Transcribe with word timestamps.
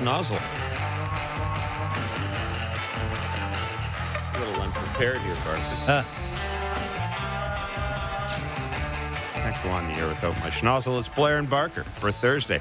go 0.00 0.04
get 0.04 0.24
schnozzle. 0.24 0.40
A 4.34 4.38
little 4.38 4.62
unprepared 4.62 5.20
here, 5.20 5.34
Barker. 5.44 5.60
Huh. 5.86 6.02
Can't 9.34 9.62
go 9.62 9.70
on 9.70 9.86
the 9.88 9.94
air 9.94 10.08
without 10.08 10.34
my 10.40 10.50
schnozzle. 10.50 10.98
It's 10.98 11.08
Blair 11.08 11.38
and 11.38 11.48
Barker 11.48 11.84
for 11.96 12.12
Thursday. 12.12 12.60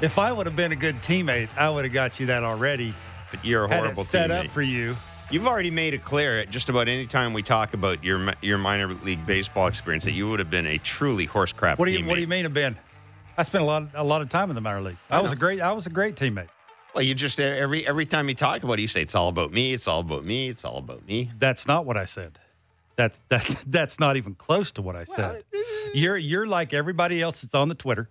If 0.00 0.18
I 0.18 0.32
would 0.32 0.46
have 0.46 0.56
been 0.56 0.72
a 0.72 0.76
good 0.76 0.96
teammate, 1.02 1.48
I 1.56 1.68
would 1.68 1.84
have 1.84 1.92
got 1.92 2.18
you 2.18 2.26
that 2.26 2.42
already. 2.42 2.94
But 3.30 3.44
you're 3.44 3.66
a 3.66 3.68
Had 3.68 3.80
horrible 3.80 4.02
it 4.02 4.06
set 4.06 4.30
teammate. 4.30 4.46
up 4.46 4.50
for 4.52 4.62
you. 4.62 4.96
You've 5.30 5.46
already 5.46 5.70
made 5.70 5.94
it 5.94 6.02
clear 6.02 6.40
at 6.40 6.50
just 6.50 6.68
about 6.68 6.88
any 6.88 7.06
time 7.06 7.32
we 7.32 7.42
talk 7.42 7.72
about 7.74 8.02
your 8.02 8.32
your 8.42 8.58
minor 8.58 8.88
league 8.88 9.24
baseball 9.26 9.68
experience 9.68 10.02
that 10.04 10.10
you 10.12 10.28
would 10.28 10.40
have 10.40 10.50
been 10.50 10.66
a 10.66 10.78
truly 10.78 11.24
horse 11.24 11.52
crap 11.52 11.78
What 11.78 11.84
do 11.84 11.92
you 11.92 12.00
teammate. 12.00 12.06
What 12.08 12.14
do 12.16 12.20
you 12.22 12.26
mean, 12.26 12.42
have 12.44 12.54
been? 12.54 12.76
I 13.40 13.42
spent 13.42 13.62
a 13.62 13.66
lot 13.66 13.88
a 13.94 14.04
lot 14.04 14.20
of 14.20 14.28
time 14.28 14.50
in 14.50 14.54
the 14.54 14.60
minor 14.60 14.82
leagues. 14.82 14.98
I 15.08 15.16
I, 15.16 15.22
was 15.22 15.32
a 15.32 15.36
great 15.36 15.62
I 15.62 15.72
was 15.72 15.86
a 15.86 15.90
great 15.90 16.14
teammate. 16.14 16.48
Well, 16.94 17.02
you 17.02 17.14
just 17.14 17.40
uh, 17.40 17.44
every 17.44 17.86
every 17.86 18.04
time 18.04 18.28
you 18.28 18.34
talk 18.34 18.62
about 18.62 18.78
it, 18.78 18.82
you 18.82 18.88
say 18.88 19.00
it's 19.00 19.14
all 19.14 19.30
about 19.30 19.50
me. 19.50 19.72
It's 19.72 19.88
all 19.88 20.00
about 20.00 20.26
me. 20.26 20.50
It's 20.50 20.62
all 20.62 20.76
about 20.76 21.06
me. 21.06 21.30
That's 21.38 21.66
not 21.66 21.86
what 21.86 21.96
I 21.96 22.04
said. 22.04 22.38
That's 22.96 23.18
that's 23.30 23.56
that's 23.66 23.98
not 23.98 24.18
even 24.18 24.34
close 24.34 24.72
to 24.72 24.82
what 24.82 24.94
I 24.94 25.04
said. 25.04 25.44
You're 25.94 26.18
you're 26.18 26.46
like 26.46 26.74
everybody 26.74 27.22
else 27.22 27.40
that's 27.40 27.54
on 27.54 27.70
the 27.70 27.74
Twitter. 27.74 28.10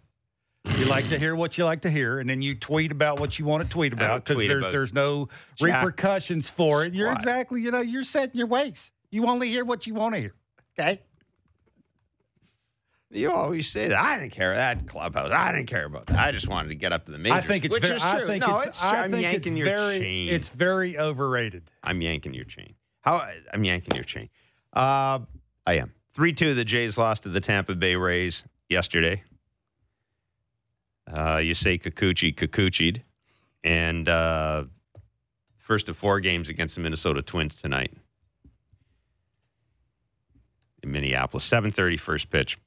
You 0.78 0.86
like 0.86 1.08
to 1.10 1.20
hear 1.20 1.36
what 1.36 1.60
you 1.60 1.64
like 1.64 1.82
to 1.82 1.92
hear, 1.92 2.20
and 2.20 2.28
then 2.28 2.42
you 2.42 2.56
tweet 2.56 2.92
about 2.92 3.20
what 3.20 3.38
you 3.38 3.46
want 3.46 3.62
to 3.62 3.70
tweet 3.70 3.94
about 3.94 4.26
because 4.26 4.46
there's 4.48 4.62
about 4.62 4.72
there's 4.72 4.94
no 4.94 5.30
jack 5.58 5.84
repercussions 5.84 6.50
for 6.50 6.84
it. 6.84 6.96
You're 6.96 7.10
squat. 7.10 7.22
exactly 7.22 7.62
you 7.62 7.70
know 7.70 7.82
you're 7.82 8.04
setting 8.04 8.36
your 8.36 8.48
ways. 8.48 8.92
You 9.12 9.28
only 9.28 9.50
hear 9.50 9.64
what 9.64 9.86
you 9.86 9.94
want 9.94 10.16
to 10.16 10.22
hear. 10.22 10.34
Okay. 10.78 11.02
You 13.12 13.32
always 13.32 13.68
say 13.68 13.88
that. 13.88 13.98
I 13.98 14.20
didn't 14.20 14.34
care 14.34 14.54
that 14.54 14.86
clubhouse. 14.86 15.32
I 15.32 15.52
didn't 15.52 15.66
care 15.68 15.86
about 15.86 16.06
that. 16.08 16.20
I 16.20 16.32
just 16.32 16.48
wanted 16.48 16.70
to 16.70 16.76
get 16.76 16.94
up 16.94 17.06
to 17.06 17.12
the 17.12 17.18
majors. 17.18 17.44
I 17.44 17.48
think 17.48 17.66
it's 17.66 17.74
which 17.74 17.84
very, 17.84 17.96
is 17.96 18.02
true. 18.02 18.12
I 18.12 18.28
think 18.28 18.46
no, 18.46 18.58
it's, 18.58 18.68
it's 18.68 18.82
true. 18.82 18.90
I 18.90 19.04
I'm 19.04 19.12
think 19.12 19.24
yanking 19.24 19.54
it's 19.54 19.58
your 19.58 19.66
very 19.66 20.00
chain. 20.00 20.30
it's 20.30 20.50
very 20.50 21.00
overrated. 21.00 21.72
I'm 21.84 22.02
yanking 22.02 22.36
your 22.36 22.46
chain. 22.46 22.76
How 23.02 23.28
I'm 23.52 23.64
yanking 23.64 23.96
your 23.96 24.04
chain. 24.04 24.30
Uh, 24.74 25.20
I 25.66 25.78
am 25.78 25.92
three 26.14 26.34
two. 26.34 26.54
The 26.54 26.64
Jays 26.64 27.00
lost 27.00 27.24
to 27.24 27.30
the 27.30 27.42
Tampa 27.42 27.74
Bay 27.74 27.96
Rays 27.96 28.44
yesterday. 28.70 29.24
Uh, 31.12 31.38
you 31.38 31.56
say 31.56 31.80
Kikuchi 31.80 32.36
Kikuchi'd, 32.36 33.02
and 33.64 34.08
uh, 34.08 34.66
first 35.58 35.90
of 35.90 35.98
four 35.98 36.20
games 36.20 36.50
against 36.50 36.76
the 36.76 36.82
Minnesota 36.82 37.24
Twins 37.24 37.60
tonight 37.60 37.92
in 40.84 40.92
Minneapolis. 40.92 41.50
7:30 41.50 42.00
first 42.00 42.30
pitch. 42.30 42.60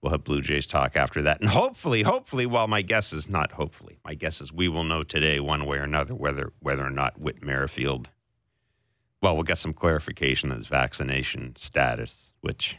We'll 0.00 0.12
have 0.12 0.22
Blue 0.22 0.40
Jays 0.40 0.66
talk 0.66 0.96
after 0.96 1.22
that, 1.22 1.40
and 1.40 1.50
hopefully, 1.50 2.02
hopefully, 2.02 2.46
well, 2.46 2.68
my 2.68 2.82
guess 2.82 3.12
is 3.12 3.28
not 3.28 3.50
hopefully. 3.50 3.98
My 4.04 4.14
guess 4.14 4.40
is 4.40 4.52
we 4.52 4.68
will 4.68 4.84
know 4.84 5.02
today, 5.02 5.40
one 5.40 5.66
way 5.66 5.78
or 5.78 5.82
another, 5.82 6.14
whether 6.14 6.52
whether 6.60 6.86
or 6.86 6.90
not 6.90 7.20
Whit 7.20 7.42
Merrifield. 7.42 8.08
Well, 9.20 9.34
we'll 9.34 9.42
get 9.42 9.58
some 9.58 9.72
clarification 9.72 10.50
on 10.52 10.56
his 10.56 10.66
vaccination 10.68 11.56
status, 11.56 12.30
which 12.42 12.76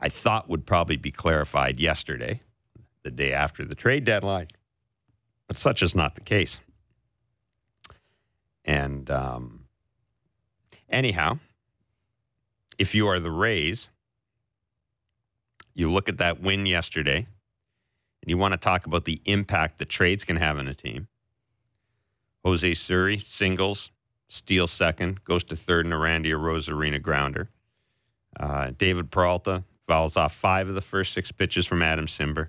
I 0.00 0.08
thought 0.08 0.50
would 0.50 0.66
probably 0.66 0.96
be 0.96 1.12
clarified 1.12 1.78
yesterday, 1.78 2.40
the 3.04 3.12
day 3.12 3.32
after 3.32 3.64
the 3.64 3.76
trade 3.76 4.04
deadline, 4.04 4.48
but 5.46 5.56
such 5.56 5.80
is 5.80 5.94
not 5.94 6.16
the 6.16 6.20
case. 6.20 6.58
And 8.64 9.08
um, 9.10 9.66
anyhow, 10.88 11.38
if 12.78 12.94
you 12.96 13.06
are 13.06 13.20
the 13.20 13.30
Rays 13.30 13.90
you 15.74 15.90
look 15.90 16.08
at 16.08 16.18
that 16.18 16.40
win 16.40 16.66
yesterday 16.66 17.26
and 18.22 18.30
you 18.30 18.38
want 18.38 18.52
to 18.52 18.58
talk 18.58 18.86
about 18.86 19.04
the 19.04 19.20
impact 19.24 19.78
the 19.78 19.84
trades 19.84 20.24
can 20.24 20.36
have 20.36 20.58
on 20.58 20.68
a 20.68 20.74
team. 20.74 21.08
Jose 22.44 22.74
Siri 22.74 23.18
singles, 23.18 23.90
steals 24.28 24.70
second, 24.72 25.24
goes 25.24 25.44
to 25.44 25.56
third 25.56 25.86
in 25.86 25.92
a 25.92 25.98
Randy 25.98 26.30
Arozarena 26.30 27.00
grounder. 27.00 27.48
Uh, 28.38 28.72
David 28.76 29.10
Peralta 29.10 29.64
fouls 29.86 30.16
off 30.16 30.34
five 30.34 30.68
of 30.68 30.74
the 30.74 30.80
first 30.80 31.12
six 31.12 31.30
pitches 31.30 31.66
from 31.66 31.82
Adam 31.82 32.06
Cimber, 32.06 32.48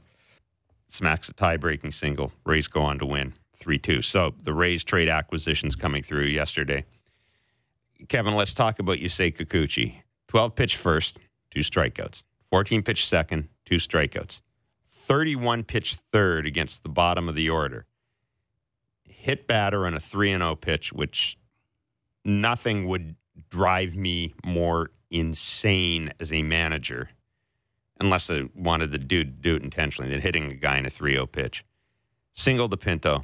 smacks 0.88 1.30
a 1.30 1.34
tie 1.34 1.58
breaking 1.58 1.92
single. 1.92 2.32
Rays 2.46 2.68
go 2.68 2.82
on 2.82 3.00
to 3.00 3.06
win 3.06 3.34
3 3.60 3.78
2. 3.78 4.02
So 4.02 4.34
the 4.44 4.54
Rays 4.54 4.84
trade 4.84 5.10
acquisitions 5.10 5.76
coming 5.76 6.04
through 6.04 6.26
yesterday. 6.26 6.86
Kevin, 8.10 8.36
let's 8.36 8.54
talk 8.54 8.80
about 8.80 8.98
Yusei 8.98 9.36
Kikuchi. 9.36 9.96
12 10.28 10.56
pitch 10.56 10.78
first, 10.78 11.18
two 11.52 11.62
strikeouts. 11.62 12.24
14 12.50 12.84
pitch 12.84 13.08
second, 13.08 13.50
two 13.66 13.76
strikeouts. 13.76 14.42
31 14.90 15.64
pitch 15.64 15.98
third 16.12 16.46
against 16.46 16.84
the 16.84 16.90
bottom 16.90 17.30
of 17.30 17.36
the 17.36 17.50
order. 17.50 17.86
Hit 19.04 19.48
batter 19.48 19.86
on 19.86 19.94
a 19.94 20.00
3 20.00 20.32
and 20.32 20.42
0 20.42 20.56
pitch, 20.56 20.94
which 20.94 21.38
nothing 22.24 22.88
would 22.88 23.16
drive 23.50 23.96
me 23.96 24.34
more 24.44 24.92
insane 25.12 26.14
as 26.20 26.32
a 26.34 26.42
manager 26.42 27.10
unless 28.00 28.30
I 28.30 28.44
wanted 28.54 28.92
the 28.92 28.98
dude 28.98 29.42
to 29.42 29.50
do, 29.50 29.56
it 29.56 29.64
intentionally 29.64 30.12
than 30.12 30.22
hitting 30.22 30.52
a 30.52 30.56
guy 30.56 30.78
in 30.78 30.86
a 30.86 30.90
3 30.90 31.14
0 31.14 31.26
pitch. 31.28 31.66
Single 32.34 32.70
to 32.70 32.78
Pinto. 32.78 33.20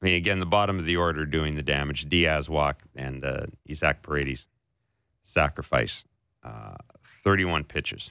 I 0.00 0.04
mean, 0.04 0.14
again, 0.14 0.40
the 0.40 0.46
bottom 0.46 0.78
of 0.78 0.86
the 0.86 0.96
order 0.96 1.26
doing 1.26 1.54
the 1.54 1.62
damage. 1.62 2.08
Diaz 2.08 2.48
walk 2.48 2.82
and 2.94 3.24
uh, 3.24 3.46
Isaac 3.70 4.02
Paredes 4.02 4.46
sacrifice. 5.22 6.04
Uh, 6.42 6.76
31 7.24 7.64
pitches 7.64 8.10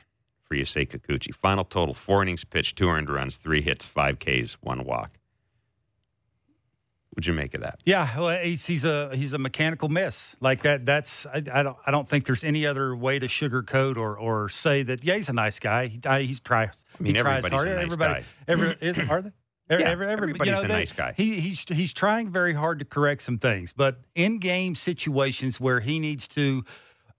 for 0.51 0.57
Yusei 0.57 0.85
Kikuchi. 0.87 1.33
Final 1.33 1.63
total 1.63 1.93
four 1.93 2.21
innings 2.21 2.43
pitched, 2.43 2.77
two 2.77 2.89
earned 2.89 3.09
runs, 3.09 3.37
three 3.37 3.61
hits, 3.61 3.85
five 3.85 4.19
Ks, 4.19 4.53
one 4.61 4.83
walk. 4.83 5.11
What'd 7.11 7.27
you 7.27 7.33
make 7.33 7.53
of 7.53 7.61
that? 7.61 7.79
Yeah, 7.85 8.19
well, 8.19 8.41
he's 8.41 8.65
he's 8.65 8.85
a 8.85 9.13
he's 9.15 9.33
a 9.33 9.37
mechanical 9.37 9.89
miss 9.89 10.35
like 10.39 10.63
that. 10.63 10.85
That's 10.85 11.25
I, 11.25 11.43
I 11.51 11.63
don't 11.63 11.77
I 11.85 11.91
don't 11.91 12.07
think 12.07 12.25
there's 12.25 12.43
any 12.43 12.65
other 12.65 12.95
way 12.95 13.19
to 13.19 13.27
sugarcoat 13.27 13.97
or 13.97 14.17
or 14.17 14.47
say 14.49 14.83
that. 14.83 15.03
Yeah, 15.03 15.15
he's 15.15 15.27
a 15.29 15.33
nice 15.33 15.59
guy. 15.59 15.87
He, 15.87 15.99
I, 16.05 16.21
he's 16.21 16.39
try. 16.39 16.63
I 16.63 16.69
mean, 17.03 17.15
he 17.15 17.21
tries 17.21 17.45
hard. 17.47 17.67
nice 17.67 17.83
everybody, 17.83 18.21
guy. 18.21 18.25
Every, 18.47 18.75
is, 18.79 18.97
are 19.09 19.21
they? 19.23 19.31
Every, 19.69 19.83
Yeah, 19.85 19.91
every, 19.91 20.07
every, 20.07 20.31
everybody's 20.31 20.57
a 20.59 20.61
they- 20.63 20.67
nice 20.67 20.91
guy. 20.91 21.13
He, 21.15 21.39
he's 21.39 21.63
he's 21.69 21.93
trying 21.93 22.29
very 22.29 22.53
hard 22.53 22.79
to 22.79 22.85
correct 22.85 23.21
some 23.21 23.37
things, 23.37 23.71
but 23.73 23.99
in 24.15 24.39
game 24.39 24.75
situations 24.75 25.61
where 25.61 25.79
he 25.79 25.97
needs 25.99 26.27
to, 26.29 26.65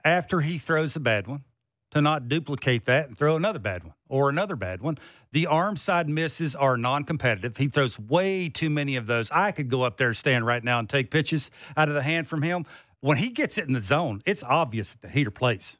after 0.04 0.40
he 0.42 0.58
throws 0.58 0.94
a 0.96 1.00
bad 1.00 1.26
one, 1.26 1.44
to 1.92 2.00
not 2.00 2.28
duplicate 2.28 2.86
that 2.86 3.08
and 3.08 3.16
throw 3.16 3.36
another 3.36 3.58
bad 3.58 3.84
one 3.84 3.94
or 4.08 4.28
another 4.28 4.56
bad 4.56 4.82
one. 4.82 4.98
The 5.32 5.46
arm 5.46 5.76
side 5.76 6.08
misses 6.08 6.54
are 6.54 6.76
non 6.76 7.04
competitive. 7.04 7.56
He 7.56 7.68
throws 7.68 7.98
way 7.98 8.48
too 8.48 8.70
many 8.70 8.96
of 8.96 9.06
those. 9.06 9.30
I 9.30 9.52
could 9.52 9.70
go 9.70 9.82
up 9.82 9.96
there, 9.98 10.12
stand 10.14 10.44
right 10.46 10.62
now, 10.64 10.78
and 10.78 10.88
take 10.88 11.10
pitches 11.10 11.50
out 11.76 11.88
of 11.88 11.94
the 11.94 12.02
hand 12.02 12.28
from 12.28 12.42
him. 12.42 12.66
When 13.00 13.16
he 13.16 13.30
gets 13.30 13.58
it 13.58 13.66
in 13.66 13.72
the 13.72 13.80
zone, 13.80 14.22
it's 14.26 14.42
obvious 14.42 14.92
that 14.92 15.02
the 15.02 15.08
heater 15.08 15.30
plays. 15.30 15.76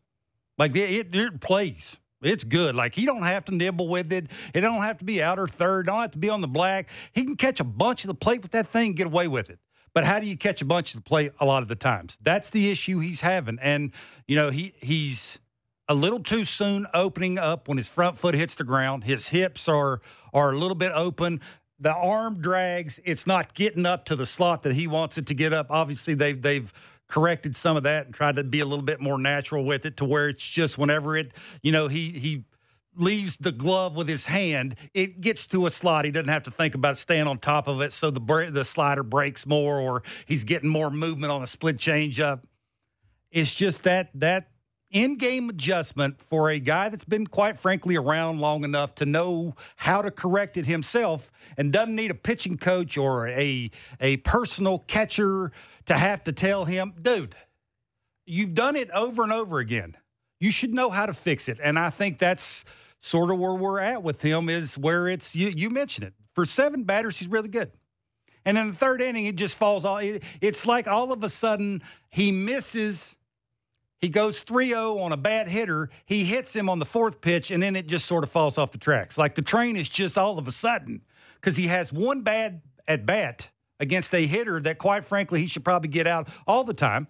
Like 0.59 0.77
it, 0.77 1.15
it, 1.15 1.41
plays. 1.41 1.99
It's 2.23 2.45
good. 2.45 2.75
Like 2.75 2.95
he 2.95 3.07
don't 3.07 3.23
have 3.23 3.45
to 3.47 3.55
nibble 3.55 3.89
with 3.89 4.13
it. 4.13 4.27
It 4.55 4.61
don't 4.61 4.83
have 4.83 4.99
to 4.99 5.05
be 5.05 5.23
outer 5.23 5.47
third. 5.47 5.87
Don't 5.87 6.01
have 6.01 6.11
to 6.13 6.19
be 6.19 6.31
on 6.31 6.41
the 6.41 6.49
black. 6.49 6.89
He 7.13 7.25
can 7.25 7.37
catch 7.37 7.59
a 7.61 7.65
bunch 7.65 8.05
of 8.05 8.09
the 8.09 8.15
plate 8.15 8.43
with 8.43 8.53
that 8.53 8.69
thing 8.69 8.89
and 8.89 8.97
get 8.97 9.07
away 9.07 9.29
with 9.29 9.51
it. 9.51 9.59
But 9.95 10.05
how 10.05 10.21
do 10.21 10.27
you 10.27 10.37
catch 10.37 10.63
a 10.63 10.65
bunch 10.65 10.95
of 10.95 11.03
the 11.03 11.09
plate 11.09 11.33
a 11.39 11.45
lot 11.45 11.63
of 11.63 11.69
the 11.69 11.75
times? 11.75 12.19
That's 12.23 12.51
the 12.51 12.71
issue 12.71 12.99
he's 12.99 13.21
having. 13.21 13.59
And, 13.61 13.93
you 14.27 14.37
know, 14.37 14.51
he 14.51 14.75
he's 14.81 15.39
a 15.93 15.95
little 15.95 16.21
too 16.21 16.47
soon 16.47 16.87
opening 16.95 17.39
up 17.39 17.69
when 17.69 17.77
his 17.77 17.87
front 17.87 18.17
foot 18.17 18.35
hits 18.35 18.55
the 18.55 18.65
ground. 18.65 19.05
His 19.05 19.29
hips 19.29 19.69
are 19.69 20.01
are 20.33 20.53
a 20.53 20.59
little 20.59 20.75
bit 20.75 20.91
open. 20.95 21.41
The 21.79 21.93
arm 21.93 22.41
drags. 22.41 22.99
It's 23.05 23.27
not 23.27 23.53
getting 23.53 23.85
up 23.85 24.07
to 24.07 24.17
the 24.17 24.25
slot 24.25 24.63
that 24.63 24.73
he 24.73 24.87
wants 24.87 25.19
it 25.19 25.27
to 25.27 25.35
get 25.35 25.53
up. 25.53 25.67
Obviously, 25.69 26.15
they've 26.15 26.41
they've 26.41 26.73
corrected 27.09 27.55
some 27.55 27.77
of 27.77 27.83
that 27.83 28.07
and 28.07 28.15
tried 28.15 28.37
to 28.37 28.45
be 28.45 28.61
a 28.61 28.65
little 28.65 28.85
bit 28.85 29.01
more 29.01 29.19
natural 29.19 29.65
with 29.65 29.85
it 29.85 29.99
to 29.99 30.05
where 30.07 30.31
it's 30.31 30.43
just 30.43 30.79
whenever 30.79 31.15
it, 31.15 31.33
you 31.63 31.71
know, 31.71 31.89
he 31.89 32.09
he 32.09 32.45
leaves 32.97 33.37
the 33.37 33.53
glove 33.53 33.95
with 33.95 34.09
his 34.09 34.25
hand, 34.25 34.77
it 34.95 35.21
gets 35.21 35.47
to 35.49 35.67
a 35.67 35.71
slot. 35.71 36.07
He 36.07 36.11
doesn't 36.11 36.29
have 36.29 36.45
to 36.45 36.51
think 36.51 36.75
about 36.75 36.97
staying 36.97 37.27
on 37.27 37.39
top 37.39 37.69
of 37.69 37.83
it, 37.83 37.93
so 37.93 38.11
the 38.11 38.51
the 38.51 38.65
slider 38.65 39.03
breaks 39.03 39.45
more, 39.45 39.79
or 39.79 40.03
he's 40.25 40.45
getting 40.45 40.71
more 40.71 40.91
movement 40.91 41.31
on 41.31 41.43
a 41.43 41.47
split 41.47 41.77
changeup. 41.77 42.41
It's 43.31 43.55
just 43.55 43.83
that 43.83 44.09
that 44.15 44.52
in-game 44.93 45.49
adjustment 45.49 46.21
for 46.21 46.51
a 46.51 46.59
guy 46.59 46.89
that's 46.91 47.05
been 47.05 47.27
quite 47.27 47.59
frankly 47.59 47.97
around 47.97 48.39
long 48.39 48.63
enough 48.63 48.95
to 48.97 49.07
know 49.07 49.55
how 49.77 50.03
to 50.03 50.11
correct 50.11 50.57
it 50.57 50.67
himself 50.67 51.33
and 51.57 51.73
doesn't 51.73 51.97
need 51.97 52.11
a 52.11 52.15
pitching 52.15 52.59
coach 52.59 52.97
or 52.97 53.27
a 53.29 53.71
a 54.01 54.19
personal 54.19 54.79
catcher 54.81 55.51
to 55.87 55.95
have 55.95 56.23
to 56.25 56.33
tell 56.33 56.67
him, 56.67 56.93
dude, 57.01 57.35
you've 58.27 58.55
done 58.55 58.77
it 58.77 58.91
over 58.91 59.23
and 59.23 59.33
over 59.33 59.59
again. 59.59 59.97
You 60.39 60.51
should 60.51 60.75
know 60.75 60.91
how 60.91 61.07
to 61.07 61.15
fix 61.15 61.49
it. 61.49 61.59
And 61.63 61.79
I 61.79 61.91
think 61.91 62.19
that's 62.19 62.65
sort 63.01 63.31
of 63.31 63.39
where 63.39 63.55
we're 63.55 63.81
at 63.81 64.03
with 64.03 64.23
him 64.23 64.49
is 64.49 64.77
where 64.77 65.09
it's 65.09 65.35
you 65.35 65.49
you 65.49 65.71
mentioned 65.71 66.07
it. 66.07 66.15
For 66.35 66.47
seven 66.47 66.85
batters, 66.85 67.19
he's 67.19 67.29
really 67.29 67.49
good. 67.49 67.73
And 68.45 68.59
in 68.59 68.69
the 68.69 68.75
third 68.75 69.01
inning, 69.01 69.27
it 69.27 69.37
just 69.37 69.57
falls 69.57 69.85
off. 69.85 70.03
It's 70.41 70.67
like 70.67 70.89
all 70.89 71.13
of 71.13 71.23
a 71.23 71.29
sudden 71.29 71.83
he 72.11 72.33
misses. 72.33 73.17
He 74.03 74.09
goes 74.09 74.41
3 74.41 74.71
0 74.71 74.99
on 74.99 75.13
a 75.13 75.17
bad 75.17 75.47
hitter. 75.47 75.89
He 76.05 76.25
hits 76.25 76.55
him 76.55 76.69
on 76.69 76.81
the 76.81 76.85
fourth 76.85 77.21
pitch, 77.21 77.53
and 77.53 77.63
then 77.63 77.77
it 77.77 77.87
just 77.87 78.05
sort 78.05 78.25
of 78.25 78.31
falls 78.31 78.59
off 78.59 78.73
the 78.73 78.79
tracks. 78.79 79.17
Like 79.17 79.37
the 79.37 79.43
train 79.43 79.77
is 79.77 79.89
just 79.89 80.19
all 80.19 80.39
of 80.41 80.49
a 80.49 80.53
sudden, 80.53 81.03
because 81.41 81.57
he 81.57 81.69
has 81.69 81.93
one 81.93 82.23
bad 82.23 82.63
at 82.89 83.07
bat 83.07 83.49
against 83.79 84.13
a 84.13 84.27
hitter 84.27 84.59
that, 84.61 84.79
quite 84.79 85.07
frankly, 85.07 85.41
he 85.41 85.47
should 85.47 85.65
probably 85.65 85.89
get 85.89 86.09
out 86.09 86.29
all 86.49 86.65
the 86.65 86.75
time. 86.75 87.07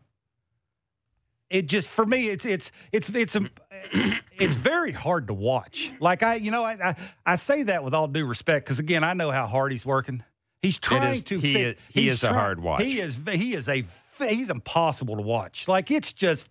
It 1.48 1.66
just 1.66 1.88
for 1.88 2.04
me, 2.04 2.28
it's 2.28 2.44
it's 2.44 2.70
it's 2.92 3.08
it's 3.08 3.36
um, 3.36 3.48
a, 3.94 4.18
it's 4.38 4.56
very 4.56 4.92
hard 4.92 5.28
to 5.28 5.34
watch. 5.34 5.92
Like 5.98 6.22
I, 6.22 6.34
you 6.34 6.50
know, 6.50 6.62
I 6.62 6.90
I, 6.90 6.96
I 7.24 7.36
say 7.36 7.62
that 7.64 7.82
with 7.84 7.94
all 7.94 8.06
due 8.06 8.26
respect 8.26 8.66
because 8.66 8.78
again, 8.80 9.02
I 9.02 9.14
know 9.14 9.30
how 9.30 9.46
hard 9.46 9.72
he's 9.72 9.86
working. 9.86 10.22
He's 10.60 10.76
trying 10.78 11.14
is- 11.14 11.24
to. 11.24 11.38
he 11.38 11.54
fix, 11.54 11.78
is- 11.80 11.86
he 11.88 12.08
is 12.10 12.22
a 12.22 12.32
hard 12.34 12.60
watch. 12.60 12.82
He 12.82 13.00
is. 13.00 13.18
He 13.32 13.54
is 13.54 13.66
a. 13.70 13.82
He's 14.28 14.50
impossible 14.50 15.16
to 15.16 15.22
watch. 15.22 15.68
Like 15.68 15.90
it's 15.90 16.12
just. 16.12 16.50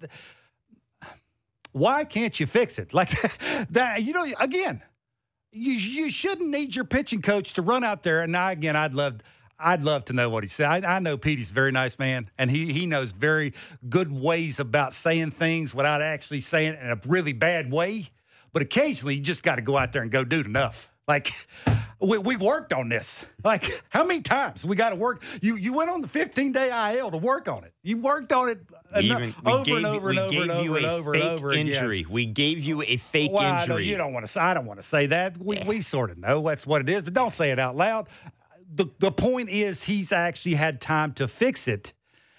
Why 1.74 2.04
can't 2.04 2.38
you 2.38 2.46
fix 2.46 2.80
it? 2.80 2.94
Like 2.94 3.12
that. 3.70 4.04
You 4.04 4.14
know. 4.14 4.26
Again, 4.40 4.82
you 5.52 5.74
you 5.74 6.10
shouldn't 6.10 6.50
need 6.50 6.76
your 6.76 6.86
pitching 6.86 7.22
coach 7.22 7.54
to 7.54 7.62
run 7.62 7.84
out 7.84 8.04
there. 8.04 8.22
And 8.22 8.32
now 8.32 8.50
again, 8.50 8.76
I'd 8.76 8.94
love. 8.94 9.22
I'd 9.64 9.84
love 9.84 10.06
to 10.06 10.14
know 10.14 10.28
what 10.28 10.44
he 10.44 10.48
said. 10.48 10.84
I, 10.84 10.96
I 10.96 11.00
know 11.00 11.18
Petey's 11.18 11.52
a 11.52 11.54
very 11.54 11.72
nice 11.72 12.00
man, 12.00 12.30
and 12.38 12.50
he 12.50 12.74
he 12.74 12.86
knows 12.86 13.12
very 13.12 13.54
good 13.90 14.12
ways 14.12 14.60
about 14.60 14.94
saying 14.94 15.32
things 15.32 15.74
without 15.74 16.02
actually 16.02 16.42
saying 16.42 16.74
it 16.74 16.80
in 16.82 16.90
a 16.90 17.00
really 17.06 17.34
bad 17.34 17.72
way. 17.72 18.10
But 18.54 18.62
occasionally, 18.64 19.16
you 19.16 19.22
just 19.22 19.44
got 19.44 19.56
to 19.56 19.62
go 19.62 19.78
out 19.78 19.94
there 19.94 20.02
and 20.02 20.12
go, 20.12 20.24
dude, 20.24 20.46
enough. 20.46 20.91
Like 21.12 21.34
we 22.00 22.18
we 22.20 22.38
worked 22.38 22.72
on 22.72 22.88
this. 22.88 23.22
Like 23.44 23.84
how 23.90 24.06
many 24.06 24.22
times 24.22 24.64
we 24.64 24.78
got 24.78 24.92
to 24.92 24.96
work? 24.96 25.24
You 25.42 25.58
you 25.58 25.74
went 25.74 25.90
on 25.90 26.00
the 26.00 26.08
15 26.08 26.54
day 26.54 26.70
IL 26.98 27.12
to 27.12 27.18
work 27.18 27.50
on 27.50 27.66
it. 27.66 27.74
You 27.84 27.98
worked 27.98 28.32
on 28.32 28.48
it 28.48 28.62
even 28.98 29.36
over 29.46 29.64
gave, 29.66 29.76
and 29.78 29.86
over 29.86 30.10
and 30.10 30.20
over 30.20 30.42
and 30.42 30.52
over 30.52 30.78
and 30.78 30.86
over 30.86 31.14
and 31.14 31.24
over 31.24 31.52
again. 31.52 31.68
injury. 31.68 32.06
We 32.10 32.26
gave 32.26 32.60
you 32.60 32.82
a 32.82 32.96
fake 32.96 33.32
Well, 33.34 33.60
injury. 33.60 33.88
you 33.88 33.98
don't 33.98 34.14
want 34.14 34.26
to. 34.26 34.42
I 34.42 34.54
don't 34.54 34.66
want 34.66 34.80
to 34.80 34.88
say 34.88 35.08
that. 35.08 35.38
We 35.38 35.62
we 35.68 35.82
sort 35.82 36.12
of 36.12 36.18
know 36.18 36.42
that's 36.48 36.66
what 36.66 36.80
it 36.80 36.88
is, 36.90 37.02
but 37.02 37.14
don't 37.14 37.34
say 37.34 37.52
it 37.52 37.60
out 37.60 37.76
loud. 37.76 38.08
The 38.74 38.86
the 39.00 39.12
point 39.12 39.50
is, 39.50 39.84
he's 39.84 40.14
actually 40.14 40.56
had 40.56 40.80
time 40.80 41.12
to 41.16 41.28
fix 41.28 41.68
it, 41.68 41.92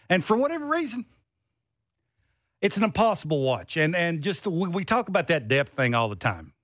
and 0.09 0.25
for 0.25 0.35
whatever 0.35 0.65
reason, 0.65 1.05
it's 2.63 2.79
an 2.79 2.85
impossible 2.85 3.43
watch. 3.43 3.77
And 3.77 3.95
and 3.95 4.23
just 4.23 4.47
we, 4.47 4.69
we 4.69 4.85
talk 4.85 5.09
about 5.11 5.27
that 5.27 5.47
depth 5.47 5.75
thing 5.75 5.95
all 5.95 6.09
the 6.09 6.17
time. 6.17 6.55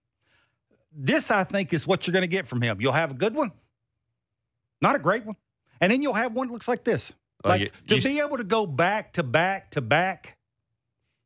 This, 1.00 1.30
I 1.30 1.44
think, 1.44 1.72
is 1.72 1.86
what 1.86 2.06
you're 2.06 2.12
going 2.12 2.22
to 2.22 2.26
get 2.26 2.46
from 2.48 2.60
him. 2.60 2.80
You'll 2.80 2.92
have 2.92 3.12
a 3.12 3.14
good 3.14 3.34
one, 3.34 3.52
not 4.82 4.96
a 4.96 4.98
great 4.98 5.24
one, 5.24 5.36
and 5.80 5.92
then 5.92 6.02
you'll 6.02 6.14
have 6.14 6.32
one 6.32 6.48
that 6.48 6.52
looks 6.52 6.66
like 6.66 6.82
this. 6.82 7.12
Well, 7.44 7.52
like 7.52 7.60
you- 7.60 7.70
to 7.86 7.94
you- 7.96 8.02
be 8.02 8.20
able 8.20 8.36
to 8.38 8.44
go 8.44 8.66
back 8.66 9.12
to 9.12 9.22
back 9.22 9.70
to 9.72 9.80
back. 9.80 10.36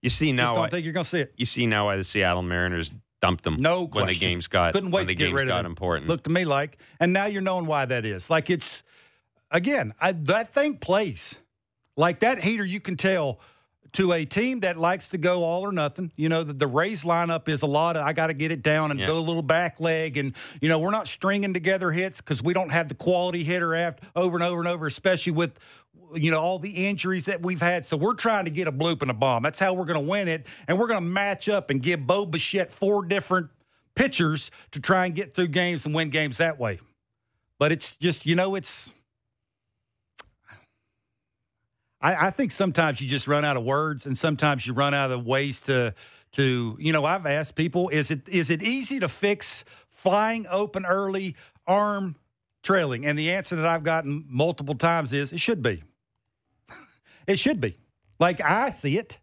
you 0.03 0.11
see 0.11 0.31
now, 0.33 0.53
don't 0.53 0.61
why, 0.61 0.69
think 0.69 0.85
you're 0.85 0.93
going 0.93 1.05
to 1.05 1.09
see 1.11 1.21
it. 1.21 1.33
you 1.39 1.47
see 1.47 1.67
now 1.67 1.87
why 1.87 1.97
the 1.97 2.05
Seattle 2.05 2.43
Mariners 2.43 2.93
dumped 3.23 3.45
them. 3.45 3.57
No 3.61 3.87
question. 3.89 4.07
when 4.07 4.13
the 4.13 4.19
games 4.19 4.47
got 4.49 4.75
Couldn't 4.75 4.91
wait 4.91 5.01
when 5.01 5.07
the 5.07 5.15
to 5.15 5.19
get 5.19 5.33
rid 5.33 5.45
of 5.45 5.49
got 5.49 5.61
him. 5.65 5.71
important. 5.73 6.09
looked 6.09 6.25
to 6.25 6.31
me 6.31 6.45
like. 6.45 6.77
And 7.01 7.13
now 7.15 7.25
you're 7.27 7.41
knowing 7.41 7.65
why 7.67 7.87
that 7.87 8.05
is. 8.05 8.29
Like 8.29 8.51
it's 8.51 8.83
again, 9.51 9.95
I, 10.01 10.13
that 10.13 10.53
thing 10.53 10.77
plays 10.77 11.39
like 11.97 12.21
that 12.21 12.43
heater. 12.43 12.65
You 12.65 12.81
can 12.81 12.97
tell 12.97 13.39
to 13.95 14.13
a 14.13 14.25
team 14.25 14.61
that 14.61 14.79
likes 14.79 15.09
to 15.11 15.19
go 15.19 15.45
all 15.45 15.63
or 15.63 15.73
nothing. 15.73 16.13
You 16.17 16.29
know, 16.29 16.43
the, 16.45 16.53
the 16.55 16.67
Rays 16.67 17.05
lineup 17.05 17.49
is 17.49 17.63
a 17.63 17.67
lot 17.67 17.97
of 17.97 18.07
I 18.07 18.13
got 18.13 18.29
to 18.29 18.35
get 18.35 18.51
it 18.51 18.63
down 18.63 18.91
and 18.91 18.99
Yeah. 18.99 19.07
go 19.07 19.19
a 19.19 19.21
little 19.21 19.43
back 19.43 19.81
leg, 19.81 20.17
and 20.17 20.35
you 20.61 20.69
know 20.69 20.79
we're 20.79 20.91
not 20.91 21.07
stringing 21.09 21.53
together 21.53 21.91
hits 21.91 22.21
because 22.21 22.43
we 22.43 22.55
don't 22.55 22.71
have 22.71 22.89
the 22.89 22.95
quality 22.95 23.45
hitter 23.45 23.75
after 23.75 24.07
over 24.17 24.37
and 24.37 24.45
over 24.45 24.61
and 24.61 24.69
over, 24.69 24.87
especially 24.87 25.33
with. 25.33 25.59
You 26.15 26.31
know, 26.31 26.41
all 26.41 26.59
the 26.59 26.69
injuries 26.71 27.25
that 27.25 27.41
we've 27.41 27.63
had. 27.63 27.87
So 27.87 27.97
we're 27.97 28.13
trying 28.13 28.45
to 28.45 28.51
get 28.51 28.69
a 28.69 28.73
bloop 28.73 29.01
and 29.01 29.11
a 29.11 29.15
bomb. 29.15 29.43
That's 29.43 29.59
how 29.59 29.73
we're 29.73 29.87
going 29.87 29.99
to 30.05 30.07
win 30.11 30.29
it. 30.29 30.47
And 30.69 30.79
we're 30.79 30.87
going 30.87 31.01
to 31.03 31.09
match 31.09 31.49
up 31.49 31.71
and 31.71 31.83
give 31.83 32.07
Bo 32.07 32.27
Bichette 32.27 32.71
four 32.71 33.03
different 33.07 33.49
pitchers 33.95 34.51
to 34.73 34.81
try 34.81 35.07
and 35.07 35.15
get 35.15 35.35
through 35.35 35.49
games 35.49 35.87
and 35.87 35.95
win 35.95 36.11
games 36.11 36.37
that 36.37 36.59
way. 36.59 36.81
But 37.59 37.73
it's 37.73 37.97
just, 37.97 38.27
you 38.27 38.35
know, 38.37 38.55
it's. 38.57 38.93
I, 42.03 42.27
I 42.27 42.31
think 42.31 42.51
sometimes 42.51 43.01
you 43.01 43.09
just 43.09 43.29
run 43.29 43.45
out 43.45 43.57
of 43.57 43.65
words, 43.65 44.07
and 44.07 44.19
sometimes 44.19 44.67
you 44.67 44.73
run 44.73 44.93
out 44.93 45.11
of 45.11 45.25
ways 45.25 45.61
to, 45.63 45.95
to 46.33 46.77
you 46.79 46.93
know. 46.93 47.05
I've 47.05 47.27
asked 47.27 47.55
people, 47.55 47.89
is 47.91 48.11
it 48.11 48.29
is 48.29 48.51
it 48.51 48.63
easy 48.63 48.99
to 49.01 49.09
fix 49.09 49.65
flying 49.89 50.47
open 50.49 50.85
early, 50.85 51.37
arm 51.67 52.17
trailing? 52.63 53.07
And 53.07 53.19
the 53.19 53.31
answer 53.31 53.57
that 53.57 53.65
I've 53.65 53.85
gotten 53.85 54.25
multiple 54.29 54.75
times 54.75 55.13
is 55.13 55.33
it 55.33 55.41
should 55.41 55.63
be. 55.63 55.85
it 57.27 57.39
should 57.39 57.61
be. 57.61 57.79
Like 58.19 58.41
I 58.41 58.71
see 58.71 58.99
it. 58.99 59.21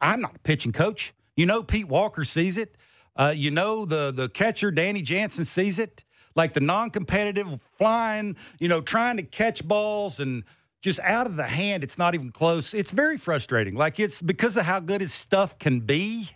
I'm 0.00 0.20
not 0.20 0.36
a 0.36 0.38
pitching 0.40 0.72
coach. 0.72 1.14
You 1.36 1.46
know, 1.46 1.62
Pete 1.62 1.88
Walker 1.88 2.24
sees 2.24 2.56
it. 2.56 2.76
Uh, 3.14 3.32
you 3.34 3.50
know, 3.50 3.84
the 3.84 4.10
the 4.10 4.28
catcher 4.28 4.70
Danny 4.70 5.02
Jansen 5.02 5.44
sees 5.44 5.78
it. 5.78 6.02
Like 6.34 6.52
the 6.52 6.60
non-competitive 6.60 7.60
flying, 7.78 8.36
you 8.58 8.68
know, 8.68 8.82
trying 8.82 9.16
to 9.16 9.22
catch 9.22 9.66
balls 9.66 10.20
and 10.20 10.44
just 10.86 11.00
out 11.00 11.26
of 11.26 11.34
the 11.34 11.42
hand. 11.48 11.82
It's 11.82 11.98
not 11.98 12.14
even 12.14 12.30
close. 12.30 12.72
It's 12.72 12.92
very 12.92 13.18
frustrating. 13.18 13.74
Like 13.74 13.98
it's 13.98 14.22
because 14.22 14.56
of 14.56 14.64
how 14.64 14.78
good 14.78 15.00
his 15.00 15.12
stuff 15.12 15.58
can 15.58 15.80
be, 15.80 16.30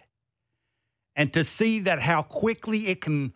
and 1.14 1.32
to 1.35 1.44
see 1.44 1.79
that 1.81 2.00
how 2.00 2.23
quickly 2.23 2.88
it 2.88 3.00
can. 3.00 3.32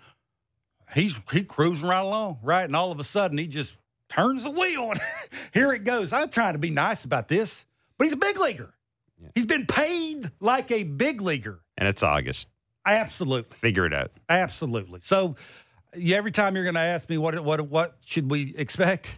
He's 0.93 1.15
he 1.31 1.45
cruising 1.45 1.87
right 1.89 2.01
along, 2.01 2.39
right, 2.43 2.65
and 2.65 2.75
all 2.75 2.91
of 2.91 2.99
a 2.99 3.05
sudden 3.05 3.39
he 3.39 3.47
just 3.47 3.73
turns 4.09 4.43
the 4.43 4.51
wheel 4.51 4.91
and 4.91 5.01
here 5.55 5.73
it 5.73 5.85
goes. 5.85 6.13
I'm 6.13 6.31
trying 6.31 6.55
to 6.55 6.59
be 6.59 6.71
nice 6.71 7.05
about 7.05 7.29
this, 7.29 7.65
but 7.97 8.05
he's 8.05 8.13
a 8.13 8.17
big 8.17 8.37
leaguer. 8.39 8.75
Yeah. 9.23 9.29
He's 9.37 9.47
been 9.47 9.67
paid 9.67 10.33
like 10.41 10.73
a 10.73 10.83
big 10.83 11.21
leaguer. 11.21 11.61
and 11.79 11.89
it's 11.89 12.03
August. 12.03 12.49
Absolutely, 12.85 13.57
Figure 13.57 13.87
it 13.87 13.95
out. 13.95 14.11
absolutely. 14.29 14.99
So, 15.03 15.37
yeah, 15.97 16.17
every 16.17 16.33
time 16.33 16.55
you're 16.57 16.65
going 16.65 16.75
to 16.75 16.81
ask 16.81 17.09
me 17.09 17.19
what 17.19 17.39
what 17.45 17.61
what 17.63 17.97
should 18.05 18.29
we 18.31 18.53
expect, 18.57 19.17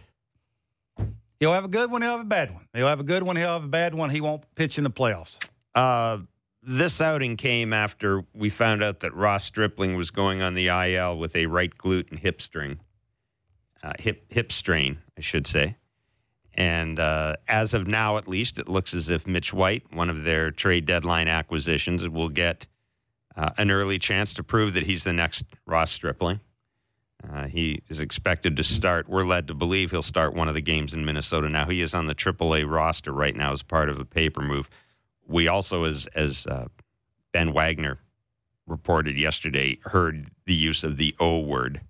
he'll 1.39 1.53
have 1.53 1.65
a 1.65 1.69
good 1.69 1.91
one. 1.91 2.01
He'll 2.01 2.11
have 2.11 2.21
a 2.21 2.25
bad 2.25 2.53
one. 2.53 2.67
He'll 2.73 2.87
have 2.87 2.99
a 2.99 3.03
good 3.03 3.23
one. 3.23 3.35
He'll 3.35 3.53
have 3.53 3.63
a 3.63 3.69
bad 3.69 3.93
one. 3.93 4.09
He 4.09 4.21
won't 4.21 4.43
pitch 4.55 4.77
in 4.77 4.83
the 4.83 4.91
playoffs. 4.91 5.37
Uh, 5.75 6.19
this 6.63 6.99
outing 6.99 7.37
came 7.37 7.71
after 7.71 8.25
we 8.33 8.49
found 8.49 8.83
out 8.83 8.99
that 8.99 9.13
Ross 9.13 9.45
Stripling 9.45 9.95
was 9.95 10.11
going 10.11 10.41
on 10.41 10.53
the 10.53 10.67
IL 10.67 11.17
with 11.17 11.35
a 11.35 11.45
right 11.45 11.75
glute 11.77 12.09
and 12.09 12.19
hip 12.19 12.41
string, 12.41 12.79
uh, 13.83 13.93
hip 13.99 14.25
hip 14.29 14.51
strain, 14.51 14.97
I 15.17 15.21
should 15.21 15.47
say. 15.47 15.77
And 16.53 16.99
uh, 16.99 17.35
as 17.47 17.75
of 17.75 17.87
now, 17.87 18.17
at 18.17 18.27
least, 18.27 18.57
it 18.57 18.67
looks 18.67 18.95
as 18.95 19.09
if 19.09 19.27
Mitch 19.27 19.53
White, 19.53 19.83
one 19.93 20.09
of 20.09 20.23
their 20.23 20.49
trade 20.49 20.85
deadline 20.85 21.27
acquisitions, 21.27 22.07
will 22.09 22.29
get 22.29 22.65
uh, 23.35 23.51
an 23.57 23.69
early 23.69 23.99
chance 23.99 24.33
to 24.33 24.43
prove 24.43 24.73
that 24.73 24.83
he's 24.83 25.03
the 25.03 25.13
next 25.13 25.45
Ross 25.67 25.91
Stripling. 25.91 26.39
Uh, 27.23 27.47
he 27.47 27.81
is 27.89 27.99
expected 27.99 28.55
to 28.55 28.63
start. 28.63 29.09
We're 29.09 29.23
led 29.23 29.47
to 29.47 29.53
believe 29.53 29.91
he'll 29.91 30.03
start 30.03 30.35
one 30.35 30.47
of 30.47 30.53
the 30.53 30.61
games 30.61 30.93
in 30.93 31.03
Minnesota. 31.03 31.49
Now 31.49 31.65
he 31.65 31.81
is 31.81 31.93
on 31.93 32.05
the 32.05 32.15
AAA 32.15 32.69
roster 32.69 33.11
right 33.11 33.35
now 33.35 33.53
as 33.53 33.63
part 33.63 33.89
of 33.89 33.99
a 33.99 34.05
paper 34.05 34.41
move. 34.41 34.69
We 35.27 35.47
also, 35.47 35.83
as 35.83 36.07
as 36.15 36.45
uh, 36.45 36.67
Ben 37.33 37.53
Wagner 37.53 37.99
reported 38.67 39.17
yesterday, 39.17 39.79
heard 39.83 40.27
the 40.45 40.53
use 40.53 40.83
of 40.83 40.97
the 40.97 41.15
O 41.19 41.39
word 41.39 41.81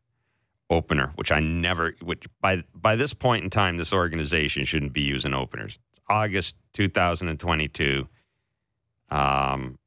opener, 0.70 1.12
which 1.16 1.32
I 1.32 1.40
never. 1.40 1.96
Which 2.02 2.26
by 2.42 2.64
by 2.74 2.96
this 2.96 3.14
point 3.14 3.44
in 3.44 3.50
time, 3.50 3.78
this 3.78 3.94
organization 3.94 4.64
shouldn't 4.64 4.94
be 4.94 5.02
using 5.02 5.34
openers. 5.34 5.78
It's 5.92 6.00
August 6.10 6.56
2022. 6.74 8.08
Um, 9.10 9.78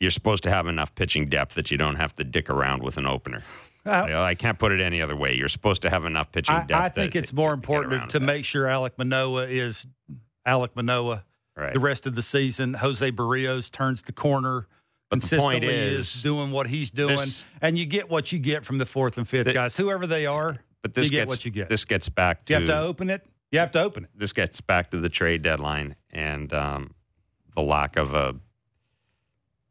you're 0.00 0.10
supposed 0.10 0.42
to 0.44 0.50
have 0.50 0.66
enough 0.66 0.94
pitching 0.94 1.28
depth 1.28 1.54
that 1.54 1.70
you 1.70 1.76
don't 1.76 1.96
have 1.96 2.16
to 2.16 2.24
dick 2.24 2.48
around 2.48 2.82
with 2.82 2.96
an 2.96 3.06
opener. 3.06 3.42
Uh, 3.86 4.04
You 4.06 4.12
know, 4.12 4.22
I 4.22 4.34
can't 4.34 4.58
put 4.58 4.72
it 4.72 4.80
any 4.80 5.00
other 5.00 5.16
way. 5.16 5.34
You're 5.34 5.48
supposed 5.48 5.82
to 5.82 5.90
have 5.90 6.04
enough 6.04 6.30
pitching 6.32 6.54
I, 6.54 6.64
depth. 6.66 6.80
I 6.80 6.88
think 6.90 7.12
that- 7.14 7.18
it's 7.20 7.32
more 7.32 7.52
important 7.52 8.10
to, 8.10 8.18
to 8.18 8.24
make 8.24 8.44
sure 8.44 8.66
Alek 8.66 8.92
Manoah 8.98 9.46
is 9.48 9.86
Alek 10.46 10.70
Manoah 10.74 11.24
right. 11.56 11.72
the 11.72 11.80
rest 11.80 12.06
of 12.06 12.14
the 12.14 12.22
season. 12.22 12.74
Jose 12.74 13.10
Berrios 13.12 13.70
turns 13.70 14.02
the 14.02 14.12
corner. 14.12 14.66
But 15.08 15.20
consistently 15.20 15.66
is, 15.66 16.22
doing 16.22 16.52
what 16.52 16.68
he's 16.68 16.90
doing, 16.92 17.16
this- 17.16 17.48
and 17.60 17.76
you 17.76 17.84
get 17.84 18.08
what 18.08 18.30
you 18.30 18.38
get 18.38 18.64
from 18.64 18.78
the 18.78 18.86
fourth 18.86 19.18
and 19.18 19.26
fifth 19.28 19.46
The- 19.46 19.52
guys, 19.52 19.76
whoever 19.76 20.06
they 20.06 20.24
are. 20.26 20.58
but 20.82 20.94
this 20.94 21.06
you 21.06 21.10
get 21.10 21.18
gets 21.22 21.28
what 21.30 21.44
you 21.44 21.50
get. 21.50 21.68
This 21.68 21.84
gets 21.84 22.08
back 22.08 22.44
to 22.44 22.52
You 22.52 22.58
have 22.60 22.68
to 22.68 22.78
open 22.78 23.10
it. 23.10 23.26
You 23.50 23.58
have 23.58 23.72
to 23.72 23.82
open 23.82 24.04
it. 24.04 24.10
this 24.14 24.32
gets 24.32 24.60
back 24.60 24.90
to 24.92 24.98
the 25.00 25.08
trade 25.08 25.42
deadline 25.42 25.96
and 26.12 26.52
um, 26.54 26.94
the 27.56 27.62
lack 27.62 27.96
of 27.96 28.14
a, 28.14 28.36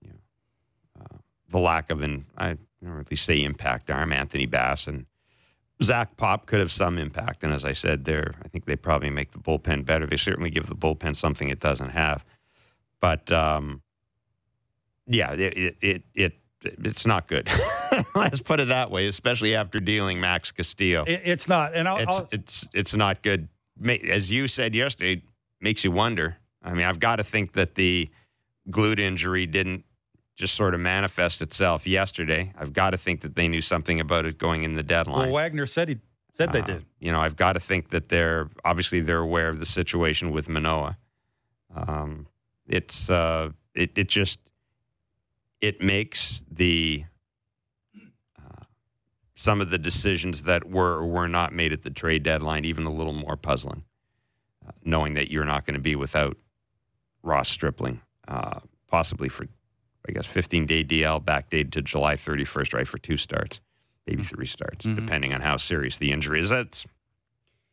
you 0.02 0.10
know, 0.10 1.02
uh, 1.02 1.18
the 1.48 1.60
lack 1.60 1.90
of 1.90 2.02
an 2.02 2.26
I 2.38 2.58
don't 2.84 3.10
least 3.10 3.26
say 3.26 3.44
impact 3.44 3.90
arm. 3.90 4.14
Anthony 4.14 4.46
Bass 4.46 4.88
and 4.88 5.06
Zach 5.82 6.18
Pop 6.18 6.46
could 6.46 6.60
have 6.60 6.72
some 6.72 6.98
impact, 6.98 7.44
and 7.44 7.54
as 7.54 7.66
I 7.66 7.72
said, 7.72 8.06
there 8.06 8.34
I 8.44 8.48
think 8.48 8.66
they 8.66 8.76
probably 8.76 9.10
make 9.10 9.32
the 9.32 9.40
bullpen 9.40 9.86
better. 9.86 10.06
They 10.06 10.18
certainly 10.18 10.50
give 10.50 10.68
the 10.68 10.76
bullpen 10.76 11.16
something 11.16 11.50
it 11.50 11.60
doesn't 11.60 11.90
have, 11.90 12.26
but 13.00 13.32
um, 13.32 13.82
yeah, 15.08 15.34
it 15.34 15.58
it 15.58 15.78
it, 15.82 16.04
it 16.14 16.34
it's 16.62 17.06
not 17.06 17.28
good. 17.28 17.50
Let's 18.16 18.42
put 18.42 18.60
it 18.60 18.68
that 18.68 18.92
way, 18.92 19.08
especially 19.08 19.56
after 19.56 19.80
dealing 19.80 20.20
Max 20.20 20.52
Castillo 20.52 21.04
it 21.06 21.22
it's 21.24 21.48
not. 21.48 21.74
And 21.74 21.88
I'll, 21.88 21.98
it's 21.98 22.12
I'll, 22.12 22.28
it's 22.32 22.68
it's 22.74 22.96
not 22.96 23.22
good. 23.22 23.48
As 24.10 24.30
you 24.30 24.48
said 24.48 24.76
yesterday, 24.76 25.24
makes 25.62 25.84
you 25.84 25.92
wonder. 25.92 26.38
I 26.62 26.74
mean, 26.74 26.86
I've 26.86 27.00
got 27.00 27.18
to 27.18 27.24
think 27.24 27.54
that 27.54 27.76
the 27.76 28.10
glute 28.70 29.00
injury 29.00 29.46
didn't 29.46 29.86
just 30.40 30.56
sort 30.56 30.74
of 30.74 30.80
manifest 30.80 31.42
itself 31.42 31.86
yesterday. 31.86 32.54
I've 32.58 32.72
got 32.72 32.92
to 32.92 32.98
think 32.98 33.20
that 33.22 33.36
they 33.36 33.50
knew 33.50 33.60
something 33.62 34.00
about 34.00 34.26
it 34.26 34.38
going 34.38 34.64
in 34.64 34.76
the 34.76 34.84
deadline. 34.84 35.28
well. 35.28 35.36
Wagner 35.36 35.68
said 35.68 35.90
he 35.90 35.98
Said 36.34 36.54
they 36.54 36.62
Uh, 36.62 36.66
did. 36.66 36.86
You 37.00 37.12
know, 37.12 37.20
I've 37.20 37.36
got 37.36 37.54
to 37.54 37.60
think 37.60 37.90
that 37.90 38.08
they're 38.08 38.50
obviously 38.64 39.02
they're 39.02 39.18
aware 39.20 39.50
of 39.50 39.60
the 39.60 39.66
situation 39.66 40.32
with 40.32 40.48
Manoah. 40.48 40.98
Um, 41.76 42.28
it's 42.68 43.10
uh, 43.10 43.50
it 43.76 43.92
it 43.98 44.08
just 44.08 44.40
it 45.60 45.82
makes 45.82 46.46
the 46.50 47.04
uh, 48.40 48.64
some 49.36 49.60
of 49.60 49.70
the 49.70 49.78
decisions 49.78 50.44
that 50.44 50.70
were 50.70 50.94
or 51.00 51.08
were 51.08 51.28
not 51.28 51.52
made 51.54 51.74
at 51.74 51.82
the 51.84 51.90
trade 51.90 52.24
deadline 52.24 52.64
even 52.64 52.86
a 52.86 52.92
little 52.94 53.12
more 53.14 53.36
puzzling, 53.36 53.84
uh, 54.66 54.72
knowing 54.86 55.16
that 55.16 55.30
you're 55.30 55.44
not 55.44 55.66
going 55.66 55.74
to 55.74 55.82
be 55.82 55.98
without 55.98 56.38
Ross 57.24 57.50
Stripling, 57.50 58.00
uh, 58.30 58.62
possibly 58.88 59.28
for 59.28 59.46
I 60.10 60.12
guess 60.12 60.26
15 60.26 60.66
day 60.66 60.84
DL 60.84 61.24
backdated 61.24 61.72
to 61.74 61.82
July 61.84 62.16
31st, 62.16 62.74
right 62.74 62.88
for 62.88 62.98
two 62.98 63.16
starts, 63.16 63.62
maybe 64.08 64.24
three 64.24 64.48
starts, 64.48 64.86
Mhm. 64.86 64.96
depending 64.96 65.34
on 65.34 65.42
how 65.42 65.58
serious 65.58 66.00
the 66.00 66.12
injury 66.12 66.40
is. 66.40 66.50
That's 66.50 66.86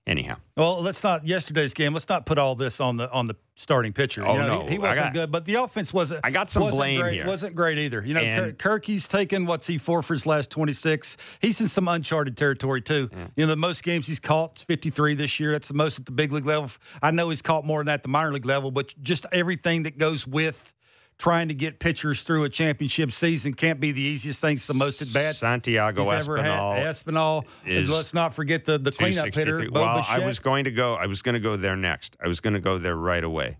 anyhow. 0.06 0.36
Well, 0.56 0.80
let's 0.82 1.02
not 1.02 1.26
yesterday's 1.26 1.74
game. 1.74 1.92
Let's 1.94 2.08
not 2.08 2.26
put 2.26 2.38
all 2.38 2.54
this 2.54 2.78
on 2.80 2.96
the 2.96 3.10
on 3.10 3.26
the 3.26 3.34
starting 3.56 3.92
pitcher. 3.94 4.24
Oh, 4.24 4.34
you 4.34 4.38
know, 4.40 4.46
no. 4.60 4.64
he, 4.66 4.72
he 4.72 4.78
wasn't 4.78 5.06
got- 5.06 5.12
good, 5.14 5.32
but 5.32 5.46
the 5.46 5.54
offense 5.54 5.92
wasn't. 5.94 6.20
I 6.24 6.30
got 6.30 6.50
some 6.50 6.70
blame 6.70 7.00
great, 7.00 7.14
here. 7.14 7.26
Wasn't 7.26 7.56
great 7.56 7.78
either. 7.78 8.04
You 8.04 8.12
know, 8.14 8.20
And- 8.20 8.58
Kir- 8.58 8.68
Kirky's 8.78 9.08
taken 9.08 9.46
what's 9.46 9.66
he 9.66 9.78
for 9.78 10.02
for 10.02 10.12
his 10.14 10.26
last 10.26 10.50
twenty 10.50 10.74
six. 10.74 11.16
He's 11.40 11.60
in 11.60 11.68
some 11.68 11.88
uncharted 11.88 12.36
territory 12.36 12.82
too. 12.82 13.08
You 13.34 13.46
know, 13.46 13.46
the 13.46 13.56
most 13.56 13.82
games 13.82 14.06
he's 14.06 14.20
caught 14.20 14.58
fifty 14.68 14.90
three 14.90 15.14
this 15.14 15.40
year. 15.40 15.52
That's 15.52 15.68
the 15.68 15.74
most 15.74 15.98
at 16.00 16.06
the 16.06 16.12
big 16.12 16.32
league 16.32 16.46
level. 16.46 16.70
I 17.02 17.10
know 17.10 17.30
he's 17.30 17.42
caught 17.42 17.64
more 17.64 17.80
than 17.80 17.86
that 17.86 17.94
at 17.94 18.02
the 18.02 18.08
minor 18.10 18.32
league 18.32 18.44
level, 18.46 18.70
but 18.70 18.94
just 19.02 19.24
everything 19.32 19.84
that 19.84 19.96
goes 19.98 20.26
with. 20.26 20.74
Trying 21.18 21.48
to 21.48 21.54
get 21.54 21.78
pitchers 21.78 22.24
through 22.24 22.44
a 22.44 22.48
championship 22.50 23.10
season 23.10 23.54
can't 23.54 23.80
be 23.80 23.90
the 23.90 24.02
easiest 24.02 24.38
thing. 24.42 24.56
It's 24.56 24.66
the 24.66 24.74
most 24.74 25.00
at 25.00 25.10
bats 25.14 25.38
Santiago 25.38 26.04
he's 26.04 26.12
ever 26.12 26.36
had. 26.36 26.60
Espinal 26.86 27.42
Espinal. 27.42 27.44
is 27.64 27.88
Let's 27.88 28.12
not 28.12 28.34
forget 28.34 28.66
the, 28.66 28.76
the 28.76 28.92
cleanup 28.92 29.34
hitter. 29.34 29.70
Bo 29.70 29.80
Well, 29.80 30.04
I 30.06 30.18
was 30.18 30.38
going 30.38 30.64
to 30.64 30.70
go. 30.70 30.94
I 30.94 31.06
was 31.06 31.22
going 31.22 31.32
to 31.32 31.40
go 31.40 31.56
there 31.56 31.74
next. 31.74 32.18
I 32.22 32.28
was 32.28 32.40
going 32.40 32.52
to 32.52 32.60
go 32.60 32.78
there 32.78 32.96
right 32.96 33.24
away. 33.24 33.56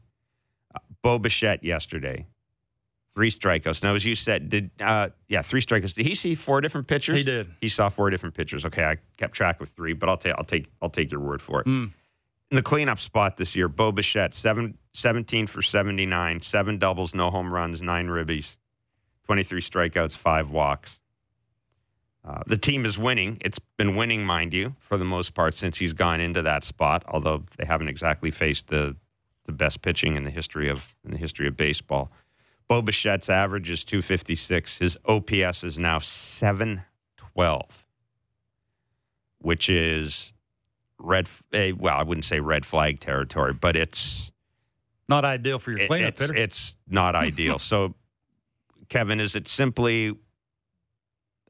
Uh, 0.75 0.81
Bo 1.03 1.19
Bichette 1.19 1.65
yesterday, 1.65 2.27
three 3.15 3.31
strikeouts. 3.31 3.83
Now, 3.83 3.95
as 3.95 4.05
you 4.05 4.15
said, 4.15 4.51
did 4.51 4.71
uh, 4.79 5.09
yeah, 5.29 5.41
three 5.41 5.63
strikeouts. 5.63 5.95
Did 5.95 6.05
he 6.05 6.15
see 6.15 6.35
four 6.35 6.61
different 6.61 6.87
pitchers? 6.87 7.17
He 7.17 7.25
did. 7.25 7.49
He 7.63 7.69
saw 7.69 7.89
four 7.89 8.11
different 8.11 8.35
pitchers. 8.35 8.67
Okay, 8.67 8.85
I 8.85 8.99
kept 9.17 9.33
track 9.35 9.63
of 9.63 9.71
three, 9.71 9.95
but 9.95 10.11
I'll 10.11 10.19
take 10.19 10.35
I'll 10.37 10.45
take 10.45 10.67
I'll 10.83 10.91
take 10.91 11.11
your 11.11 11.23
word 11.23 11.41
for 11.41 11.63
it. 11.63 11.67
Mm. 11.67 11.93
In 12.51 12.57
the 12.57 12.63
cleanup 12.63 13.01
spot 13.01 13.37
this 13.37 13.57
year, 13.57 13.69
Bo 13.69 13.91
Bichette, 13.91 14.33
seven, 14.33 14.79
17 14.95 15.49
for 15.49 15.63
79, 15.63 16.41
seven 16.43 16.79
doubles, 16.79 17.15
no 17.15 17.31
home 17.31 17.53
runs, 17.53 17.83
nine 17.83 18.07
ribbies, 18.07 18.57
23 19.25 19.61
strikeouts, 19.61 20.17
five 20.17 20.51
walks. 20.51 21.01
Uh, 22.25 22.43
the 22.47 22.57
team 22.57 22.85
is 22.85 22.99
winning. 22.99 23.39
It's 23.41 23.59
been 23.77 23.97
winning, 23.97 24.25
mind 24.25 24.53
you, 24.53 24.75
for 24.79 24.97
the 24.97 25.05
most 25.05 25.35
part 25.35 25.55
since 25.55 25.77
he's 25.77 25.93
gone 25.93 26.21
into 26.21 26.43
that 26.43 26.65
spot. 26.65 27.05
Although 27.09 27.45
they 27.57 27.65
haven't 27.65 27.89
exactly 27.89 28.31
faced 28.31 28.69
the 28.69 28.97
the 29.47 29.53
best 29.53 29.81
pitching 29.81 30.17
in 30.17 30.25
the 30.25 30.31
history 30.31 30.69
of 30.69 30.95
in 31.05 31.13
the 31.13 31.19
history 31.19 31.47
of 31.47 31.57
baseball. 31.57 32.11
Bo 32.69 32.83
Bichette's 32.83 33.31
average 33.31 33.71
is 33.71 33.85
256. 33.85 34.79
His 34.79 34.99
OPS 35.07 35.63
is 35.63 35.79
now 35.79 36.01
712, 36.01 37.87
which 39.39 39.71
is 39.71 40.35
red. 40.99 41.29
Well, 41.53 41.95
I 41.97 42.03
wouldn't 42.03 42.25
say 42.25 42.41
red 42.41 42.65
flag 42.67 43.01
territory, 43.01 43.53
but 43.53 43.77
it's 43.77 44.31
Not 45.09 45.25
ideal 45.25 45.59
for 45.59 45.71
your 45.73 45.81
it- 45.81 45.89
cleanup 45.89 46.11
it's, 46.15 46.21
hitter. 46.21 46.35
it's 46.35 46.77
not 46.89 47.15
ideal. 47.29 47.59
so, 47.59 47.95
Kevin, 48.89 49.21
is 49.21 49.35
it 49.37 49.49
simply? 49.49 50.17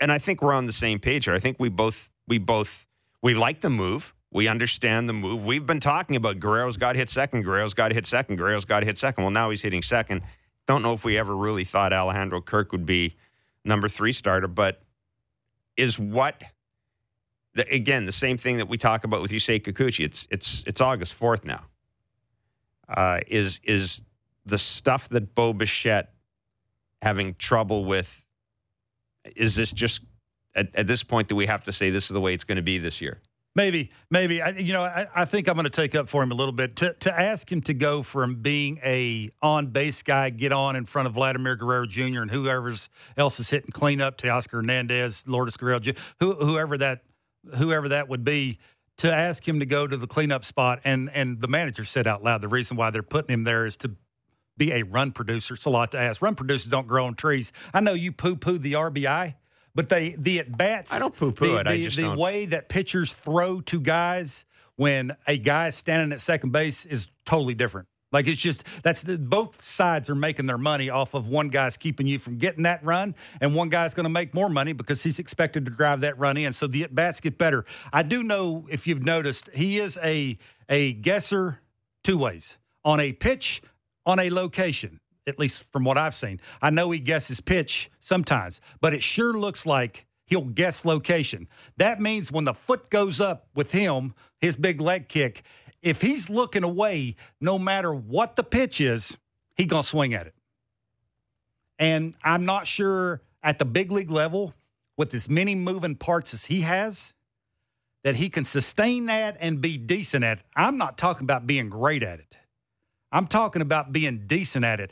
And 0.01 0.13
I 0.13 0.19
think 0.19 0.43
we're 0.43 0.53
on 0.53 0.67
the 0.67 0.73
same 0.73 0.99
page 0.99 1.25
here. 1.25 1.35
I 1.35 1.39
think 1.39 1.59
we 1.59 1.69
both 1.69 2.11
we 2.29 2.39
both 2.39 2.87
we 3.23 3.35
like 3.35 3.61
the 3.61 3.71
move. 3.71 4.13
We 4.31 4.49
understand 4.49 5.09
the 5.09 5.13
move. 5.15 5.47
We've 5.47 5.65
been 5.65 5.81
talking 5.81 6.17
about 6.17 6.39
Guerrero's 6.41 6.77
got 6.77 6.93
to 6.93 6.99
hit 6.99 7.09
second. 7.09 7.43
Guerrero's 7.45 7.73
got 7.73 7.89
to 7.89 7.95
hit 7.95 8.07
second. 8.07 8.37
Guerrero's 8.37 8.67
got 8.67 8.81
to 8.81 8.87
hit 8.87 8.99
second. 8.99 9.25
Well, 9.25 9.31
now 9.31 9.49
he's 9.49 9.63
hitting 9.63 9.83
second. 9.83 10.23
Don't 10.67 10.83
know 10.83 10.93
if 10.93 11.05
we 11.05 11.17
ever 11.17 11.35
really 11.35 11.65
thought 11.65 11.93
Alejandro 11.95 12.43
Kirk 12.43 12.73
would 12.73 12.85
be 12.85 13.15
number 13.65 13.89
three 13.89 14.13
starter, 14.13 14.49
but 14.49 14.83
is 15.79 15.99
what 15.99 16.43
the, 17.57 17.75
again 17.75 18.05
the 18.05 18.13
same 18.13 18.37
thing 18.37 18.59
that 18.59 18.69
we 18.69 18.79
talk 18.79 19.05
about 19.05 19.23
with 19.23 19.31
Yusei 19.31 19.61
Kikuchi. 19.61 20.05
It's 20.05 20.29
it's 20.31 20.63
it's 20.67 20.81
August 20.81 21.15
fourth 21.15 21.45
now. 21.45 21.63
Uh, 22.89 23.21
is 23.27 23.61
is 23.65 24.03
the 24.45 24.59
stuff 24.59 25.09
that 25.09 25.35
Bo 25.35 25.53
Bichette 25.53 26.13
having 27.03 27.35
trouble 27.35 27.85
with? 27.85 28.25
Is 29.35 29.57
this 29.57 29.73
just 29.73 30.03
at, 30.55 30.75
at 30.75 30.87
this 30.87 31.03
point 31.03 31.29
do 31.29 31.35
we 31.35 31.47
have 31.47 31.63
to 31.65 31.73
say 31.73 31.91
this 31.91 32.05
is 32.05 32.11
the 32.11 32.21
way 32.21 32.35
it's 32.35 32.45
going 32.45 32.57
to 32.57 32.63
be 32.63 32.79
this 32.79 33.01
year? 33.01 33.21
Maybe, 33.57 33.91
maybe. 34.11 34.43
I, 34.43 34.51
you 34.51 34.75
know, 34.75 34.83
I, 34.83 35.07
I 35.15 35.25
think 35.25 35.49
I'm 35.49 35.55
going 35.55 35.65
to 35.65 35.71
take 35.71 35.95
up 35.95 36.11
for 36.11 36.23
him 36.23 36.31
a 36.31 36.35
little 36.35 36.53
bit 36.53 36.77
to 36.77 36.93
to 36.93 37.19
ask 37.19 37.51
him 37.51 37.63
to 37.63 37.73
go 37.73 38.03
from 38.03 38.43
being 38.43 38.79
a 38.85 39.31
on 39.41 39.69
base 39.69 40.03
guy, 40.03 40.29
get 40.29 40.53
on 40.53 40.77
in 40.77 40.85
front 40.85 41.09
of 41.09 41.15
Vladimir 41.15 41.57
Guerrero 41.57 41.87
Jr. 41.87 42.21
and 42.21 42.31
whoever 42.31 42.75
else 43.17 43.41
is 43.41 43.49
hitting 43.49 43.71
cleanup, 43.73 44.19
to 44.19 44.27
Teoscar 44.27 44.53
Hernandez, 44.53 45.25
Lourdes 45.27 45.57
Gurriel, 45.57 45.97
who, 46.21 46.35
whoever 46.35 46.77
that 46.77 47.01
whoever 47.55 47.89
that 47.89 48.09
would 48.09 48.25
be. 48.25 48.59
To 49.01 49.13
ask 49.15 49.47
him 49.47 49.61
to 49.61 49.67
go 49.67 49.87
to 49.87 49.95
the 49.99 50.07
cleanup 50.07 50.43
spot, 50.47 50.81
and 50.83 51.11
and 51.13 51.39
the 51.39 51.49
manager 51.49 51.85
said 51.85 52.07
out 52.07 52.25
loud 52.25 52.41
the 52.41 52.49
reason 52.49 52.79
why 52.79 52.89
they're 52.89 53.03
putting 53.03 53.31
him 53.35 53.45
there 53.45 53.67
is 53.67 53.77
to 53.79 53.91
be 54.57 54.73
a 54.73 54.85
run 54.85 55.13
producer. 55.13 55.53
It's 55.53 55.67
a 55.67 55.71
lot 55.71 55.91
to 55.93 55.99
ask. 55.99 56.23
Run 56.23 56.35
producers 56.35 56.71
don't 56.71 56.87
grow 56.87 57.05
on 57.05 57.15
trees. 57.15 57.53
I 57.75 57.81
know 57.81 57.93
you 57.93 58.11
poo 58.11 58.37
poo 58.37 58.57
the 58.57 58.73
RBI, 58.73 59.35
but 59.75 59.91
they 59.91 60.15
the 60.17 60.39
at 60.39 60.57
bats. 60.57 60.95
I 60.95 60.99
don't 60.99 61.15
poo-poo 61.15 61.47
the, 61.47 61.57
it. 61.59 61.67
I 61.67 61.83
just 61.83 61.99
the 61.99 62.05
don't- 62.05 62.19
way 62.19 62.47
that 62.47 62.71
pitchers 62.71 63.13
throw 63.13 63.61
to 63.61 63.81
guys 63.81 64.47
when 64.77 65.15
a 65.27 65.37
guy 65.37 65.69
is 65.69 65.77
standing 65.77 66.11
at 66.13 66.23
second 66.23 66.53
base 66.53 66.87
is 66.87 67.09
totally 67.27 67.55
different. 67.55 67.89
Like 68.17 68.29
it's 68.29 68.41
just 68.41 68.65
that's 68.83 69.03
the, 69.03 69.19
both 69.19 69.63
sides 69.63 70.09
are 70.09 70.15
making 70.15 70.47
their 70.47 70.57
money 70.57 70.89
off 70.89 71.13
of 71.13 71.29
one 71.29 71.51
guy's 71.51 71.77
keeping 71.77 72.07
you 72.07 72.19
from 72.19 72.39
getting 72.39 72.63
that 72.63 72.83
run, 72.83 73.15
and 73.43 73.55
one 73.55 73.69
guy's 73.69 73.93
going 73.93 74.05
to 74.05 74.11
make 74.11 74.33
more 74.33 74.49
money 74.49 74.73
because 74.73 75.03
he's 75.03 75.19
expected 75.19 75.67
to 75.67 75.71
drive 75.71 76.01
that 76.01 76.19
run 76.19 76.39
in. 76.39 76.55
So 76.55 76.67
the 76.67 76.85
at 76.85 76.95
bats 76.95 77.21
get 77.21 77.37
better. 77.37 77.67
I 77.93 78.03
do 78.03 78.23
know 78.23 78.67
if 78.71 78.87
you've 78.87 79.05
noticed, 79.05 79.51
he 79.53 79.77
is 79.77 79.99
a 80.03 80.39
a 80.71 80.95
guesser 80.95 81.61
two 82.05 82.17
ways 82.17 82.57
on 82.87 83.01
a 83.01 83.13
pitch, 83.13 83.61
on 84.07 84.19
a 84.19 84.31
location. 84.31 84.99
At 85.27 85.39
least 85.39 85.67
from 85.71 85.85
what 85.85 85.99
I've 85.99 86.15
seen, 86.15 86.41
I 86.63 86.71
know 86.71 86.91
he 86.93 87.01
guesses 87.01 87.39
pitch 87.39 87.91
sometimes, 88.01 88.63
but 88.81 88.95
it 88.95 89.03
sure 89.03 89.35
looks 89.35 89.67
like 89.67 90.07
he'll 90.25 90.41
guess 90.41 90.87
location. 90.87 91.49
That 91.77 92.01
means 92.01 92.33
when 92.33 92.45
the 92.45 92.55
foot 92.55 92.89
goes 92.89 93.21
up 93.21 93.49
with 93.55 93.73
him, 93.73 94.15
his 94.41 94.57
big 94.57 94.81
leg 94.81 95.11
kick, 95.11 95.43
if 95.87 96.01
he's 96.01 96.29
looking 96.29 96.65
away, 96.65 97.15
no 97.41 97.61
matter 97.61 97.95
what 97.95 98.35
the 98.35 98.43
pitch 98.43 98.81
is, 98.81 99.17
he 99.55 99.67
gonna 99.67 99.85
swing 99.85 100.15
at 100.15 100.27
it. 100.27 100.35
And 101.79 102.15
I'm 102.25 102.45
not 102.45 102.67
sure 102.67 103.23
at 103.41 103.61
the 103.61 103.65
big 103.65 103.93
league 103.93 104.11
level, 104.11 104.53
with 104.97 105.15
as 105.15 105.29
many 105.29 105.55
moving 105.55 105.95
parts 105.95 106.35
as 106.35 106.47
he 106.47 106.63
has, 106.63 107.13
that 108.03 108.17
he 108.17 108.29
can 108.29 108.45
sustain 108.45 109.07
that 109.07 109.37
and 109.39 109.61
be 109.61 109.79
decent 109.79 110.25
at 110.25 110.39
it. 110.39 110.45
I'm 110.57 110.77
not 110.77 110.99
talking 110.99 111.23
about 111.23 111.47
being 111.47 111.71
great 111.71 112.03
at 112.03 112.19
it. 112.19 112.37
I'm 113.13 113.29
talking 113.29 113.63
about 113.63 113.93
being 113.93 114.27
decent 114.27 114.65
at 114.65 114.81
it. 114.81 114.91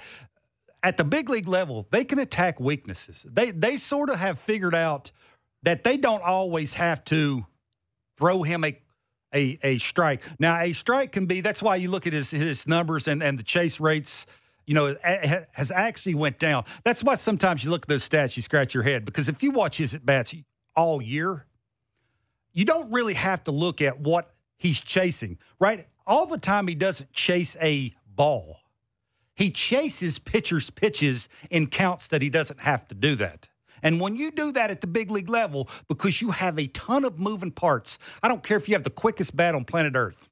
At 0.85 0.97
the 0.97 1.05
big 1.05 1.29
league 1.29 1.49
level, 1.49 1.89
they 1.91 2.05
can 2.05 2.21
attack 2.21 2.61
weaknesses. 2.61 3.27
They 3.29 3.51
they 3.51 3.79
sort 3.79 4.11
of 4.11 4.21
have 4.21 4.39
figured 4.39 4.77
out 4.77 5.11
that 5.65 5.83
they 5.83 5.97
don't 5.97 6.23
always 6.23 6.75
have 6.75 7.05
to 7.07 7.47
throw 8.17 8.45
him 8.45 8.63
a 8.63 8.79
a, 9.35 9.59
a 9.63 9.79
strike. 9.79 10.23
Now, 10.39 10.61
a 10.61 10.73
strike 10.73 11.13
can 11.13 11.27
be 11.27 11.41
that's 11.41 11.63
why 11.63 11.77
you 11.77 11.91
look 11.91 12.07
at 12.07 12.13
his 12.13 12.31
his 12.31 12.67
numbers 12.67 13.09
and, 13.09 13.23
and 13.23 13.39
the 13.39 13.43
chase 13.43 13.81
rates, 13.81 14.27
you 14.67 14.75
know, 14.75 14.97
has 15.03 15.71
actually 15.71 16.15
went 16.15 16.39
down. 16.39 16.65
That's 16.85 17.03
why 17.03 17.17
sometimes 17.17 17.65
you 17.65 17.71
look 17.71 17.83
at 17.83 17.89
those 17.89 18.09
stats, 18.09 18.37
you 18.37 18.43
scratch 18.43 18.75
your 18.75 18.83
head 18.83 19.05
because 19.05 19.29
if 19.29 19.43
you 19.43 19.51
watch 19.51 19.79
his 19.79 19.95
at 19.95 20.07
bats 20.07 20.35
all 20.77 21.03
year, 21.03 21.47
you 22.53 22.65
don't 22.65 22.91
really 22.91 23.15
have 23.15 23.45
to 23.45 23.51
look 23.51 23.83
at 23.83 24.01
what 24.01 24.35
he's 24.57 24.81
chasing, 24.81 25.39
right? 25.59 25.87
All 26.07 26.27
the 26.27 26.39
time 26.39 26.69
he 26.69 26.75
doesn't 26.75 27.13
chase 27.13 27.57
a 27.61 27.93
ball. 28.07 28.59
He 29.35 29.51
chases 29.51 30.21
pitchers' 30.21 30.71
pitches 30.71 31.29
in 31.51 31.67
counts 31.67 32.07
that 32.09 32.23
he 32.23 32.31
doesn't 32.31 32.61
have 32.61 32.87
to 32.89 32.95
do 32.95 33.17
that. 33.17 33.49
And 33.85 34.01
when 34.01 34.17
you 34.17 34.33
do 34.33 34.51
that 34.53 34.71
at 34.71 34.81
the 34.81 34.87
big 34.87 35.11
league 35.11 35.29
level, 35.29 35.69
because 35.89 36.21
you 36.21 36.31
have 36.33 36.59
a 36.59 36.67
ton 36.69 37.05
of 37.05 37.21
moving 37.21 37.53
parts, 37.53 37.99
I 38.23 38.29
don't 38.29 38.43
care 38.43 38.57
if 38.57 38.69
you 38.69 38.75
have 38.75 38.83
the 38.83 38.91
quickest 38.91 39.37
bat 39.37 39.55
on 39.55 39.65
planet 39.65 39.95
Earth, 39.95 40.29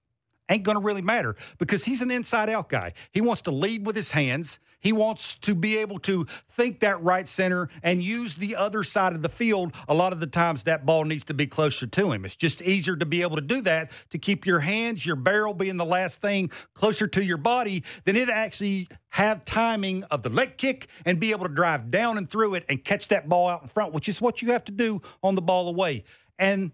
ain't 0.49 0.65
going 0.65 0.77
to 0.77 0.83
really 0.83 1.03
matter 1.03 1.37
because 1.59 1.85
he's 1.85 2.03
an 2.03 2.11
inside 2.11 2.49
out 2.49 2.69
guy. 2.69 2.95
He 3.13 3.21
wants 3.21 3.43
to 3.43 3.51
lead 3.51 3.87
with 3.87 3.95
his 3.95 4.11
hands. 4.11 4.59
He 4.83 4.93
wants 4.93 5.37
to 5.37 5.55
be 5.55 5.79
able 5.79 5.99
to 6.01 6.27
think 6.51 6.81
that 6.81 7.03
right 7.03 7.27
center 7.27 7.71
and 7.83 8.03
use 8.03 8.35
the 8.35 8.57
other 8.57 8.85
side 8.85 9.15
of 9.15 9.23
the 9.23 9.31
field. 9.31 9.73
A 9.89 9.95
lot 9.95 10.13
of 10.13 10.21
the 10.21 10.27
times 10.27 10.65
that 10.65 10.85
ball 10.85 11.05
needs 11.05 11.25
to 11.25 11.35
be 11.35 11.47
closer 11.47 11.87
to 11.87 12.13
him. 12.13 12.25
It's 12.25 12.37
just 12.37 12.61
easier 12.61 12.97
to 12.97 13.07
be 13.07 13.23
able 13.23 13.37
to 13.37 13.43
do 13.43 13.61
that 13.63 13.93
to 14.11 14.19
keep 14.19 14.45
your 14.45 14.61
hands, 14.61 15.07
your 15.07 15.17
barrel 15.17 15.55
being 15.55 15.77
the 15.79 15.85
last 15.87 16.21
thing 16.21 16.51
closer 16.75 17.07
to 17.07 17.25
your 17.25 17.39
body 17.39 17.85
than 18.05 18.17
it 18.17 18.29
actually 18.29 18.89
have 19.11 19.45
timing 19.45 20.03
of 20.05 20.23
the 20.23 20.29
leg 20.29 20.59
kick 20.59 20.89
and 21.07 21.19
be 21.21 21.31
able 21.31 21.47
to 21.47 21.55
drive 21.55 21.91
down 21.91 22.19
and 22.19 22.29
through 22.29 22.55
it 22.55 22.65
and 22.69 22.85
catch 22.85 23.09
that 23.09 23.29
ball 23.29 23.49
out 23.49 23.63
in 23.63 23.69
front, 23.69 23.93
which 23.95 24.09
is 24.09 24.21
what 24.21 24.43
you 24.43 24.51
have 24.51 24.65
to 24.65 24.73
do 24.73 25.01
on 25.23 25.37
the 25.37 25.43
ball 25.43 25.69
away. 25.69 26.05
And 26.39 26.73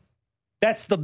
That's 0.61 0.85
the 0.85 0.97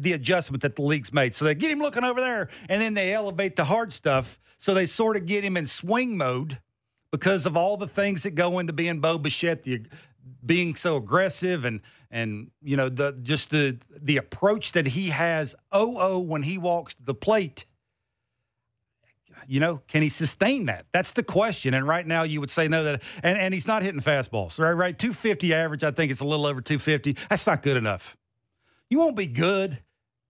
the 0.00 0.12
adjustment 0.14 0.62
that 0.62 0.74
the 0.76 0.82
league's 0.82 1.12
made. 1.12 1.34
So 1.34 1.44
they 1.44 1.54
get 1.54 1.70
him 1.70 1.78
looking 1.78 2.04
over 2.04 2.20
there, 2.20 2.48
and 2.68 2.82
then 2.82 2.94
they 2.94 3.12
elevate 3.12 3.54
the 3.54 3.64
hard 3.64 3.92
stuff. 3.92 4.40
So 4.58 4.74
they 4.74 4.86
sort 4.86 5.16
of 5.16 5.26
get 5.26 5.44
him 5.44 5.56
in 5.56 5.66
swing 5.66 6.16
mode 6.16 6.58
because 7.10 7.46
of 7.46 7.56
all 7.56 7.76
the 7.76 7.88
things 7.88 8.24
that 8.24 8.32
go 8.32 8.58
into 8.58 8.72
being 8.72 9.00
Bo 9.00 9.18
Bichette, 9.18 9.62
the 9.62 9.82
being 10.44 10.74
so 10.74 10.96
aggressive 10.96 11.64
and 11.64 11.80
and 12.10 12.50
you 12.62 12.76
know 12.76 12.88
the 12.88 13.12
just 13.22 13.50
the 13.50 13.78
the 13.90 14.16
approach 14.16 14.72
that 14.72 14.86
he 14.86 15.08
has. 15.08 15.54
Oh 15.72 15.96
oh, 15.98 16.18
when 16.18 16.42
he 16.42 16.58
walks 16.58 16.96
the 17.02 17.14
plate, 17.14 17.64
you 19.46 19.60
know, 19.60 19.80
can 19.88 20.02
he 20.02 20.08
sustain 20.08 20.66
that? 20.66 20.86
That's 20.92 21.12
the 21.12 21.22
question. 21.22 21.74
And 21.74 21.86
right 21.86 22.06
now, 22.06 22.22
you 22.24 22.40
would 22.40 22.50
say 22.50 22.68
no. 22.68 22.84
That 22.84 23.02
and, 23.22 23.38
and 23.38 23.54
he's 23.54 23.66
not 23.66 23.82
hitting 23.82 24.00
fastballs. 24.00 24.58
Right, 24.58 24.72
right. 24.72 24.98
Two 24.98 25.12
fifty 25.12 25.54
average. 25.54 25.84
I 25.84 25.90
think 25.90 26.10
it's 26.10 26.20
a 26.20 26.26
little 26.26 26.46
over 26.46 26.60
two 26.60 26.78
fifty. 26.78 27.16
That's 27.30 27.46
not 27.46 27.62
good 27.62 27.76
enough. 27.76 28.16
You 28.90 28.98
won't 28.98 29.16
be 29.16 29.26
good 29.26 29.78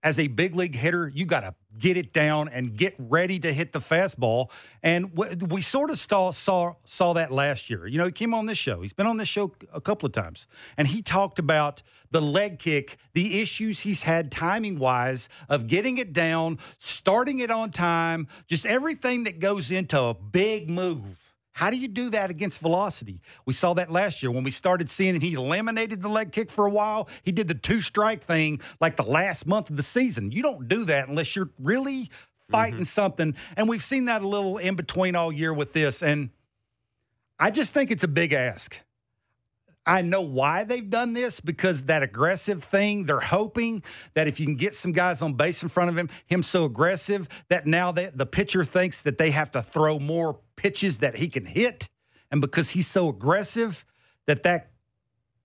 as 0.03 0.19
a 0.19 0.27
big 0.27 0.55
league 0.55 0.75
hitter. 0.75 1.11
You 1.13 1.25
got 1.25 1.41
to 1.41 1.55
get 1.77 1.97
it 1.97 2.13
down 2.13 2.49
and 2.49 2.75
get 2.75 2.95
ready 2.97 3.39
to 3.39 3.53
hit 3.53 3.73
the 3.73 3.79
fastball. 3.79 4.49
And 4.81 5.15
we 5.15 5.61
sort 5.61 5.91
of 5.91 5.99
saw, 5.99 6.31
saw 6.31 6.75
saw 6.85 7.13
that 7.13 7.31
last 7.31 7.69
year. 7.69 7.85
You 7.85 7.97
know, 7.97 8.05
he 8.05 8.11
came 8.11 8.33
on 8.33 8.47
this 8.47 8.57
show. 8.57 8.81
He's 8.81 8.93
been 8.93 9.07
on 9.07 9.17
this 9.17 9.27
show 9.27 9.53
a 9.73 9.81
couple 9.81 10.07
of 10.07 10.13
times, 10.13 10.47
and 10.77 10.87
he 10.87 11.01
talked 11.01 11.39
about 11.39 11.83
the 12.11 12.21
leg 12.21 12.59
kick, 12.59 12.97
the 13.13 13.41
issues 13.41 13.81
he's 13.81 14.03
had 14.03 14.31
timing 14.31 14.79
wise 14.79 15.29
of 15.47 15.67
getting 15.67 15.97
it 15.97 16.11
down, 16.11 16.57
starting 16.79 17.39
it 17.39 17.51
on 17.51 17.71
time, 17.71 18.27
just 18.47 18.65
everything 18.65 19.25
that 19.25 19.39
goes 19.39 19.69
into 19.69 19.99
a 19.99 20.13
big 20.13 20.69
move 20.69 21.28
how 21.59 21.69
do 21.69 21.75
you 21.75 21.89
do 21.89 22.09
that 22.11 22.29
against 22.29 22.61
velocity? 22.61 23.19
We 23.45 23.51
saw 23.51 23.73
that 23.73 23.91
last 23.91 24.23
year 24.23 24.31
when 24.31 24.45
we 24.45 24.51
started 24.51 24.89
seeing 24.89 25.13
him. 25.13 25.19
He 25.19 25.33
eliminated 25.33 26.01
the 26.01 26.07
leg 26.07 26.31
kick 26.31 26.49
for 26.49 26.65
a 26.65 26.69
while. 26.69 27.09
He 27.23 27.33
did 27.33 27.49
the 27.49 27.53
two 27.53 27.81
strike 27.81 28.23
thing 28.23 28.61
like 28.79 28.95
the 28.95 29.03
last 29.03 29.45
month 29.45 29.69
of 29.69 29.75
the 29.75 29.83
season. 29.83 30.31
You 30.31 30.41
don't 30.41 30.69
do 30.69 30.85
that 30.85 31.09
unless 31.09 31.35
you're 31.35 31.49
really 31.59 32.11
fighting 32.49 32.75
mm-hmm. 32.75 32.83
something. 32.83 33.35
And 33.57 33.67
we've 33.67 33.83
seen 33.83 34.05
that 34.05 34.21
a 34.21 34.27
little 34.27 34.57
in 34.57 34.75
between 34.75 35.17
all 35.17 35.33
year 35.33 35.53
with 35.53 35.73
this. 35.73 36.01
And 36.01 36.29
I 37.37 37.51
just 37.51 37.73
think 37.73 37.91
it's 37.91 38.05
a 38.05 38.07
big 38.07 38.31
ask. 38.31 38.77
I 39.85 40.01
know 40.01 40.21
why 40.21 40.63
they've 40.63 40.89
done 40.89 41.11
this 41.11 41.41
because 41.41 41.83
that 41.85 42.03
aggressive 42.03 42.63
thing, 42.63 43.03
they're 43.03 43.19
hoping 43.19 43.83
that 44.13 44.29
if 44.29 44.39
you 44.39 44.45
can 44.45 44.55
get 44.55 44.75
some 44.75 44.93
guys 44.93 45.21
on 45.21 45.33
base 45.33 45.61
in 45.61 45.67
front 45.67 45.89
of 45.89 45.97
him, 45.97 46.09
him 46.27 46.41
so 46.41 46.63
aggressive 46.63 47.27
that 47.49 47.67
now 47.67 47.91
they, 47.91 48.05
the 48.13 48.25
pitcher 48.25 48.63
thinks 48.63 49.01
that 49.01 49.17
they 49.17 49.31
have 49.31 49.51
to 49.51 49.61
throw 49.61 49.99
more 49.99 50.39
pitches 50.59 50.97
that 50.97 51.15
he 51.15 51.29
can 51.29 51.45
hit. 51.45 51.89
And 52.29 52.41
because 52.41 52.71
he's 52.71 52.87
so 52.87 53.07
aggressive, 53.07 53.85
that 54.27 54.43
that 54.43 54.71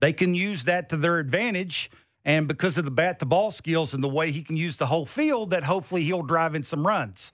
they 0.01 0.13
can 0.13 0.35
use 0.35 0.65
that 0.65 0.89
to 0.91 0.97
their 0.97 1.19
advantage. 1.19 1.91
And 2.25 2.49
because 2.49 2.77
of 2.77 2.85
the 2.85 2.91
bat 2.91 3.21
to 3.21 3.27
ball 3.27 3.53
skills 3.53 3.95
and 3.95 4.03
the 4.03 4.09
way 4.09 4.33
he 4.33 4.43
can 4.43 4.57
use 4.57 4.77
the 4.77 4.87
whole 4.87 5.07
field, 5.07 5.51
that 5.51 5.65
hopefully 5.65 6.03
he'll 6.03 6.23
drive 6.23 6.55
in 6.55 6.63
some 6.63 6.87
runs. 6.87 7.33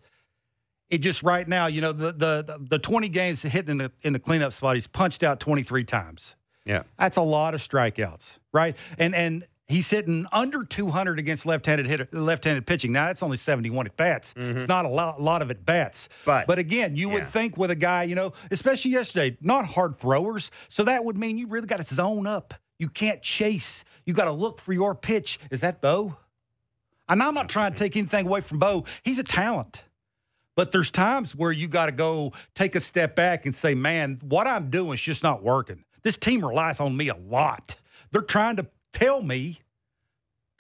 It 0.91 0.99
just 0.99 1.23
right 1.23 1.49
now, 1.49 1.67
you 1.67 1.81
know, 1.81 1.93
the 1.93 2.13
the 2.13 2.59
the 2.69 2.79
20 2.79 3.09
games 3.09 3.43
hitting 3.43 3.71
in 3.71 3.79
the 3.79 3.93
in 4.03 4.13
the 4.13 4.19
cleanup 4.19 4.53
spot, 4.53 4.75
he's 4.75 4.87
punched 4.87 5.23
out 5.23 5.41
23 5.41 5.85
times. 5.85 6.37
Yeah. 6.67 6.83
That's 6.99 7.17
a 7.17 7.23
lot 7.23 7.55
of 7.55 7.61
strikeouts, 7.61 8.39
right? 8.53 8.77
And 8.99 9.15
and 9.15 9.47
he's 9.71 9.89
hitting 9.89 10.27
under 10.33 10.65
200 10.65 11.19
against 11.19 11.47
left-handed 11.47 11.87
hitter, 11.87 12.09
left-handed 12.13 12.67
pitching. 12.67 12.93
Now 12.93 13.07
that's 13.07 13.23
only 13.23 13.37
71 13.37 13.87
at 13.87 13.97
bats. 13.97 14.35
Mm-hmm. 14.35 14.59
It's 14.59 14.69
not 14.69 14.85
a 14.85 14.89
lot, 14.89 15.21
lot 15.21 15.43
of 15.43 15.51
at 15.51 15.65
bats. 15.65 16.09
But 16.25 16.47
but 16.47 16.59
again, 16.59 16.97
you 16.97 17.09
yeah. 17.09 17.15
would 17.15 17.29
think 17.29 17.57
with 17.57 17.71
a 17.71 17.77
guy, 17.77 18.05
you 18.05 18.15
know, 18.15 18.33
especially 18.51 18.91
yesterday, 18.91 19.37
not 19.41 19.65
hard 19.65 19.99
throwers. 19.99 20.51
So 20.69 20.85
that 20.85 21.05
would 21.05 21.17
mean 21.17 21.39
you 21.39 21.47
really 21.47 21.67
got 21.67 21.79
to 21.79 21.95
zone 21.95 22.27
up. 22.27 22.55
You 22.79 22.89
can't 22.89 23.23
chase. 23.23 23.85
You 24.05 24.15
got 24.15 24.25
to 24.25 24.33
look 24.33 24.61
for 24.61 24.73
your 24.73 24.95
pitch. 24.95 25.39
Is 25.51 25.61
that 25.61 25.81
Bo? 25.81 26.17
And 27.09 27.23
I'm 27.23 27.35
not 27.35 27.49
trying 27.49 27.73
to 27.73 27.79
take 27.79 27.97
anything 27.97 28.27
away 28.27 28.41
from 28.41 28.59
Bo. 28.59 28.85
He's 29.03 29.19
a 29.19 29.25
talent. 29.25 29.85
But 30.57 30.73
there's 30.73 30.91
times 30.91 31.35
where 31.35 31.53
you 31.53 31.69
got 31.69 31.87
to 31.87 31.93
go 31.93 32.33
take 32.55 32.75
a 32.75 32.81
step 32.81 33.17
back 33.17 33.47
and 33.47 33.55
say, 33.55 33.75
man, 33.75 34.19
what 34.23 34.47
I'm 34.47 34.71
doing 34.71 34.95
is 34.95 35.01
just 35.01 35.23
not 35.23 35.43
working. 35.43 35.85
This 36.03 36.17
team 36.17 36.45
relies 36.45 36.81
on 36.81 36.97
me 36.97 37.09
a 37.09 37.17
lot. 37.17 37.77
They're 38.11 38.23
trying 38.23 38.57
to 38.57 38.67
tell 38.93 39.23
me 39.23 39.61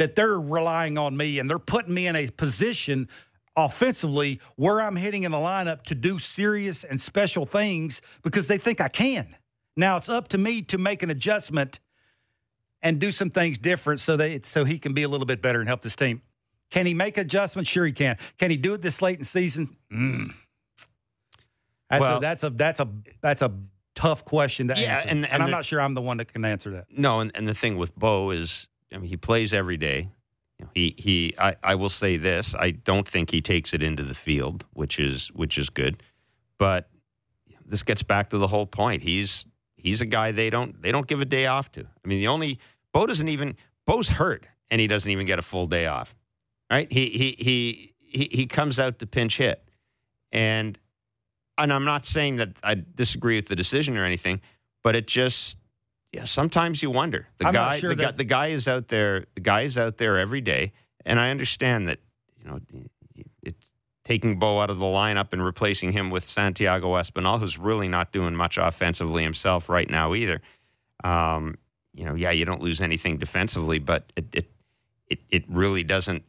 that 0.00 0.16
they're 0.16 0.40
relying 0.40 0.96
on 0.96 1.14
me 1.14 1.38
and 1.38 1.48
they're 1.48 1.58
putting 1.58 1.92
me 1.92 2.06
in 2.06 2.16
a 2.16 2.26
position 2.30 3.06
offensively 3.54 4.40
where 4.56 4.80
I'm 4.80 4.96
hitting 4.96 5.24
in 5.24 5.32
the 5.32 5.38
lineup 5.38 5.82
to 5.84 5.94
do 5.94 6.18
serious 6.18 6.84
and 6.84 6.98
special 6.98 7.44
things 7.44 8.00
because 8.22 8.48
they 8.48 8.56
think 8.56 8.80
I 8.80 8.88
can. 8.88 9.36
Now 9.76 9.98
it's 9.98 10.08
up 10.08 10.28
to 10.28 10.38
me 10.38 10.62
to 10.62 10.78
make 10.78 11.02
an 11.02 11.10
adjustment 11.10 11.80
and 12.80 12.98
do 12.98 13.12
some 13.12 13.28
things 13.28 13.58
different 13.58 14.00
so 14.00 14.16
that 14.16 14.46
so 14.46 14.64
he 14.64 14.78
can 14.78 14.94
be 14.94 15.02
a 15.02 15.08
little 15.08 15.26
bit 15.26 15.42
better 15.42 15.60
and 15.60 15.68
help 15.68 15.82
this 15.82 15.96
team. 15.96 16.22
Can 16.70 16.86
he 16.86 16.94
make 16.94 17.18
adjustments? 17.18 17.68
Sure, 17.68 17.84
he 17.84 17.92
can. 17.92 18.16
Can 18.38 18.50
he 18.50 18.56
do 18.56 18.72
it 18.72 18.80
this 18.80 19.02
late 19.02 19.18
in 19.18 19.24
season? 19.24 19.76
Mm. 19.92 20.32
That's 21.90 22.00
well, 22.00 22.16
a, 22.16 22.20
that's 22.20 22.42
a 22.42 22.50
that's 22.50 22.80
a 22.80 22.88
that's 23.20 23.42
a 23.42 23.52
tough 23.94 24.24
question 24.24 24.68
to 24.68 24.80
yeah, 24.80 24.94
answer. 24.94 25.08
And, 25.08 25.24
and, 25.24 25.32
and 25.34 25.42
I'm 25.42 25.50
the, 25.50 25.56
not 25.56 25.66
sure 25.66 25.78
I'm 25.78 25.92
the 25.92 26.00
one 26.00 26.16
that 26.16 26.32
can 26.32 26.42
answer 26.46 26.70
that. 26.70 26.86
No, 26.90 27.20
and, 27.20 27.30
and 27.34 27.46
the 27.46 27.52
thing 27.52 27.76
with 27.76 27.94
Bo 27.94 28.30
is, 28.30 28.66
I 28.92 28.98
mean, 28.98 29.09
he 29.09 29.16
plays 29.16 29.55
every 29.55 29.76
day. 29.76 30.09
You 30.59 30.64
know, 30.64 30.70
he 30.74 30.94
he. 30.98 31.35
I, 31.38 31.57
I 31.62 31.74
will 31.74 31.88
say 31.88 32.16
this: 32.16 32.55
I 32.55 32.72
don't 32.72 33.09
think 33.09 33.31
he 33.31 33.40
takes 33.40 33.72
it 33.72 33.83
into 33.83 34.03
the 34.03 34.14
field, 34.14 34.64
which 34.72 34.98
is 34.98 35.29
which 35.29 35.59
is 35.59 35.70
good. 35.70 36.03
But 36.59 36.90
this 37.64 37.83
gets 37.83 38.03
back 38.03 38.31
to 38.31 38.38
the 38.38 38.48
whole 38.48 38.66
point. 38.66 39.03
He's 39.03 39.46
he's 39.76 40.00
a 40.00 40.07
guy 40.07 40.33
they 40.33 40.50
don't 40.50 40.81
they 40.83 40.92
don't 40.92 41.07
give 41.07 41.20
a 41.20 41.24
day 41.24 41.46
off 41.46 41.72
to. 41.72 41.81
I 41.81 42.09
mean, 42.09 42.18
the 42.18 42.29
only 42.29 42.59
Bo 42.92 43.07
doesn't 43.07 43.29
even 43.29 43.57
Bo's 43.87 44.09
hurt, 44.09 44.46
and 44.70 44.81
he 44.81 44.87
doesn't 44.87 45.11
even 45.11 45.26
get 45.26 45.38
a 45.38 45.42
full 45.42 45.66
day 45.66 45.87
off. 45.87 46.14
Right? 46.70 46.90
He 46.92 47.09
he 47.11 47.37
he 47.38 47.94
he, 47.98 48.29
he 48.33 48.46
comes 48.46 48.79
out 48.79 48.98
to 48.98 49.07
pinch 49.07 49.38
hit, 49.38 49.62
and 50.33 50.79
and 51.57 51.72
I'm 51.72 51.85
not 51.85 52.07
saying 52.07 52.37
that 52.37 52.50
I 52.62 52.83
disagree 52.94 53.37
with 53.37 53.46
the 53.46 53.57
decision 53.57 53.96
or 53.96 54.05
anything, 54.05 54.40
but 54.83 54.96
it 54.96 55.07
just 55.07 55.57
yeah, 56.12 56.24
sometimes 56.24 56.82
you 56.82 56.90
wonder. 56.90 57.28
The 57.38 57.46
I'm 57.46 57.52
guy 57.54 57.78
sure 57.78 57.90
the, 57.90 57.96
that... 57.96 58.12
guy 58.12 58.16
the 58.16 58.24
guy 58.24 58.46
is 58.48 58.68
out 58.68 58.88
there, 58.88 59.26
the 59.34 59.40
guy 59.40 59.62
is 59.62 59.78
out 59.78 59.96
there 59.98 60.18
every 60.18 60.40
day, 60.40 60.72
and 61.04 61.20
I 61.20 61.30
understand 61.30 61.88
that, 61.88 61.98
you 62.38 62.50
know, 62.50 62.60
it's 63.42 63.72
taking 64.04 64.38
Bo 64.38 64.60
out 64.60 64.70
of 64.70 64.78
the 64.78 64.84
lineup 64.84 65.32
and 65.32 65.44
replacing 65.44 65.92
him 65.92 66.10
with 66.10 66.26
Santiago 66.26 66.94
Espinal, 66.94 67.38
who's 67.38 67.58
really 67.58 67.86
not 67.86 68.12
doing 68.12 68.34
much 68.34 68.58
offensively 68.58 69.22
himself 69.22 69.68
right 69.68 69.88
now 69.88 70.14
either. 70.14 70.40
Um, 71.04 71.58
you 71.94 72.04
know, 72.04 72.14
yeah, 72.14 72.30
you 72.30 72.44
don't 72.44 72.62
lose 72.62 72.80
anything 72.80 73.18
defensively, 73.18 73.78
but 73.78 74.12
it, 74.16 74.26
it 74.34 74.50
it 75.08 75.20
it 75.30 75.44
really 75.48 75.84
doesn't 75.84 76.24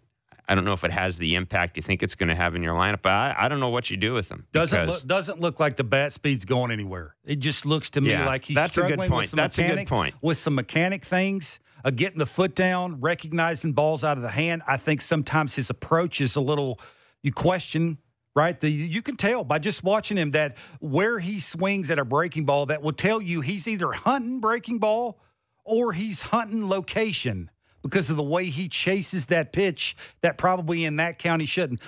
I 0.47 0.56
don't 0.56 0.65
know 0.65 0.73
if 0.73 0.84
it 0.84 0.91
has 0.91 1.17
the 1.17 1.36
impact 1.36 1.77
you 1.77 1.84
think 1.84 2.04
it's 2.04 2.15
going 2.15 2.30
to 2.30 2.36
have 2.36 2.56
in 2.56 2.63
your 2.63 2.73
lineup. 2.73 3.01
But 3.01 3.12
I, 3.12 3.36
I 3.38 3.47
don't 3.47 3.60
know 3.60 3.69
what 3.69 3.89
you 3.89 3.97
do 3.97 4.13
with 4.13 4.30
them. 4.30 4.47
Doesn't 4.51 4.88
look, 4.88 5.06
doesn't 5.06 5.39
look 5.39 5.60
like 5.60 5.77
the 5.77 5.84
bat 5.84 6.13
speed's 6.13 6.45
going 6.45 6.71
anywhere. 6.71 7.15
It 7.23 7.39
just 7.39 7.65
looks 7.65 7.89
to 7.91 8.01
me 8.01 8.12
yeah, 8.12 8.25
like 8.25 8.45
he's 8.45 8.56
that's 8.56 8.73
struggling 8.73 8.99
a 8.99 9.04
good 9.04 9.10
point. 9.10 9.21
with 9.21 9.30
some 9.30 9.38
that's 9.38 9.58
mechanic, 9.58 9.73
a 9.73 9.84
good 9.84 9.89
point. 9.89 10.15
with 10.21 10.38
some 10.38 10.56
mechanic 10.56 11.06
things. 11.06 11.60
Uh, 11.84 11.89
getting 11.89 12.19
the 12.19 12.27
foot 12.27 12.54
down, 12.54 13.01
recognizing 13.01 13.73
balls 13.73 14.04
out 14.04 14.15
of 14.15 14.21
the 14.21 14.30
hand. 14.30 14.62
I 14.67 14.77
think 14.77 15.01
sometimes 15.01 15.56
his 15.56 15.71
approach 15.71 16.21
is 16.21 16.36
a 16.36 16.41
little. 16.41 16.80
You 17.23 17.32
question 17.32 17.97
right? 18.36 18.60
The, 18.60 18.69
you 18.69 19.01
can 19.01 19.17
tell 19.17 19.43
by 19.43 19.60
just 19.60 19.84
watching 19.84 20.17
him 20.17 20.32
that 20.32 20.56
where 20.80 21.19
he 21.19 21.39
swings 21.39 21.91
at 21.91 21.99
a 21.99 22.06
breaking 22.06 22.45
ball, 22.45 22.67
that 22.67 22.82
will 22.82 22.93
tell 22.93 23.21
you 23.21 23.41
he's 23.41 23.67
either 23.67 23.91
hunting 23.91 24.39
breaking 24.39 24.80
ball 24.80 25.19
or 25.63 25.93
he's 25.93 26.21
hunting 26.21 26.69
location 26.69 27.50
because 27.81 28.09
of 28.09 28.17
the 28.17 28.23
way 28.23 28.45
he 28.45 28.67
chases 28.67 29.27
that 29.27 29.53
pitch 29.53 29.95
that 30.21 30.37
probably 30.37 30.85
in 30.85 30.97
that 30.97 31.19
county 31.19 31.45
shouldn't. 31.45 31.79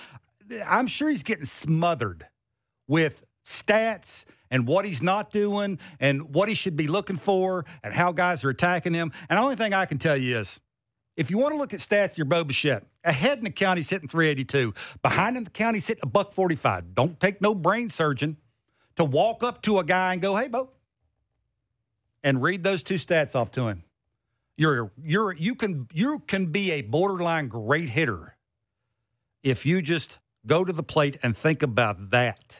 I'm 0.65 0.87
sure 0.87 1.09
he's 1.09 1.23
getting 1.23 1.45
smothered 1.45 2.27
with 2.87 3.23
stats 3.45 4.25
and 4.51 4.67
what 4.67 4.85
he's 4.85 5.01
not 5.01 5.31
doing 5.31 5.79
and 5.99 6.33
what 6.33 6.49
he 6.49 6.55
should 6.55 6.75
be 6.75 6.87
looking 6.87 7.15
for 7.15 7.65
and 7.83 7.93
how 7.93 8.11
guys 8.11 8.43
are 8.43 8.49
attacking 8.49 8.93
him. 8.93 9.11
And 9.29 9.37
the 9.37 9.43
only 9.43 9.55
thing 9.55 9.73
I 9.73 9.85
can 9.85 9.97
tell 9.97 10.17
you 10.17 10.37
is 10.37 10.59
if 11.15 11.29
you 11.29 11.37
want 11.37 11.53
to 11.53 11.57
look 11.57 11.73
at 11.73 11.79
stats, 11.79 12.17
you're 12.17 12.25
Bo. 12.25 12.45
Ahead 13.03 13.37
in 13.37 13.43
the 13.43 13.51
county's 13.51 13.89
hitting 13.89 14.07
382. 14.07 14.73
Behind 15.01 15.37
in 15.37 15.43
the 15.43 15.49
county's 15.49 15.87
hitting 15.87 16.03
a 16.03 16.07
buck 16.07 16.33
45. 16.33 16.95
Don't 16.95 17.19
take 17.19 17.41
no 17.41 17.53
brain 17.53 17.89
surgeon 17.89 18.37
to 18.95 19.03
walk 19.03 19.43
up 19.43 19.61
to 19.63 19.79
a 19.79 19.83
guy 19.83 20.13
and 20.13 20.21
go, 20.21 20.35
hey, 20.35 20.47
Bo, 20.47 20.69
and 22.23 22.41
read 22.41 22.63
those 22.63 22.83
two 22.83 22.95
stats 22.95 23.35
off 23.35 23.51
to 23.51 23.67
him. 23.67 23.83
You're 24.55 24.91
you're 25.03 25.33
you 25.33 25.55
can 25.55 25.87
you 25.93 26.19
can 26.19 26.47
be 26.47 26.71
a 26.71 26.81
borderline 26.81 27.47
great 27.47 27.89
hitter 27.89 28.35
if 29.41 29.65
you 29.65 29.81
just 29.81 30.19
go 30.45 30.63
to 30.63 30.71
the 30.71 30.83
plate 30.83 31.17
and 31.23 31.35
think 31.35 31.63
about 31.63 32.11
that. 32.11 32.57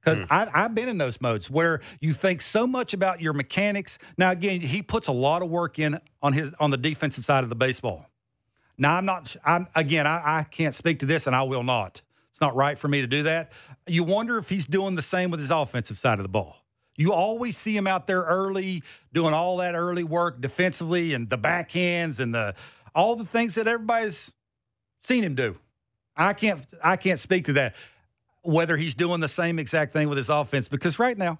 Because 0.00 0.20
mm. 0.20 0.26
I've, 0.30 0.48
I've 0.54 0.74
been 0.74 0.88
in 0.88 0.96
those 0.96 1.20
modes 1.20 1.50
where 1.50 1.80
you 2.00 2.12
think 2.12 2.40
so 2.40 2.66
much 2.66 2.94
about 2.94 3.20
your 3.20 3.32
mechanics. 3.32 3.98
Now, 4.16 4.30
again, 4.30 4.60
he 4.60 4.80
puts 4.80 5.08
a 5.08 5.12
lot 5.12 5.42
of 5.42 5.50
work 5.50 5.78
in 5.78 6.00
on 6.22 6.32
his 6.32 6.50
on 6.60 6.70
the 6.70 6.76
defensive 6.76 7.24
side 7.24 7.44
of 7.44 7.50
the 7.50 7.56
baseball. 7.56 8.06
Now, 8.78 8.96
I'm 8.96 9.04
not. 9.04 9.36
I'm 9.44 9.66
again. 9.74 10.06
I, 10.06 10.38
I 10.38 10.42
can't 10.44 10.74
speak 10.74 11.00
to 11.00 11.06
this, 11.06 11.26
and 11.26 11.34
I 11.34 11.42
will 11.42 11.64
not. 11.64 12.00
It's 12.30 12.40
not 12.40 12.54
right 12.54 12.78
for 12.78 12.86
me 12.88 13.00
to 13.00 13.06
do 13.06 13.24
that. 13.24 13.52
You 13.86 14.04
wonder 14.04 14.38
if 14.38 14.48
he's 14.48 14.64
doing 14.64 14.94
the 14.94 15.02
same 15.02 15.30
with 15.30 15.40
his 15.40 15.50
offensive 15.50 15.98
side 15.98 16.20
of 16.20 16.22
the 16.22 16.28
ball. 16.28 16.56
You 16.98 17.12
always 17.12 17.56
see 17.56 17.74
him 17.74 17.86
out 17.86 18.06
there 18.06 18.22
early, 18.22 18.82
doing 19.14 19.32
all 19.32 19.56
that 19.58 19.74
early 19.74 20.04
work 20.04 20.40
defensively 20.42 21.14
and 21.14 21.30
the 21.30 21.38
backhands 21.38 22.18
and 22.18 22.34
the 22.34 22.54
all 22.94 23.14
the 23.16 23.24
things 23.24 23.54
that 23.54 23.66
everybody's 23.68 24.30
seen 25.04 25.22
him 25.24 25.34
do. 25.36 25.56
I 26.16 26.32
can't 26.34 26.66
I 26.82 26.96
can't 26.96 27.18
speak 27.20 27.46
to 27.46 27.52
that 27.54 27.76
whether 28.42 28.76
he's 28.76 28.94
doing 28.94 29.20
the 29.20 29.28
same 29.28 29.58
exact 29.58 29.92
thing 29.92 30.08
with 30.08 30.18
his 30.18 30.28
offense 30.28 30.68
because 30.68 30.98
right 30.98 31.16
now 31.16 31.38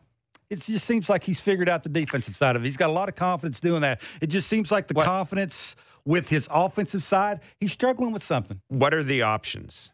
it 0.49 0.61
just 0.61 0.87
seems 0.87 1.09
like 1.11 1.25
he's 1.25 1.41
figured 1.41 1.69
out 1.69 1.83
the 1.83 1.89
defensive 1.89 2.37
side 2.37 2.55
of 2.57 2.63
it. 2.63 2.65
He's 2.65 2.77
got 2.77 2.89
a 2.89 2.93
lot 2.93 3.09
of 3.09 3.17
confidence 3.17 3.61
doing 3.61 3.81
that. 3.83 4.01
It 4.21 4.29
just 4.29 4.49
seems 4.49 4.71
like 4.71 4.87
the 4.89 4.95
What- 4.95 5.07
confidence 5.07 5.75
with 6.05 6.29
his 6.29 6.49
offensive 6.51 7.03
side, 7.03 7.41
he's 7.61 7.73
struggling 7.73 8.13
with 8.13 8.23
something. 8.23 8.61
What 8.69 8.95
are 8.95 9.03
the 9.03 9.23
options 9.23 9.93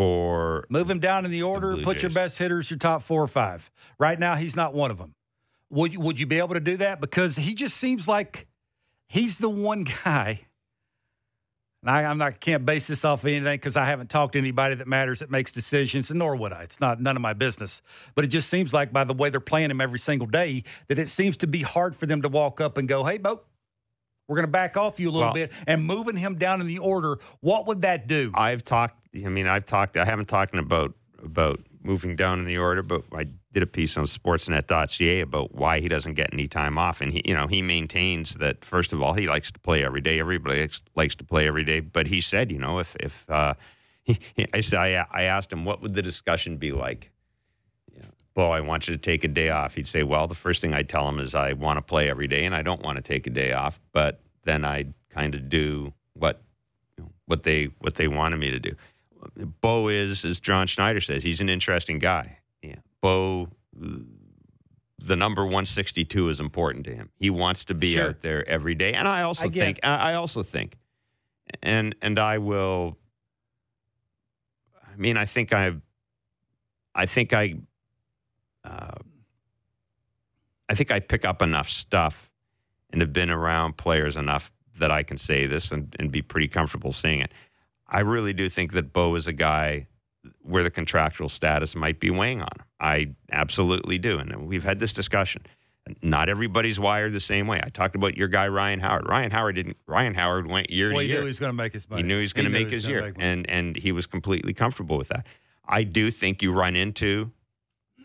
for 0.00 0.64
Move 0.70 0.88
him 0.88 0.98
down 0.98 1.26
in 1.26 1.30
the 1.30 1.42
order, 1.42 1.74
Blue 1.74 1.84
put 1.84 2.00
your 2.00 2.10
best 2.10 2.38
hitters, 2.38 2.70
your 2.70 2.78
top 2.78 3.02
four 3.02 3.22
or 3.22 3.28
five. 3.28 3.70
Right 3.98 4.18
now, 4.18 4.34
he's 4.34 4.56
not 4.56 4.72
one 4.72 4.90
of 4.90 4.96
them. 4.96 5.14
Would 5.68 5.92
you, 5.92 6.00
would 6.00 6.18
you 6.18 6.26
be 6.26 6.38
able 6.38 6.54
to 6.54 6.60
do 6.60 6.78
that? 6.78 7.00
Because 7.00 7.36
he 7.36 7.54
just 7.54 7.76
seems 7.76 8.08
like 8.08 8.46
he's 9.08 9.36
the 9.36 9.50
one 9.50 9.84
guy. 10.04 10.40
And 11.82 11.90
I, 11.90 12.04
I'm 12.04 12.16
not 12.16 12.40
can't 12.40 12.64
base 12.64 12.86
this 12.86 13.04
off 13.04 13.24
of 13.24 13.28
anything 13.28 13.54
because 13.54 13.76
I 13.76 13.84
haven't 13.84 14.08
talked 14.10 14.32
to 14.34 14.38
anybody 14.38 14.74
that 14.74 14.88
matters 14.88 15.20
that 15.20 15.30
makes 15.30 15.52
decisions, 15.52 16.10
and 16.10 16.18
nor 16.18 16.34
would 16.34 16.52
I. 16.52 16.62
It's 16.62 16.80
not 16.80 17.00
none 17.00 17.16
of 17.16 17.22
my 17.22 17.32
business. 17.34 17.82
But 18.14 18.24
it 18.24 18.28
just 18.28 18.48
seems 18.48 18.72
like 18.72 18.92
by 18.92 19.04
the 19.04 19.14
way 19.14 19.28
they're 19.28 19.40
playing 19.40 19.70
him 19.70 19.80
every 19.80 19.98
single 19.98 20.26
day, 20.26 20.64
that 20.88 20.98
it 20.98 21.08
seems 21.08 21.36
to 21.38 21.46
be 21.46 21.62
hard 21.62 21.94
for 21.94 22.06
them 22.06 22.22
to 22.22 22.28
walk 22.28 22.60
up 22.60 22.76
and 22.76 22.88
go, 22.88 23.04
"Hey, 23.04 23.18
Bo, 23.18 23.40
we're 24.28 24.36
going 24.36 24.46
to 24.46 24.52
back 24.52 24.76
off 24.76 24.98
you 25.00 25.08
a 25.08 25.12
little 25.12 25.28
Well- 25.28 25.34
bit," 25.34 25.52
and 25.66 25.84
moving 25.84 26.16
him 26.16 26.36
down 26.36 26.60
in 26.60 26.66
the 26.66 26.78
order. 26.78 27.18
What 27.40 27.66
would 27.66 27.82
that 27.82 28.06
do? 28.06 28.30
I've 28.34 28.64
talked. 28.64 28.99
I 29.14 29.28
mean, 29.28 29.46
I've 29.46 29.66
talked. 29.66 29.96
I 29.96 30.04
haven't 30.04 30.28
talked 30.28 30.54
about 30.54 30.94
about 31.22 31.60
moving 31.82 32.16
down 32.16 32.38
in 32.38 32.44
the 32.44 32.58
order, 32.58 32.82
but 32.82 33.02
I 33.12 33.26
did 33.52 33.62
a 33.62 33.66
piece 33.66 33.96
on 33.96 34.04
Sportsnet.ca 34.04 35.20
about 35.20 35.54
why 35.54 35.80
he 35.80 35.88
doesn't 35.88 36.14
get 36.14 36.32
any 36.32 36.46
time 36.46 36.78
off, 36.78 37.00
and 37.00 37.12
he, 37.12 37.22
you 37.24 37.34
know, 37.34 37.46
he 37.46 37.62
maintains 37.62 38.34
that 38.36 38.64
first 38.64 38.92
of 38.92 39.02
all, 39.02 39.14
he 39.14 39.26
likes 39.26 39.50
to 39.52 39.58
play 39.58 39.84
every 39.84 40.00
day. 40.00 40.20
Everybody 40.20 40.68
likes, 40.94 41.14
to 41.16 41.24
play 41.24 41.46
every 41.46 41.64
day, 41.64 41.80
but 41.80 42.06
he 42.06 42.20
said, 42.20 42.52
you 42.52 42.58
know, 42.58 42.78
if 42.78 42.96
if 43.00 43.24
uh, 43.28 43.54
he, 44.02 44.18
I 44.52 44.60
said, 44.60 44.78
I, 44.78 45.06
I 45.10 45.22
asked 45.24 45.52
him 45.52 45.64
what 45.64 45.82
would 45.82 45.94
the 45.94 46.02
discussion 46.02 46.56
be 46.56 46.72
like. 46.72 47.10
You 47.92 48.02
Bo, 48.34 48.50
I 48.52 48.60
want 48.60 48.88
you 48.88 48.94
to 48.94 49.00
take 49.00 49.24
a 49.24 49.28
day 49.28 49.50
off. 49.50 49.74
He'd 49.74 49.88
say, 49.88 50.02
well, 50.02 50.26
the 50.28 50.34
first 50.34 50.60
thing 50.60 50.72
I 50.72 50.82
tell 50.82 51.08
him 51.08 51.18
is 51.18 51.34
I 51.34 51.54
want 51.54 51.78
to 51.78 51.82
play 51.82 52.08
every 52.08 52.28
day, 52.28 52.44
and 52.44 52.54
I 52.54 52.62
don't 52.62 52.82
want 52.82 52.96
to 52.96 53.02
take 53.02 53.26
a 53.26 53.30
day 53.30 53.52
off, 53.52 53.80
but 53.92 54.20
then 54.44 54.64
I'd 54.64 54.94
kind 55.10 55.34
of 55.34 55.48
do 55.48 55.92
what 56.14 56.42
you 56.96 57.04
know, 57.04 57.10
what 57.26 57.42
they 57.42 57.70
what 57.78 57.96
they 57.96 58.08
wanted 58.08 58.36
me 58.36 58.50
to 58.50 58.60
do. 58.60 58.76
Bo 59.60 59.88
is, 59.88 60.24
as 60.24 60.40
John 60.40 60.66
Schneider 60.66 61.00
says, 61.00 61.22
he's 61.22 61.40
an 61.40 61.48
interesting 61.48 61.98
guy. 61.98 62.38
Yeah, 62.62 62.76
Bo, 63.00 63.48
the 64.98 65.16
number 65.16 65.44
one 65.46 65.64
sixty 65.66 66.04
two 66.04 66.28
is 66.28 66.40
important 66.40 66.84
to 66.86 66.94
him. 66.94 67.10
He 67.18 67.30
wants 67.30 67.64
to 67.66 67.74
be 67.74 67.94
Sure. 67.94 68.08
out 68.10 68.22
there 68.22 68.48
every 68.48 68.74
day, 68.74 68.94
and 68.94 69.06
I 69.08 69.22
also 69.22 69.46
I 69.46 69.50
think, 69.50 69.80
I 69.82 69.96
I 69.96 70.14
also 70.14 70.42
think, 70.42 70.76
and 71.62 71.94
and 72.02 72.18
I 72.18 72.38
will. 72.38 72.96
I 74.92 74.96
mean, 74.96 75.16
I 75.16 75.24
think 75.24 75.52
I, 75.52 75.72
I 76.94 77.06
think 77.06 77.32
I, 77.32 77.54
uh, 78.64 78.96
I 80.68 80.74
think 80.74 80.90
I 80.90 81.00
pick 81.00 81.24
up 81.24 81.40
enough 81.42 81.70
stuff 81.70 82.30
and 82.90 83.00
have 83.00 83.12
been 83.12 83.30
around 83.30 83.76
players 83.76 84.16
enough 84.16 84.52
that 84.78 84.90
I 84.90 85.02
can 85.02 85.16
say 85.16 85.46
this 85.46 85.72
and, 85.72 85.94
and 85.98 86.10
be 86.10 86.22
pretty 86.22 86.48
comfortable 86.48 86.92
saying 86.92 87.20
it. 87.20 87.32
I 87.90 88.00
really 88.00 88.32
do 88.32 88.48
think 88.48 88.72
that 88.72 88.92
Bo 88.92 89.14
is 89.16 89.26
a 89.26 89.32
guy 89.32 89.86
where 90.42 90.62
the 90.62 90.70
contractual 90.70 91.28
status 91.28 91.74
might 91.74 91.98
be 91.98 92.10
weighing 92.10 92.40
on 92.40 92.48
him. 92.56 92.64
I 92.78 93.10
absolutely 93.32 93.98
do. 93.98 94.18
And 94.18 94.46
we've 94.46 94.64
had 94.64 94.78
this 94.78 94.92
discussion. 94.92 95.42
Not 96.02 96.28
everybody's 96.28 96.78
wired 96.78 97.12
the 97.12 97.20
same 97.20 97.46
way. 97.46 97.60
I 97.62 97.68
talked 97.68 97.96
about 97.96 98.16
your 98.16 98.28
guy 98.28 98.46
Ryan 98.48 98.80
Howard. 98.80 99.08
Ryan 99.08 99.30
Howard 99.30 99.56
didn't 99.56 99.76
Ryan 99.86 100.14
Howard 100.14 100.46
went 100.46 100.70
year 100.70 100.90
well, 100.90 100.98
to 100.98 101.02
he 101.02 101.08
year. 101.08 101.18
knew 101.18 101.24
he 101.24 101.28
was 101.28 101.38
going 101.38 101.50
to 101.50 101.56
make 101.56 101.72
his 101.72 101.88
money. 101.88 102.02
He 102.02 102.06
knew 102.06 102.16
he 102.16 102.20
was 102.20 102.32
going 102.32 102.44
to 102.44 102.50
make 102.50 102.68
his 102.68 102.86
year, 102.86 103.02
make 103.02 103.14
and 103.18 103.48
and 103.50 103.76
he 103.76 103.90
was 103.90 104.06
completely 104.06 104.52
comfortable 104.52 104.96
with 104.98 105.08
that. 105.08 105.26
I 105.66 105.82
do 105.82 106.10
think 106.10 106.42
you 106.42 106.52
run 106.52 106.76
into 106.76 107.32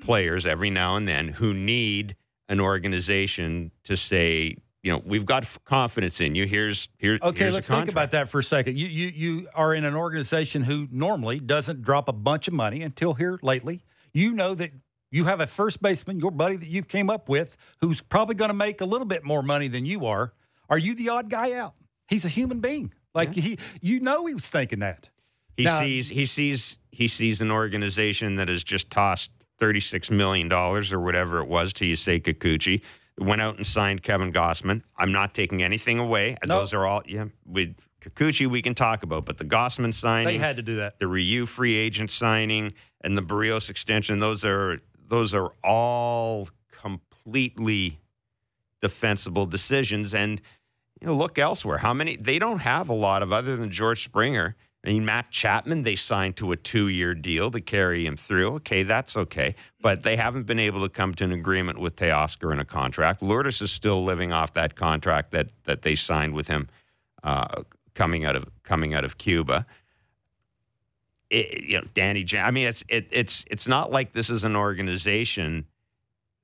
players 0.01 0.45
every 0.45 0.69
now 0.69 0.95
and 0.95 1.07
then 1.07 1.27
who 1.27 1.53
need 1.53 2.15
an 2.47 2.59
organization 2.59 3.71
to 3.83 3.97
say, 3.97 4.55
you 4.85 4.91
know, 4.91 5.01
we've 5.03 5.25
got 5.25 5.47
confidence 5.65 6.21
in 6.21 6.35
you. 6.35 6.45
Here's 6.45 6.89
here. 6.99 7.17
Okay, 7.19 7.39
here's 7.39 7.55
let's 7.55 7.67
think 7.67 7.89
about 7.89 8.11
that 8.11 8.29
for 8.29 8.39
a 8.39 8.43
second. 8.43 8.77
You 8.77 8.85
you 8.85 9.07
you 9.07 9.47
are 9.55 9.73
in 9.73 9.83
an 9.83 9.95
organization 9.95 10.61
who 10.61 10.87
normally 10.91 11.39
doesn't 11.39 11.81
drop 11.81 12.07
a 12.07 12.13
bunch 12.13 12.47
of 12.47 12.53
money 12.53 12.83
until 12.83 13.15
here 13.15 13.39
lately. 13.41 13.81
You 14.13 14.31
know 14.33 14.53
that 14.53 14.71
you 15.09 15.25
have 15.25 15.39
a 15.39 15.47
first 15.47 15.81
baseman, 15.81 16.19
your 16.19 16.29
buddy 16.29 16.57
that 16.57 16.67
you've 16.67 16.87
came 16.87 17.09
up 17.09 17.29
with, 17.29 17.57
who's 17.81 17.99
probably 17.99 18.35
going 18.35 18.49
to 18.51 18.55
make 18.55 18.79
a 18.79 18.85
little 18.85 19.07
bit 19.07 19.23
more 19.23 19.41
money 19.41 19.67
than 19.67 19.87
you 19.87 20.05
are. 20.05 20.33
Are 20.69 20.77
you 20.77 20.93
the 20.93 21.09
odd 21.09 21.31
guy 21.31 21.53
out? 21.53 21.73
He's 22.07 22.23
a 22.23 22.29
human 22.29 22.59
being. 22.59 22.93
Like 23.15 23.33
he, 23.33 23.57
you 23.81 24.01
know, 24.01 24.27
he 24.27 24.35
was 24.35 24.47
thinking 24.47 24.79
that. 24.79 25.09
He 25.57 25.63
Now- 25.63 25.79
sees 25.79 26.09
he 26.09 26.27
sees 26.27 26.77
he 26.91 27.07
sees 27.07 27.41
an 27.41 27.49
organization 27.51 28.35
that 28.35 28.49
has 28.49 28.63
just 28.63 28.91
tossed 28.91 29.31
thirty 29.57 29.79
six 29.79 30.11
million 30.11 30.47
dollars 30.47 30.93
or 30.93 30.99
whatever 30.99 31.39
it 31.39 31.47
was 31.47 31.73
to 31.73 31.85
Yusei 31.85 32.21
Kikuchi. 32.21 32.81
Went 33.17 33.41
out 33.41 33.55
and 33.55 33.65
signed 33.65 34.03
Kevin 34.03 34.33
Gausman. 34.33 34.81
I'm 34.97 35.11
not 35.13 35.33
taking 35.33 35.63
anything 35.63 35.99
away. 35.99 36.35
No. 36.45 36.59
Those 36.59 36.73
are 36.73 36.85
all 36.85 37.01
yeah. 37.05 37.25
With 37.45 37.75
Kikuchi, 38.01 38.45
we 38.47 38.61
can 38.61 38.75
talk 38.75 39.03
about, 39.03 39.25
but 39.25 39.37
the 39.37 39.45
Gausman 39.45 39.93
signing, 39.93 40.27
They 40.27 40.37
had 40.37 40.57
to 40.57 40.61
do 40.61 40.75
that. 40.75 40.99
the 40.99 41.07
Ryu 41.07 41.45
free 41.45 41.75
agent 41.75 42.11
signing, 42.11 42.73
and 43.01 43.17
the 43.17 43.21
Berrios 43.23 43.69
extension. 43.69 44.19
Those 44.19 44.43
are 44.43 44.79
those 45.07 45.33
are 45.33 45.51
all 45.63 46.49
completely 46.71 47.99
defensible 48.81 49.45
decisions. 49.45 50.13
And 50.13 50.41
you 51.01 51.07
know, 51.07 51.13
look 51.15 51.39
elsewhere. 51.39 51.77
How 51.77 51.93
many? 51.93 52.17
They 52.17 52.39
don't 52.39 52.59
have 52.59 52.89
a 52.89 52.93
lot 52.93 53.23
of 53.23 53.31
other 53.31 53.55
than 53.55 53.71
George 53.71 54.03
Springer. 54.03 54.55
I 54.85 54.89
mean, 54.89 55.05
Matt 55.05 55.31
Chapman, 55.31 55.83
they 55.83 55.95
signed 55.95 56.35
to 56.37 56.51
a 56.51 56.55
two 56.57 56.87
year 56.87 57.15
deal 57.15 57.49
to 57.51 57.61
carry 57.61 58.05
him 58.05 58.15
through. 58.15 58.55
Okay, 58.55 58.83
that's 58.83 59.17
okay. 59.17 59.55
But 59.81 60.03
they 60.03 60.15
haven't 60.15 60.43
been 60.43 60.59
able 60.59 60.81
to 60.81 60.89
come 60.89 61.13
to 61.15 61.23
an 61.23 61.31
agreement 61.31 61.79
with 61.79 61.95
Teoscar 61.95 62.53
in 62.53 62.59
a 62.59 62.65
contract. 62.65 63.21
Lourdes 63.21 63.61
is 63.61 63.71
still 63.71 64.03
living 64.03 64.31
off 64.31 64.53
that 64.53 64.75
contract 64.75 65.31
that, 65.31 65.47
that 65.63 65.81
they 65.81 65.95
signed 65.95 66.33
with 66.33 66.47
him 66.47 66.69
uh, 67.23 67.63
coming 67.95 68.25
out 68.25 68.35
of 68.35 68.45
coming 68.63 68.93
out 68.93 69.03
of 69.03 69.17
Cuba. 69.17 69.65
It, 71.31 71.63
you 71.63 71.77
know, 71.77 71.87
Danny 71.95 72.25
I 72.37 72.51
mean, 72.51 72.67
it's 72.67 72.83
it, 72.87 73.07
it's 73.09 73.43
it's 73.49 73.67
not 73.67 73.91
like 73.91 74.13
this 74.13 74.29
is 74.29 74.43
an 74.43 74.55
organization 74.55 75.65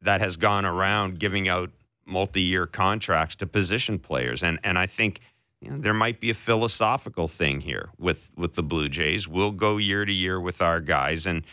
that 0.02 0.22
has 0.22 0.38
gone 0.38 0.66
around 0.66 1.20
giving 1.20 1.48
out 1.48 1.70
multi-year 2.06 2.66
contracts 2.66 3.36
to 3.38 3.46
position 3.46 4.00
players, 4.00 4.42
and 4.42 4.60
and 4.64 4.80
I 4.80 4.88
think 4.88 5.20
you 5.62 5.70
know, 5.70 5.78
there 5.78 5.94
might 5.94 6.20
be 6.20 6.32
a 6.32 6.34
philosophical 6.34 7.28
thing 7.28 7.62
here 7.62 7.90
with 7.98 8.32
with 8.36 8.56
the 8.56 8.64
Blue 8.64 8.90
Jays. 8.90 9.28
We'll 9.28 9.52
go 9.52 9.78
year 9.78 10.06
to 10.06 10.14
year 10.14 10.40
with 10.40 10.62
our 10.62 10.82
guys, 10.82 11.26
and 11.26 11.44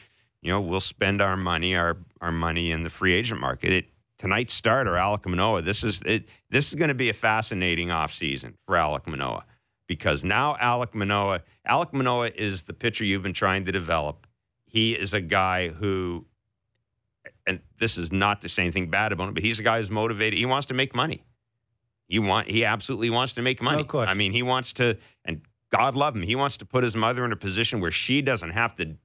you 0.40 0.50
know 0.50 0.60
we'll 0.60 0.80
spend 0.80 1.20
our 1.20 1.36
money 1.36 1.76
our 1.76 1.98
our 2.20 2.32
money 2.32 2.70
in 2.70 2.82
the 2.82 2.90
free 2.90 3.12
agent 3.12 3.40
market. 3.40 3.72
It 3.72 3.86
tonight's 4.18 4.54
starter 4.54 4.92
Alek 4.92 5.26
Manoah. 5.26 5.62
This 5.62 5.84
is 5.84 6.02
it. 6.06 6.28
This 6.50 6.68
is 6.68 6.74
going 6.74 6.88
to 6.88 6.94
be 6.94 7.10
a 7.10 7.14
fascinating 7.14 7.88
offseason 7.88 8.54
for 8.66 8.76
Alek 8.76 9.06
Manoah 9.06 9.44
because 9.86 10.24
now 10.24 10.54
Alek 10.54 10.94
Manoah, 10.94 11.42
Alek 11.68 11.92
Manoah 11.92 12.30
is 12.34 12.62
the 12.62 12.72
pitcher 12.72 13.04
you've 13.04 13.22
been 13.22 13.32
trying 13.32 13.64
to 13.64 13.72
develop. 13.72 14.26
He 14.66 14.92
is 14.92 15.14
a 15.14 15.20
guy 15.20 15.68
who, 15.68 16.26
and 17.46 17.60
this 17.78 17.98
is 17.98 18.12
not 18.12 18.42
to 18.42 18.48
say 18.48 18.62
anything 18.62 18.90
bad 18.90 19.12
about 19.12 19.28
him, 19.28 19.34
but 19.34 19.42
he's 19.42 19.58
a 19.58 19.62
guy 19.62 19.78
who's 19.78 19.90
motivated. 19.90 20.38
He 20.38 20.46
wants 20.46 20.66
to 20.68 20.74
make 20.74 20.94
money. 20.94 21.24
He 22.08 22.18
want 22.18 22.50
he 22.50 22.64
absolutely 22.64 23.10
wants 23.10 23.34
to 23.34 23.42
make 23.42 23.60
money. 23.62 23.84
question. 23.84 24.10
I 24.10 24.14
mean, 24.14 24.32
he 24.32 24.42
wants 24.42 24.72
to, 24.74 24.96
and 25.24 25.42
God 25.70 25.94
love 25.94 26.16
him. 26.16 26.22
He 26.22 26.34
wants 26.36 26.56
to 26.58 26.64
put 26.66 26.82
his 26.82 26.96
mother 26.96 27.24
in 27.24 27.32
a 27.32 27.36
position 27.36 27.80
where 27.80 27.90
she 27.90 28.22
doesn't 28.22 28.50
have 28.50 28.74
to. 28.76 28.96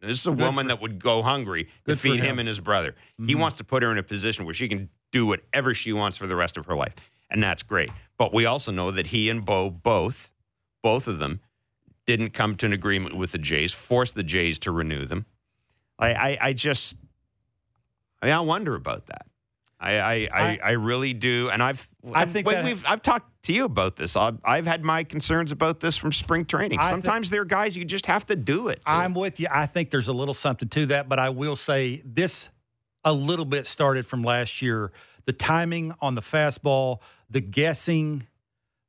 This 0.00 0.20
is 0.20 0.26
a 0.26 0.30
Good 0.30 0.40
woman 0.40 0.64
for- 0.66 0.68
that 0.68 0.80
would 0.82 0.98
go 1.02 1.22
hungry 1.22 1.68
to 1.86 1.96
feed 1.96 2.18
him. 2.20 2.26
him. 2.26 2.38
and 2.40 2.48
his 2.48 2.60
brother. 2.60 2.94
He 3.18 3.34
Mhm. 3.34 3.38
wants 3.38 3.56
to 3.58 3.64
put 3.64 3.82
her 3.82 3.90
in 3.92 3.98
a 3.98 4.02
position 4.02 4.44
where 4.44 4.52
she 4.54 4.68
can 4.68 4.90
do 5.12 5.24
whatever 5.26 5.72
she 5.72 5.92
wants 5.92 6.16
for 6.16 6.26
the 6.26 6.34
rest 6.36 6.56
of 6.56 6.66
her 6.66 6.74
life, 6.74 6.94
and 7.30 7.40
that's 7.42 7.62
great. 7.62 7.90
But 8.18 8.34
we 8.34 8.44
also 8.44 8.72
know 8.72 8.90
that 8.90 9.06
he 9.08 9.30
and 9.30 9.44
Bo 9.44 9.70
both, 9.70 10.30
both 10.82 11.06
of 11.06 11.20
them, 11.20 11.40
didn't 12.06 12.30
come 12.30 12.56
to 12.56 12.66
an 12.66 12.72
agreement 12.72 13.16
with 13.16 13.30
the 13.32 13.38
Jays, 13.38 13.72
forced 13.72 14.14
the 14.16 14.24
Jays 14.24 14.58
to 14.58 14.72
renew 14.72 15.06
them. 15.06 15.24
I, 15.98 16.12
I, 16.12 16.38
I 16.48 16.52
just, 16.52 16.96
I, 18.20 18.26
mean, 18.26 18.34
I 18.34 18.40
wonder 18.40 18.74
about 18.74 19.06
that. 19.06 19.26
I, 19.84 19.98
I, 19.98 20.28
I, 20.32 20.58
I- 20.64 20.70
really 20.72 21.14
do, 21.14 21.50
and 21.52 21.62
I've, 21.62 21.88
I 22.12 22.24
think 22.26 22.46
we've, 22.64 22.84
I've 22.86 23.02
talked 23.02 23.30
to 23.44 23.52
you 23.52 23.64
about 23.64 23.96
this. 23.96 24.16
I've, 24.16 24.38
I've 24.44 24.66
had 24.66 24.82
my 24.82 25.04
concerns 25.04 25.52
about 25.52 25.80
this 25.80 25.96
from 25.96 26.12
spring 26.12 26.44
training. 26.46 26.78
I 26.78 26.90
Sometimes 26.90 27.30
there 27.30 27.42
are 27.42 27.44
guys 27.46 27.76
you 27.76 27.84
just 27.84 28.06
have 28.06 28.26
to 28.26 28.36
do 28.36 28.68
it. 28.68 28.80
to. 28.84 28.90
I'm 28.90 29.14
with 29.14 29.38
you. 29.40 29.46
I 29.50 29.66
think 29.66 29.90
there's 29.90 30.08
a 30.08 30.12
little 30.12 30.34
something 30.34 30.68
to 30.70 30.86
that, 30.86 31.08
but 31.08 31.18
I 31.18 31.30
will 31.30 31.56
say 31.56 32.02
this 32.04 32.48
a 33.04 33.12
little 33.12 33.44
bit 33.44 33.66
started 33.66 34.06
from 34.06 34.22
last 34.22 34.62
year. 34.62 34.90
The 35.26 35.32
timing 35.32 35.94
on 36.00 36.14
the 36.14 36.22
fastball, 36.22 37.00
the 37.30 37.40
guessing, 37.40 38.26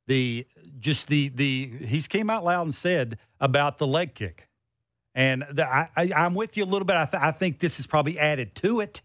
the 0.06 0.46
just 0.78 1.08
the 1.08 1.28
the 1.30 1.70
he's 1.86 2.06
came 2.08 2.30
out 2.30 2.44
loud 2.44 2.62
and 2.62 2.74
said 2.74 3.18
about 3.40 3.78
the 3.78 3.86
leg 3.86 4.14
kick, 4.14 4.48
and 5.14 5.44
the, 5.50 5.66
I, 5.66 5.88
I 5.96 6.12
I'm 6.14 6.34
with 6.34 6.56
you 6.56 6.64
a 6.64 6.66
little 6.66 6.84
bit. 6.86 6.96
I, 6.96 7.06
th- 7.06 7.22
I 7.22 7.30
think 7.32 7.58
this 7.58 7.80
is 7.80 7.86
probably 7.86 8.18
added 8.18 8.54
to 8.56 8.80
it, 8.80 9.02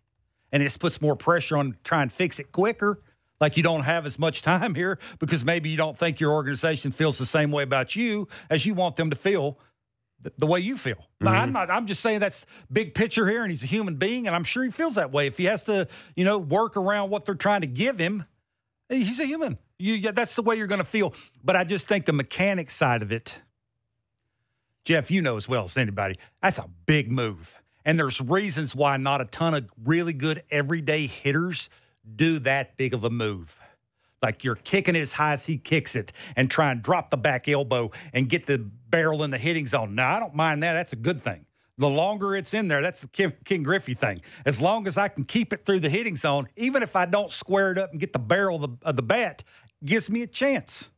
and 0.51 0.61
it 0.61 0.77
puts 0.79 1.01
more 1.01 1.15
pressure 1.15 1.57
on 1.57 1.65
trying 1.65 1.73
to 1.73 1.83
try 1.83 2.01
and 2.01 2.11
fix 2.11 2.39
it 2.39 2.51
quicker. 2.51 2.99
Like 3.39 3.57
you 3.57 3.63
don't 3.63 3.81
have 3.81 4.05
as 4.05 4.19
much 4.19 4.41
time 4.41 4.75
here 4.75 4.99
because 5.19 5.43
maybe 5.43 5.69
you 5.69 5.77
don't 5.77 5.97
think 5.97 6.19
your 6.19 6.31
organization 6.31 6.91
feels 6.91 7.17
the 7.17 7.25
same 7.25 7.51
way 7.51 7.63
about 7.63 7.95
you 7.95 8.27
as 8.49 8.65
you 8.65 8.73
want 8.73 8.95
them 8.95 9.09
to 9.09 9.15
feel 9.15 9.57
th- 10.23 10.35
the 10.37 10.47
way 10.47 10.59
you 10.59 10.77
feel. 10.77 10.95
Mm-hmm. 10.95 11.25
Now, 11.25 11.31
I'm 11.33 11.51
not. 11.51 11.69
I'm 11.69 11.87
just 11.87 12.01
saying 12.01 12.19
that's 12.19 12.45
big 12.71 12.93
picture 12.93 13.27
here, 13.27 13.41
and 13.41 13.51
he's 13.51 13.63
a 13.63 13.67
human 13.67 13.95
being, 13.95 14.27
and 14.27 14.35
I'm 14.35 14.43
sure 14.43 14.63
he 14.63 14.71
feels 14.71 14.95
that 14.95 15.11
way. 15.11 15.27
If 15.27 15.37
he 15.37 15.45
has 15.45 15.63
to, 15.63 15.87
you 16.15 16.25
know, 16.25 16.37
work 16.37 16.77
around 16.77 17.09
what 17.09 17.25
they're 17.25 17.35
trying 17.35 17.61
to 17.61 17.67
give 17.67 17.97
him, 17.97 18.25
he's 18.89 19.19
a 19.19 19.25
human. 19.25 19.57
You, 19.79 19.95
yeah, 19.95 20.11
that's 20.11 20.35
the 20.35 20.43
way 20.43 20.55
you're 20.55 20.67
going 20.67 20.79
to 20.79 20.85
feel. 20.85 21.13
But 21.43 21.55
I 21.55 21.63
just 21.63 21.87
think 21.87 22.05
the 22.05 22.13
mechanic 22.13 22.69
side 22.69 23.01
of 23.01 23.11
it, 23.11 23.35
Jeff, 24.85 25.09
you 25.09 25.21
know 25.21 25.37
as 25.37 25.49
well 25.49 25.63
as 25.63 25.75
anybody, 25.77 26.17
that's 26.41 26.59
a 26.59 26.69
big 26.85 27.11
move. 27.11 27.55
And 27.85 27.97
there's 27.97 28.21
reasons 28.21 28.75
why 28.75 28.97
not 28.97 29.21
a 29.21 29.25
ton 29.25 29.53
of 29.53 29.69
really 29.83 30.13
good 30.13 30.43
everyday 30.51 31.07
hitters 31.07 31.69
do 32.15 32.39
that 32.39 32.77
big 32.77 32.93
of 32.93 33.03
a 33.03 33.09
move. 33.09 33.57
Like 34.21 34.43
you're 34.43 34.55
kicking 34.55 34.95
it 34.95 35.01
as 35.01 35.13
high 35.13 35.33
as 35.33 35.45
he 35.45 35.57
kicks 35.57 35.95
it 35.95 36.13
and 36.35 36.49
try 36.49 36.71
and 36.71 36.83
drop 36.83 37.09
the 37.09 37.17
back 37.17 37.47
elbow 37.47 37.89
and 38.13 38.29
get 38.29 38.45
the 38.45 38.59
barrel 38.59 39.23
in 39.23 39.31
the 39.31 39.37
hitting 39.37 39.65
zone. 39.65 39.95
Now, 39.95 40.15
I 40.15 40.19
don't 40.19 40.35
mind 40.35 40.61
that. 40.61 40.73
That's 40.73 40.93
a 40.93 40.97
good 40.97 41.21
thing. 41.21 41.45
The 41.79 41.89
longer 41.89 42.35
it's 42.35 42.53
in 42.53 42.67
there, 42.67 42.83
that's 42.83 43.01
the 43.01 43.33
King, 43.43 43.63
Griffey 43.63 43.95
thing. 43.95 44.21
As 44.45 44.61
long 44.61 44.85
as 44.85 44.99
I 44.99 45.07
can 45.07 45.23
keep 45.23 45.51
it 45.51 45.65
through 45.65 45.79
the 45.79 45.89
hitting 45.89 46.15
zone, 46.15 46.47
even 46.55 46.83
if 46.83 46.95
I 46.95 47.07
don't 47.07 47.31
square 47.31 47.71
it 47.71 47.79
up 47.79 47.91
and 47.91 47.99
get 47.99 48.13
the 48.13 48.19
barrel 48.19 48.63
of 48.63 48.79
the, 48.79 48.87
of 48.87 48.95
the 48.95 49.01
bat, 49.01 49.43
gives 49.83 50.07
me 50.07 50.21
a 50.21 50.27
chance. 50.27 50.90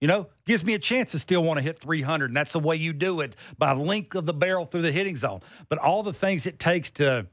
You 0.00 0.08
know, 0.08 0.28
gives 0.46 0.64
me 0.64 0.72
a 0.74 0.78
chance 0.78 1.10
to 1.12 1.18
still 1.18 1.44
want 1.44 1.58
to 1.58 1.62
hit 1.62 1.78
300. 1.78 2.30
And 2.30 2.36
that's 2.36 2.52
the 2.52 2.58
way 2.58 2.76
you 2.76 2.92
do 2.92 3.20
it 3.20 3.36
by 3.58 3.72
length 3.72 4.14
of 4.14 4.24
the 4.24 4.32
barrel 4.32 4.64
through 4.64 4.82
the 4.82 4.92
hitting 4.92 5.16
zone. 5.16 5.40
But 5.68 5.78
all 5.78 6.02
the 6.02 6.12
things 6.12 6.46
it 6.46 6.58
takes 6.58 6.90
to, 6.92 7.26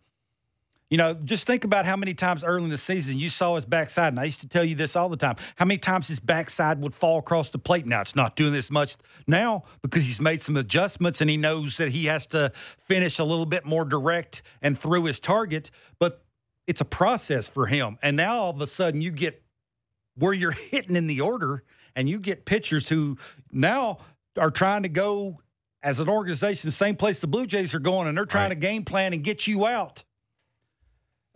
you 0.90 0.98
know, 0.98 1.14
just 1.14 1.48
think 1.48 1.64
about 1.64 1.86
how 1.86 1.96
many 1.96 2.14
times 2.14 2.44
early 2.44 2.66
in 2.66 2.70
the 2.70 2.78
season 2.78 3.18
you 3.18 3.30
saw 3.30 3.56
his 3.56 3.64
backside. 3.64 4.12
And 4.12 4.20
I 4.20 4.26
used 4.26 4.42
to 4.42 4.50
tell 4.50 4.66
you 4.66 4.76
this 4.76 4.98
all 4.98 5.08
the 5.08 5.16
time 5.16 5.38
how 5.56 5.64
many 5.64 5.78
times 5.78 6.10
his 6.10 6.20
backside 6.20 6.82
would 6.82 6.94
fall 6.94 7.20
across 7.20 7.50
the 7.50 7.58
plate. 7.58 7.86
Now 7.86 8.02
it's 8.02 8.18
not 8.18 8.36
doing 8.36 8.52
this 8.52 8.70
much 8.70 8.98
now 9.28 9.64
because 9.82 10.04
he's 10.04 10.20
made 10.20 10.42
some 10.42 10.58
adjustments 10.58 11.22
and 11.22 11.30
he 11.30 11.38
knows 11.38 11.78
that 11.78 11.90
he 11.90 12.06
has 12.06 12.28
to 12.28 12.52
finish 12.86 13.18
a 13.18 13.24
little 13.24 13.46
bit 13.46 13.66
more 13.66 13.86
direct 13.86 14.42
and 14.62 14.78
through 14.78 15.06
his 15.06 15.22
target. 15.22 15.72
But 16.00 16.22
it's 16.68 16.82
a 16.82 16.86
process 16.86 17.48
for 17.48 17.68
him. 17.68 17.98
And 18.02 18.18
now 18.18 18.36
all 18.36 18.50
of 18.50 18.60
a 18.60 18.68
sudden 18.68 19.00
you 19.00 19.12
get 19.12 19.42
where 20.18 20.34
you're 20.34 20.52
hitting 20.72 20.98
in 20.98 21.08
the 21.08 21.22
order 21.22 21.64
and 21.98 22.08
you 22.08 22.20
get 22.20 22.46
pitchers 22.46 22.88
who 22.88 23.18
now 23.52 23.98
are 24.38 24.52
trying 24.52 24.84
to 24.84 24.90
go 24.90 25.42
as 25.84 26.00
an 26.00 26.08
organization 26.08 26.68
the 26.68 26.72
same 26.72 26.96
place 26.96 27.20
the 27.20 27.28
Blue 27.28 27.48
Jays 27.48 27.74
are 27.74 27.80
going, 27.80 28.08
and 28.08 28.18
they're 28.18 28.26
trying 28.26 28.50
right. 28.50 28.56
to 28.56 28.68
game 28.68 28.86
plan 28.86 29.14
and 29.14 29.24
get 29.24 29.48
you 29.48 29.66
out. 29.66 30.04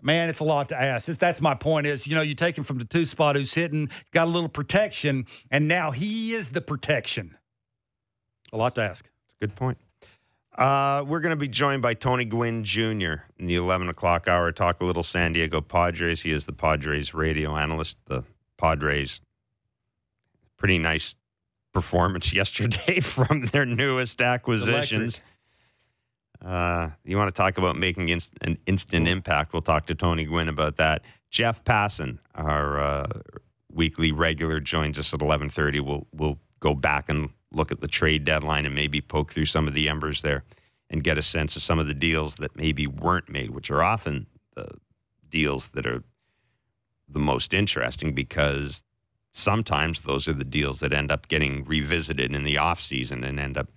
Man, 0.04 0.30
it's 0.30 0.39
a 0.39 0.43
lot 0.43 0.69
to 0.69 0.80
ask. 0.80 1.10
It's, 1.10 1.17
that's 1.17 1.41
my 1.41 1.56
point. 1.56 1.88
Is 1.88 2.08
you 2.08 2.15
know 2.15 2.21
you 2.21 2.36
take 2.36 2.58
him 2.58 2.63
from 2.63 2.78
the 2.78 2.86
two 2.86 3.06
spot 3.06 3.36
who's 3.36 3.54
hitting, 3.54 3.89
got 4.12 4.28
a 4.28 4.32
little 4.32 4.50
protection, 4.50 5.26
and 5.50 5.67
now 5.67 5.91
he 5.91 6.34
is 6.34 6.50
the 6.50 6.62
protection. 6.62 7.38
A 8.54 8.58
lot 8.58 8.76
to 8.76 8.82
ask. 8.82 9.06
It's 9.26 9.34
a 9.41 9.45
good 9.45 9.56
point. 9.56 9.78
Uh, 10.58 11.04
we're 11.08 11.21
going 11.21 11.32
to 11.32 11.38
be 11.38 11.47
joined 11.47 11.82
by 11.82 11.93
Tony 11.93 12.26
Gwynn 12.26 12.63
Jr. 12.63 13.24
in 13.39 13.47
the 13.47 13.56
11 13.56 13.89
o'clock 13.89 14.28
hour. 14.28 14.52
Talk 14.52 14.82
a 14.82 14.86
little 14.86 15.02
San 15.02 15.32
Diego 15.32 15.62
Padres. 15.62 16.21
He 16.21 16.32
is 16.32 16.45
the 16.45 16.52
Padres 16.52 17.13
radio 17.13 17.56
analyst. 17.56 17.97
The 18.06 18.26
Padres 18.58 19.21
pretty 20.62 20.78
nice 20.78 21.15
performance 21.74 22.32
yesterday 22.41 23.00
from 23.00 23.47
their 23.47 23.65
newest 23.65 24.21
acquisitions. 24.21 25.21
Uh, 26.45 26.89
you 27.04 27.17
want 27.17 27.28
to 27.28 27.34
talk 27.34 27.58
about 27.58 27.76
making 27.76 28.10
inst- 28.10 28.34
an 28.41 28.58
instant 28.67 29.08
impact? 29.08 29.54
We'll 29.54 29.63
talk 29.63 29.88
to 29.88 29.95
Tony 29.95 30.26
Gwynn 30.26 30.50
about 30.50 30.78
that. 30.78 31.02
Jeff 31.32 31.63
Passan, 31.63 32.19
our 32.36 32.80
uh, 32.80 33.08
weekly 33.71 34.12
regular, 34.12 34.60
joins 34.60 35.00
us 35.00 35.13
at 35.13 35.21
eleven 35.21 35.50
thirty. 35.50 35.80
We'll 35.80 36.08
we'll 36.13 36.39
go 36.60 36.76
back 36.76 37.10
and 37.10 37.30
look 37.52 37.71
at 37.71 37.82
the 37.82 37.88
trade 37.88 38.24
deadline 38.24 38.65
and 38.65 38.76
maybe 38.76 39.02
poke 39.02 39.34
through 39.34 39.45
some 39.45 39.67
of 39.67 39.74
the 39.74 39.89
embers 39.89 40.21
there 40.21 40.43
and 40.89 41.04
get 41.04 41.17
a 41.17 41.21
sense 41.21 41.56
of 41.56 41.63
some 41.63 41.80
of 41.80 41.88
the 41.88 41.93
deals 41.93 42.36
that 42.36 42.56
maybe 42.56 42.86
weren't 42.86 43.30
made, 43.30 43.50
which 43.52 43.71
are 43.71 43.82
often 43.84 44.28
the 44.56 44.67
deals 45.30 45.69
that 45.69 45.86
are 45.88 46.04
the 47.08 47.19
most 47.19 47.54
interesting 47.54 48.13
because 48.13 48.84
sometimes 49.32 50.02
those 50.02 50.28
are 50.28 50.34
the 50.34 50.44
deals 50.44 50.80
that 50.80 50.94
end 50.94 51.12
up 51.12 51.28
getting 51.28 51.63
revisited 51.65 52.34
in 52.34 52.44
the 52.44 52.56
offseason 52.56 53.26
and 53.26 53.39
end 53.39 53.58
up 53.58 53.67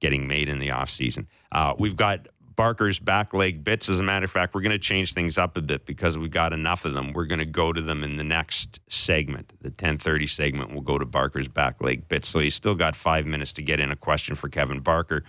getting 0.00 0.26
made 0.26 0.48
in 0.48 0.58
the 0.58 0.68
offseason. 0.68 1.26
Uh, 1.52 1.74
we've 1.78 1.96
got 1.96 2.26
Barker's 2.56 2.98
back 2.98 3.32
leg 3.32 3.64
bits. 3.64 3.88
As 3.88 3.98
a 3.98 4.02
matter 4.02 4.24
of 4.24 4.30
fact, 4.30 4.54
we're 4.54 4.60
going 4.60 4.72
to 4.72 4.78
change 4.78 5.14
things 5.14 5.38
up 5.38 5.56
a 5.56 5.60
bit 5.60 5.86
because 5.86 6.18
we've 6.18 6.30
got 6.30 6.52
enough 6.52 6.84
of 6.84 6.94
them. 6.94 7.12
We're 7.12 7.26
going 7.26 7.38
to 7.38 7.46
go 7.46 7.72
to 7.72 7.80
them 7.80 8.02
in 8.02 8.16
the 8.16 8.24
next 8.24 8.80
segment. 8.88 9.52
The 9.60 9.68
1030 9.68 10.26
segment 10.26 10.72
We'll 10.72 10.82
go 10.82 10.98
to 10.98 11.06
Barker's 11.06 11.48
back 11.48 11.80
leg 11.80 12.08
bits. 12.08 12.28
So 12.28 12.40
you 12.40 12.50
still 12.50 12.74
got 12.74 12.96
five 12.96 13.26
minutes 13.26 13.52
to 13.54 13.62
get 13.62 13.80
in 13.80 13.90
a 13.90 13.96
question 13.96 14.34
for 14.34 14.48
Kevin 14.48 14.80
Barker. 14.80 15.24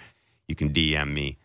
You 0.48 0.56
can 0.56 0.74
DM 0.74 1.14
me, 1.14 1.38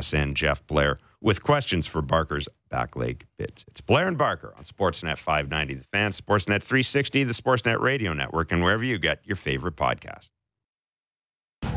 SN 0.00 0.34
Jeff 0.34 0.66
Blair 0.66 0.98
with 1.22 1.42
questions 1.42 1.86
for 1.86 2.02
Barker's 2.02 2.48
back 2.68 2.96
leg 2.96 3.26
bits. 3.38 3.64
It's 3.68 3.80
Blair 3.80 4.08
and 4.08 4.18
Barker 4.18 4.54
on 4.56 4.64
Sportsnet 4.64 5.18
590, 5.18 5.74
The 5.74 5.84
Fan, 5.84 6.10
Sportsnet 6.10 6.62
360, 6.62 7.24
the 7.24 7.32
Sportsnet 7.32 7.80
Radio 7.80 8.12
Network, 8.12 8.52
and 8.52 8.62
wherever 8.62 8.84
you 8.84 8.98
get 8.98 9.20
your 9.24 9.36
favorite 9.36 9.76
podcast. 9.76 10.28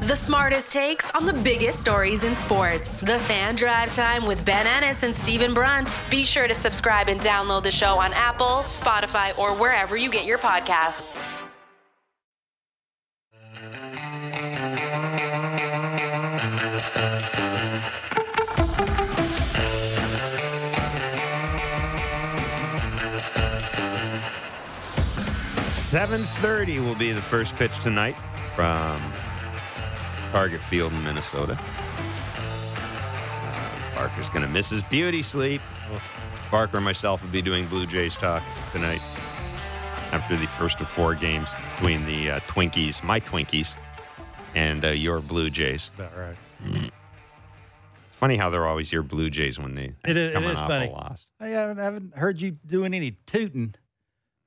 The 0.01 0.15
smartest 0.15 0.73
takes 0.73 1.09
on 1.11 1.25
the 1.25 1.33
biggest 1.33 1.79
stories 1.79 2.23
in 2.23 2.35
sports. 2.35 3.01
The 3.01 3.19
Fan 3.19 3.55
Drive 3.55 3.91
Time 3.91 4.25
with 4.25 4.43
Ben 4.43 4.67
Ennis 4.67 5.03
and 5.03 5.15
Stephen 5.15 5.53
Brunt. 5.53 6.01
Be 6.09 6.23
sure 6.23 6.47
to 6.47 6.55
subscribe 6.55 7.07
and 7.07 7.19
download 7.19 7.63
the 7.63 7.71
show 7.71 7.97
on 7.97 8.13
Apple, 8.13 8.63
Spotify, 8.63 9.37
or 9.37 9.55
wherever 9.55 9.95
you 9.95 10.09
get 10.09 10.25
your 10.25 10.37
podcasts. 10.37 11.23
7.30 25.95 26.83
will 26.83 26.95
be 26.95 27.13
the 27.13 27.21
first 27.21 27.55
pitch 27.55 27.71
tonight 27.81 28.17
from 28.53 29.01
Target 30.29 30.59
Field 30.59 30.91
in 30.91 31.01
Minnesota. 31.05 31.57
Uh, 32.37 33.95
Barker's 33.95 34.29
going 34.29 34.41
to 34.41 34.49
miss 34.49 34.69
his 34.69 34.83
beauty 34.83 35.21
sleep. 35.21 35.61
Barker 36.51 36.75
and 36.75 36.83
myself 36.83 37.23
will 37.23 37.29
be 37.29 37.41
doing 37.41 37.65
Blue 37.67 37.85
Jays 37.85 38.17
talk 38.17 38.43
tonight 38.73 38.99
after 40.11 40.35
the 40.35 40.47
first 40.47 40.81
of 40.81 40.89
four 40.89 41.15
games 41.15 41.51
between 41.77 42.05
the 42.05 42.29
uh, 42.31 42.39
Twinkies, 42.41 43.01
my 43.01 43.21
Twinkies, 43.21 43.77
and 44.53 44.83
uh, 44.83 44.89
your 44.89 45.21
Blue 45.21 45.49
Jays. 45.49 45.91
About 45.97 46.11
right. 46.17 46.35
It's 46.73 48.15
funny 48.17 48.35
how 48.35 48.49
they're 48.49 48.67
always 48.67 48.91
your 48.91 49.03
Blue 49.03 49.29
Jays 49.29 49.59
when 49.59 49.75
they 49.75 49.93
it 50.05 50.17
is, 50.17 50.33
come 50.33 50.43
it 50.43 50.51
is 50.51 50.59
off 50.59 50.67
funny. 50.67 50.87
a 50.87 50.91
loss. 50.91 51.27
I 51.39 51.47
haven't, 51.47 51.79
I 51.79 51.85
haven't 51.85 52.17
heard 52.17 52.41
you 52.41 52.51
doing 52.65 52.93
any 52.93 53.11
tooting 53.25 53.75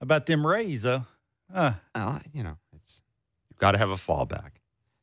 about 0.03 0.27
them 0.27 0.47
Rays, 0.47 0.83
though. 0.83 1.07
Uh, 1.53 1.73
well, 1.95 2.21
you 2.33 2.43
know, 2.43 2.57
it's 2.75 3.03
you've 3.51 3.59
got 3.59 3.73
to 3.73 3.79
have 3.79 3.91
a 3.91 3.97
fallback. 3.97 4.51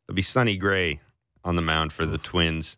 It'll 0.08 0.16
be 0.16 0.22
Sonny 0.22 0.58
Gray 0.58 1.00
on 1.44 1.56
the 1.56 1.62
mound 1.62 1.94
for 1.94 2.06
the 2.06 2.18
Twins. 2.18 2.78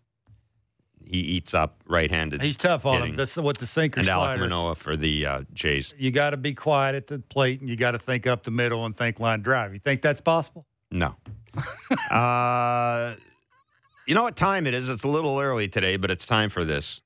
He 1.03 1.19
eats 1.19 1.53
up 1.53 1.81
right-handed. 1.87 2.41
he's 2.41 2.57
tough 2.57 2.85
on 2.85 2.95
hitting. 2.95 3.09
him. 3.11 3.15
That's 3.17 3.37
what 3.37 3.57
the 3.59 3.65
sinker 3.65 4.01
and 4.01 4.09
Alek 4.09 4.13
slider. 4.13 4.41
Manoah 4.41 4.75
for 4.75 4.97
the 4.97 5.25
uh, 5.25 5.41
Jays. 5.53 5.93
You 5.97 6.11
got 6.11 6.31
to 6.31 6.37
be 6.37 6.53
quiet 6.53 6.95
at 6.95 7.07
the 7.07 7.19
plate, 7.19 7.61
and 7.61 7.69
you 7.69 7.77
got 7.77 7.91
to 7.91 7.99
think 7.99 8.27
up 8.27 8.43
the 8.43 8.51
middle 8.51 8.85
and 8.85 8.93
think 8.95 9.19
line 9.19 9.41
drive. 9.41 9.71
You 9.73 9.79
think 9.79 10.01
that's 10.01 10.19
possible? 10.19 10.65
No. 10.91 11.15
uh, 12.11 13.15
you 14.05 14.15
know 14.15 14.23
what 14.23 14.35
time 14.35 14.67
it 14.67 14.73
is? 14.73 14.89
It's 14.89 15.03
a 15.03 15.07
little 15.07 15.39
early 15.39 15.69
today, 15.69 15.95
but 15.95 16.11
it's 16.11 16.25
time 16.25 16.49
for 16.49 16.65
this. 16.65 17.01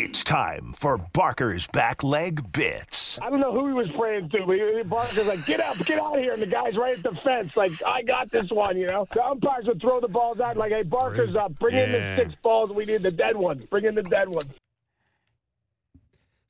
It's 0.00 0.22
time 0.22 0.74
for 0.76 0.96
Barker's 0.96 1.66
back 1.66 2.04
leg 2.04 2.52
bits. 2.52 3.18
I 3.20 3.30
don't 3.30 3.40
know 3.40 3.52
who 3.52 3.66
he 3.66 3.72
was 3.72 3.88
praying 3.98 4.28
to, 4.28 4.46
but 4.46 4.54
he, 4.54 4.82
Barker's 4.84 5.24
like, 5.24 5.44
"Get 5.44 5.58
up, 5.58 5.76
get 5.84 5.98
out 5.98 6.16
of 6.16 6.22
here!" 6.22 6.34
And 6.34 6.40
the 6.40 6.46
guy's 6.46 6.76
right 6.76 6.96
at 6.96 7.02
the 7.02 7.18
fence, 7.24 7.56
like, 7.56 7.72
"I 7.84 8.02
got 8.02 8.30
this 8.30 8.48
one." 8.50 8.76
You 8.76 8.86
know, 8.86 9.08
the 9.12 9.26
umpires 9.26 9.66
would 9.66 9.80
throw 9.80 10.00
the 10.00 10.06
balls 10.06 10.38
out, 10.38 10.56
like, 10.56 10.70
"Hey, 10.70 10.84
Barker's 10.84 11.34
up. 11.34 11.58
Bring 11.58 11.74
in 11.74 11.90
the 11.90 12.16
six 12.16 12.32
balls. 12.42 12.70
We 12.70 12.84
need 12.84 13.02
the 13.02 13.10
dead 13.10 13.36
ones. 13.36 13.64
Bring 13.64 13.86
in 13.86 13.96
the 13.96 14.04
dead 14.04 14.28
ones." 14.28 14.48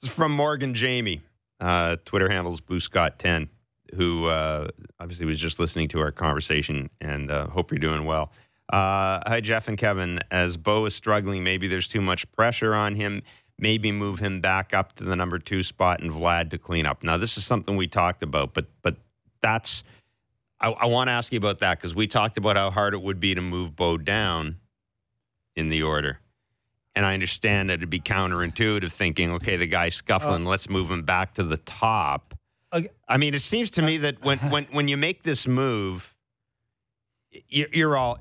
This 0.02 0.10
is 0.10 0.14
from 0.14 0.32
Morgan 0.32 0.74
Jamie. 0.74 1.22
Uh, 1.58 1.96
Twitter 2.04 2.28
handles 2.28 2.60
Boo 2.60 2.80
Scott 2.80 3.18
10, 3.18 3.48
who 3.94 4.26
uh, 4.26 4.68
obviously 5.00 5.24
was 5.24 5.40
just 5.40 5.58
listening 5.58 5.88
to 5.88 6.00
our 6.00 6.12
conversation 6.12 6.90
and 7.00 7.30
uh, 7.30 7.46
hope 7.46 7.72
you're 7.72 7.78
doing 7.78 8.04
well. 8.04 8.30
Uh, 8.68 9.20
hi, 9.26 9.40
Jeff 9.40 9.68
and 9.68 9.78
Kevin. 9.78 10.20
As 10.30 10.56
Bo 10.56 10.84
is 10.84 10.94
struggling, 10.94 11.42
maybe 11.42 11.68
there's 11.68 11.88
too 11.88 12.00
much 12.00 12.30
pressure 12.32 12.74
on 12.74 12.94
him. 12.94 13.22
Maybe 13.58 13.90
move 13.90 14.18
him 14.18 14.40
back 14.40 14.74
up 14.74 14.94
to 14.96 15.04
the 15.04 15.16
number 15.16 15.38
two 15.38 15.62
spot 15.62 16.00
and 16.00 16.12
Vlad 16.12 16.50
to 16.50 16.58
clean 16.58 16.86
up. 16.86 17.02
Now, 17.02 17.16
this 17.16 17.36
is 17.38 17.44
something 17.44 17.76
we 17.76 17.88
talked 17.88 18.22
about, 18.22 18.54
but 18.54 18.66
but 18.82 18.96
that's 19.40 19.84
I, 20.60 20.70
I 20.70 20.86
want 20.86 21.08
to 21.08 21.12
ask 21.12 21.32
you 21.32 21.38
about 21.38 21.60
that 21.60 21.78
because 21.78 21.94
we 21.94 22.06
talked 22.06 22.36
about 22.36 22.56
how 22.56 22.70
hard 22.70 22.94
it 22.94 23.02
would 23.02 23.20
be 23.20 23.34
to 23.34 23.40
move 23.40 23.74
Bo 23.74 23.96
down 23.96 24.58
in 25.56 25.68
the 25.68 25.82
order. 25.82 26.18
And 26.94 27.06
I 27.06 27.14
understand 27.14 27.70
that 27.70 27.74
it'd 27.74 27.90
be 27.90 28.00
counterintuitive 28.00 28.92
thinking, 28.92 29.30
okay, 29.34 29.56
the 29.56 29.66
guy's 29.66 29.94
scuffling, 29.94 30.44
let's 30.44 30.68
move 30.68 30.90
him 30.90 31.02
back 31.02 31.34
to 31.34 31.44
the 31.44 31.58
top. 31.58 32.34
Okay. 32.72 32.88
I 33.08 33.16
mean, 33.16 33.34
it 33.34 33.42
seems 33.42 33.70
to 33.72 33.82
me 33.82 33.98
that 33.98 34.22
when 34.22 34.38
when 34.50 34.66
when 34.72 34.88
you 34.88 34.96
make 34.96 35.22
this 35.22 35.46
move, 35.46 36.14
you're 37.48 37.96
all 37.96 38.18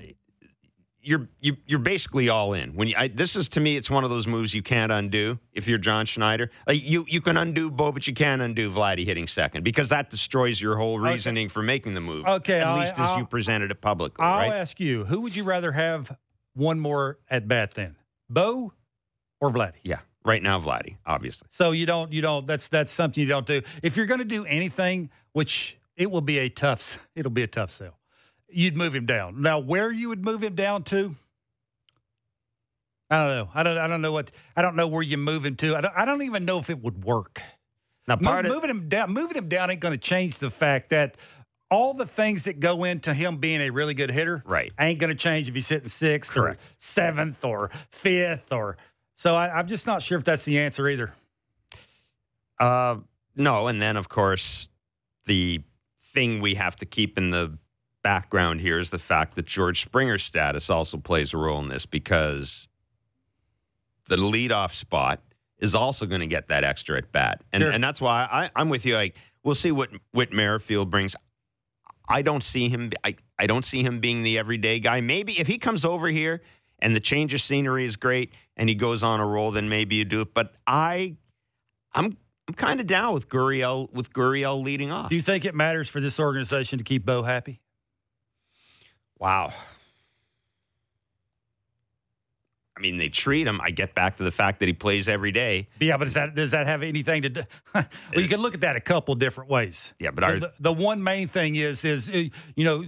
you're 1.08 1.28
you, 1.40 1.56
you're 1.66 1.78
basically 1.78 2.28
all 2.28 2.52
in. 2.52 2.74
When 2.74 2.88
you, 2.88 2.94
I, 2.96 3.08
this 3.08 3.34
is 3.34 3.48
to 3.50 3.60
me, 3.60 3.76
it's 3.76 3.88
one 3.88 4.04
of 4.04 4.10
those 4.10 4.26
moves 4.26 4.54
you 4.54 4.62
can't 4.62 4.92
undo 4.92 5.38
if 5.54 5.66
you're 5.66 5.78
John 5.78 6.04
Schneider. 6.04 6.50
Like 6.66 6.84
you 6.84 7.06
you 7.08 7.20
can 7.22 7.36
undo 7.38 7.70
Bo, 7.70 7.90
but 7.92 8.06
you 8.06 8.12
can't 8.14 8.42
undo 8.42 8.70
Vladdy 8.70 9.04
hitting 9.06 9.26
second 9.26 9.64
because 9.64 9.88
that 9.88 10.10
destroys 10.10 10.60
your 10.60 10.76
whole 10.76 11.00
Okay. 11.00 11.12
reasoning 11.14 11.48
for 11.48 11.62
making 11.62 11.94
the 11.94 12.00
move. 12.02 12.26
Okay, 12.26 12.60
at 12.60 12.66
I'll- 12.66 12.78
least 12.80 12.92
as 12.94 13.08
I'll- 13.08 13.18
you 13.18 13.24
presented 13.26 13.70
it 13.70 13.80
publicly, 13.80 14.22
I'll 14.24 14.38
right? 14.50 14.52
ask 14.56 14.78
you, 14.78 15.04
who 15.06 15.20
would 15.22 15.34
you 15.34 15.44
rather 15.44 15.72
have 15.72 16.14
one 16.54 16.78
more 16.78 17.18
at 17.30 17.48
bat 17.48 17.72
then, 17.74 17.96
Bo 18.28 18.72
or 19.40 19.50
Vladdy? 19.50 19.76
yeah, 19.82 20.00
right 20.26 20.42
now, 20.42 20.60
Vladdy, 20.60 20.96
obviously. 21.06 21.48
So 21.50 21.70
you 21.72 21.86
don't, 21.86 22.12
you 22.12 22.20
don't. 22.20 22.46
That's 22.46 22.68
that's 22.68 22.92
something 22.92 23.22
you 23.22 23.28
don't 23.28 23.46
do. 23.46 23.62
If 23.82 23.96
you're 23.96 24.06
going 24.06 24.18
to 24.20 24.24
do 24.26 24.44
anything, 24.44 25.08
which 25.32 25.78
it 25.96 26.10
will 26.10 26.20
be 26.20 26.38
a 26.38 26.48
tough, 26.50 26.98
it'll 27.16 27.30
be 27.32 27.42
a 27.42 27.46
tough 27.48 27.70
sell. 27.70 27.98
You'd 28.50 28.76
move 28.76 28.94
him 28.94 29.06
down. 29.06 29.42
Now, 29.42 29.58
where 29.58 29.90
you 29.92 30.08
would 30.08 30.24
move 30.24 30.42
him 30.42 30.54
down 30.54 30.84
to, 30.84 31.14
I 33.10 33.18
don't 33.24 33.36
know. 33.36 33.48
I 33.54 33.62
don't. 33.62 33.78
I 33.78 33.86
don't 33.88 34.02
know 34.02 34.12
what. 34.12 34.30
I 34.56 34.62
don't 34.62 34.76
know 34.76 34.86
where 34.88 35.02
you 35.02 35.16
move 35.18 35.44
him 35.44 35.56
to. 35.56 35.76
I 35.76 35.80
don't. 35.80 35.94
I 35.96 36.04
don't 36.04 36.22
even 36.22 36.44
know 36.44 36.58
if 36.58 36.68
it 36.70 36.82
would 36.82 37.04
work. 37.04 37.40
Now, 38.06 38.16
Mo- 38.20 38.42
moving 38.42 38.70
him 38.70 38.88
down, 38.88 39.12
moving 39.12 39.36
him 39.36 39.48
down 39.48 39.70
ain't 39.70 39.80
going 39.80 39.92
to 39.92 39.98
change 39.98 40.38
the 40.38 40.50
fact 40.50 40.90
that 40.90 41.16
all 41.70 41.92
the 41.92 42.06
things 42.06 42.44
that 42.44 42.58
go 42.60 42.84
into 42.84 43.12
him 43.12 43.36
being 43.36 43.60
a 43.60 43.68
really 43.70 43.92
good 43.92 44.10
hitter, 44.10 44.42
Right. 44.46 44.72
ain't 44.80 44.98
going 44.98 45.10
to 45.10 45.16
change 45.16 45.46
if 45.48 45.54
he's 45.54 45.68
hitting 45.68 45.88
sixth 45.88 46.30
Correct. 46.30 46.58
or 46.58 46.64
seventh 46.78 47.44
or 47.44 47.70
fifth 47.90 48.50
or. 48.52 48.78
So 49.16 49.34
I, 49.34 49.58
I'm 49.58 49.66
just 49.68 49.86
not 49.86 50.00
sure 50.02 50.16
if 50.16 50.24
that's 50.24 50.44
the 50.46 50.58
answer 50.60 50.88
either. 50.88 51.12
Uh, 52.58 52.96
no, 53.36 53.66
and 53.68 53.80
then 53.80 53.96
of 53.98 54.08
course 54.08 54.68
the 55.26 55.60
thing 56.14 56.40
we 56.40 56.54
have 56.54 56.76
to 56.76 56.86
keep 56.86 57.18
in 57.18 57.30
the 57.30 57.58
background 58.02 58.60
here 58.60 58.78
is 58.78 58.90
the 58.90 58.98
fact 58.98 59.34
that 59.36 59.46
George 59.46 59.82
Springer's 59.82 60.22
status 60.22 60.70
also 60.70 60.96
plays 60.98 61.34
a 61.34 61.36
role 61.36 61.60
in 61.60 61.68
this 61.68 61.86
because 61.86 62.68
the 64.08 64.16
leadoff 64.16 64.72
spot 64.74 65.20
is 65.58 65.74
also 65.74 66.06
going 66.06 66.20
to 66.20 66.26
get 66.26 66.48
that 66.48 66.64
extra 66.64 66.96
at 66.98 67.10
bat, 67.12 67.42
and 67.52 67.62
Sure. 67.62 67.70
and 67.70 67.82
that's 67.82 68.00
why 68.00 68.28
I, 68.30 68.50
I'm 68.54 68.68
with 68.68 68.86
you. 68.86 68.94
Like 68.94 69.16
we'll 69.42 69.54
see 69.54 69.72
what 69.72 69.90
Whit 70.12 70.32
Merrifield 70.32 70.90
brings. 70.90 71.16
I 72.08 72.22
don't 72.22 72.42
see 72.42 72.68
him. 72.68 72.90
I, 73.04 73.16
I 73.38 73.46
don't 73.46 73.64
see 73.64 73.82
him 73.82 74.00
being 74.00 74.22
the 74.22 74.38
everyday 74.38 74.80
guy. 74.80 75.00
Maybe 75.00 75.38
if 75.38 75.46
he 75.46 75.58
comes 75.58 75.84
over 75.84 76.08
here 76.08 76.42
and 76.78 76.96
the 76.96 77.00
change 77.00 77.34
of 77.34 77.40
scenery 77.42 77.84
is 77.84 77.96
great 77.96 78.32
and 78.56 78.68
he 78.68 78.74
goes 78.74 79.02
on 79.02 79.20
a 79.20 79.26
roll, 79.26 79.50
then 79.50 79.68
maybe 79.68 79.96
you 79.96 80.04
do 80.06 80.22
it. 80.22 80.32
But 80.32 80.54
I, 80.66 81.16
I'm 81.92 82.16
I'm 82.48 82.54
kind 82.54 82.80
of 82.80 82.86
down 82.86 83.12
with 83.12 83.28
Gurriel 83.28 83.92
with 83.92 84.10
Gurriel 84.12 84.62
leading 84.62 84.90
off. 84.90 85.10
Do 85.10 85.16
you 85.16 85.22
think 85.22 85.44
it 85.44 85.54
matters 85.54 85.88
for 85.90 86.00
this 86.00 86.18
organization 86.18 86.78
to 86.78 86.84
keep 86.84 87.04
Bo 87.04 87.22
happy? 87.24 87.60
Wow. 89.18 89.52
I 92.76 92.80
mean, 92.80 92.96
they 92.96 93.08
treat 93.08 93.46
him. 93.46 93.60
I 93.60 93.70
get 93.70 93.94
back 93.94 94.18
to 94.18 94.22
the 94.22 94.30
fact 94.30 94.60
that 94.60 94.66
he 94.66 94.72
plays 94.72 95.08
every 95.08 95.32
day. 95.32 95.68
Yeah, 95.80 95.96
but 95.96 96.04
does 96.04 96.14
that 96.14 96.36
does 96.36 96.52
that 96.52 96.68
have 96.68 96.84
anything 96.84 97.22
to 97.22 97.28
do? 97.28 97.42
well, 97.74 97.84
you 98.14 98.28
can 98.28 98.40
look 98.40 98.54
at 98.54 98.60
that 98.60 98.76
a 98.76 98.80
couple 98.80 99.16
different 99.16 99.50
ways. 99.50 99.92
Yeah, 99.98 100.12
but 100.12 100.22
our, 100.22 100.38
the, 100.38 100.52
the 100.60 100.72
one 100.72 101.02
main 101.02 101.26
thing 101.26 101.56
is 101.56 101.84
is 101.84 102.08
uh, 102.08 102.24
you 102.54 102.64
know 102.64 102.84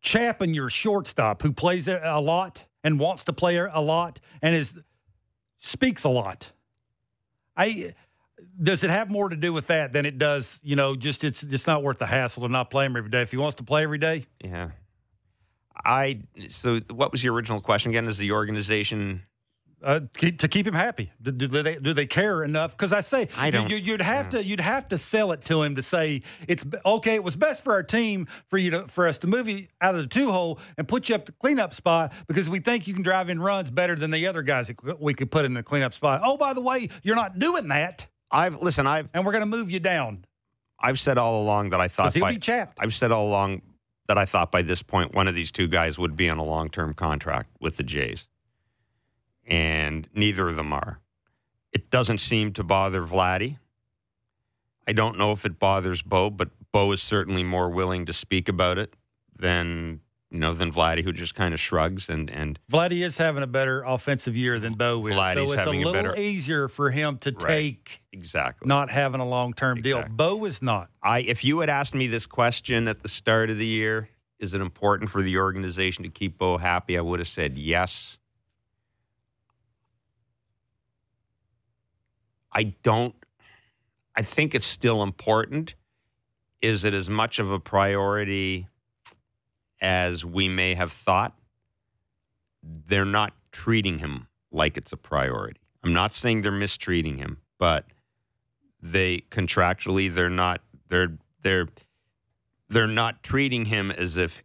Chapin, 0.00 0.54
your 0.54 0.70
shortstop, 0.70 1.42
who 1.42 1.52
plays 1.52 1.86
a 1.86 2.00
a 2.02 2.20
lot 2.20 2.64
and 2.82 2.98
wants 2.98 3.24
to 3.24 3.34
play 3.34 3.56
a 3.56 3.80
lot 3.80 4.20
and 4.40 4.54
is 4.54 4.78
speaks 5.58 6.04
a 6.04 6.08
lot. 6.08 6.52
I 7.56 7.94
does 8.62 8.84
it 8.84 8.90
have 8.90 9.10
more 9.10 9.28
to 9.28 9.36
do 9.36 9.52
with 9.52 9.66
that 9.66 9.92
than 9.92 10.06
it 10.06 10.18
does? 10.18 10.60
You 10.62 10.76
know, 10.76 10.96
just 10.96 11.24
it's 11.24 11.42
it's 11.42 11.66
not 11.66 11.82
worth 11.82 11.98
the 11.98 12.06
hassle 12.06 12.42
to 12.44 12.48
not 12.48 12.70
play 12.70 12.86
him 12.86 12.96
every 12.96 13.10
day. 13.10 13.22
If 13.22 13.30
he 13.30 13.36
wants 13.36 13.56
to 13.56 13.64
play 13.64 13.82
every 13.82 13.98
day, 13.98 14.26
yeah. 14.42 14.70
I 15.84 16.20
so 16.50 16.80
what 16.90 17.12
was 17.12 17.22
your 17.22 17.34
original 17.34 17.60
question 17.60 17.90
again? 17.90 18.06
Is 18.06 18.18
the 18.18 18.32
organization 18.32 19.22
uh, 19.82 20.00
to 20.18 20.48
keep 20.48 20.66
him 20.66 20.72
happy. 20.74 21.12
Do, 21.20 21.30
do 21.30 21.62
they 21.62 21.76
do 21.76 21.92
they 21.92 22.06
care 22.06 22.42
enough? 22.42 22.72
Because 22.72 22.92
I 22.92 23.02
say 23.02 23.28
I 23.36 23.50
don't- 23.50 23.70
You, 23.70 23.92
would 23.92 24.00
have 24.00 24.30
to 24.30 24.42
you'd 24.42 24.60
have 24.60 24.88
to 24.88 24.98
sell 24.98 25.32
it 25.32 25.44
to 25.46 25.62
him 25.62 25.74
to 25.76 25.82
say 25.82 26.22
it's 26.48 26.64
okay. 26.86 27.14
It 27.16 27.22
was 27.22 27.36
best 27.36 27.62
for 27.62 27.74
our 27.74 27.82
team 27.82 28.26
for 28.48 28.56
you 28.56 28.70
to 28.70 28.88
for 28.88 29.06
us 29.06 29.18
to 29.18 29.26
move 29.26 29.46
you 29.46 29.66
out 29.82 29.94
of 29.94 30.00
the 30.00 30.06
two 30.06 30.32
hole 30.32 30.58
and 30.78 30.88
put 30.88 31.08
you 31.10 31.14
up 31.14 31.26
the 31.26 31.32
cleanup 31.32 31.74
spot 31.74 32.12
because 32.28 32.48
we 32.48 32.60
think 32.60 32.88
you 32.88 32.94
can 32.94 33.02
drive 33.02 33.28
in 33.28 33.38
runs 33.40 33.70
better 33.70 33.94
than 33.94 34.10
the 34.10 34.26
other 34.26 34.42
guys 34.42 34.68
that 34.68 35.00
we 35.00 35.12
could 35.12 35.30
put 35.30 35.44
in 35.44 35.52
the 35.52 35.62
cleanup 35.62 35.92
spot. 35.92 36.22
Oh, 36.24 36.38
by 36.38 36.54
the 36.54 36.62
way, 36.62 36.88
you're 37.02 37.16
not 37.16 37.38
doing 37.38 37.68
that, 37.68 38.06
I've 38.30 38.62
listen, 38.62 38.86
I've 38.86 39.08
and 39.12 39.26
we're 39.26 39.32
going 39.32 39.42
to 39.42 39.46
move 39.46 39.70
you 39.70 39.80
down 39.80 40.24
I've 40.80 41.00
said 41.00 41.16
all 41.18 41.42
along 41.42 41.70
that 41.70 41.80
I 41.80 41.88
thought 41.88 42.12
he'll 42.12 42.22
by, 42.22 42.32
be 42.32 42.38
chapped. 42.38 42.78
I've 42.80 42.94
said 42.94 43.10
all 43.10 43.28
along 43.28 43.62
that 44.06 44.18
I 44.18 44.24
thought 44.24 44.50
by 44.50 44.62
this 44.62 44.82
point 44.82 45.14
one 45.14 45.28
of 45.28 45.34
these 45.34 45.50
two 45.50 45.68
guys 45.68 45.98
would 45.98 46.16
be 46.16 46.28
on 46.28 46.38
a 46.38 46.44
long 46.44 46.68
term 46.68 46.94
contract 46.94 47.50
with 47.60 47.76
the 47.76 47.82
Jays. 47.82 48.26
And 49.46 50.08
neither 50.14 50.48
of 50.48 50.56
them 50.56 50.72
are. 50.72 51.00
It 51.72 51.90
doesn't 51.90 52.18
seem 52.18 52.52
to 52.54 52.62
bother 52.64 53.02
Vladdy. 53.02 53.58
I 54.86 54.92
don't 54.92 55.18
know 55.18 55.32
if 55.32 55.44
it 55.44 55.58
bothers 55.58 56.02
Bo, 56.02 56.30
but 56.30 56.50
Bo 56.72 56.92
is 56.92 57.02
certainly 57.02 57.42
more 57.42 57.70
willing 57.70 58.06
to 58.06 58.12
speak 58.12 58.48
about 58.48 58.78
it 58.78 58.94
than 59.36 60.00
you 60.34 60.40
know 60.40 60.52
than 60.52 60.72
Vladdy, 60.72 61.04
who 61.04 61.12
just 61.12 61.36
kind 61.36 61.54
of 61.54 61.60
shrugs 61.60 62.08
and 62.08 62.28
and 62.28 62.58
Vladdy 62.70 63.04
is 63.04 63.16
having 63.16 63.44
a 63.44 63.46
better 63.46 63.84
offensive 63.84 64.34
year 64.34 64.58
than 64.58 64.74
Bo 64.74 65.06
is, 65.06 65.14
Vladdy's 65.14 65.34
so 65.34 65.42
it's 65.44 65.54
a 65.54 65.58
having 65.58 65.82
a 65.82 65.86
little 65.86 65.92
better- 65.92 66.16
easier 66.20 66.66
for 66.68 66.90
him 66.90 67.18
to 67.18 67.30
Right. 67.30 67.46
take 67.46 68.02
exactly. 68.12 68.66
not 68.66 68.90
having 68.90 69.20
a 69.20 69.26
long 69.28 69.52
term 69.54 69.80
deal. 69.80 69.98
Exactly. 69.98 70.16
Bo 70.16 70.44
is 70.44 70.60
not. 70.60 70.90
I 71.00 71.20
if 71.20 71.44
you 71.44 71.60
had 71.60 71.70
asked 71.70 71.94
me 71.94 72.08
this 72.08 72.26
question 72.26 72.88
at 72.88 73.02
the 73.04 73.08
start 73.08 73.48
of 73.48 73.58
the 73.58 73.66
year, 73.66 74.08
is 74.40 74.54
it 74.54 74.60
important 74.60 75.08
for 75.08 75.22
the 75.22 75.38
organization 75.38 76.02
to 76.02 76.10
keep 76.10 76.36
Bo 76.36 76.58
happy? 76.58 76.98
I 76.98 77.00
would 77.00 77.20
have 77.20 77.28
said 77.28 77.56
yes. 77.56 78.18
I 82.52 82.64
don't 82.82 83.14
I 84.16 84.22
think 84.22 84.54
it's 84.56 84.66
still 84.66 85.02
important. 85.04 85.74
Is 86.60 86.84
it 86.84 86.92
as 86.94 87.08
much 87.08 87.38
of 87.38 87.52
a 87.52 87.60
priority 87.60 88.66
as 89.84 90.24
we 90.24 90.48
may 90.48 90.74
have 90.74 90.90
thought? 90.90 91.38
They're 92.62 93.04
not 93.04 93.34
treating 93.52 93.98
him 93.98 94.28
like 94.50 94.76
it's 94.78 94.92
a 94.92 94.96
priority. 94.96 95.60
I'm 95.84 95.92
not 95.92 96.12
saying 96.12 96.40
they're 96.40 96.50
mistreating 96.50 97.18
him, 97.18 97.38
but 97.58 97.84
they 98.80 99.24
contractually 99.30 100.12
they're 100.12 100.30
not 100.30 100.62
they're 100.88 101.18
they're 101.42 101.68
they're 102.70 102.86
not 102.86 103.22
treating 103.22 103.66
him 103.66 103.90
as 103.90 104.16
if 104.16 104.42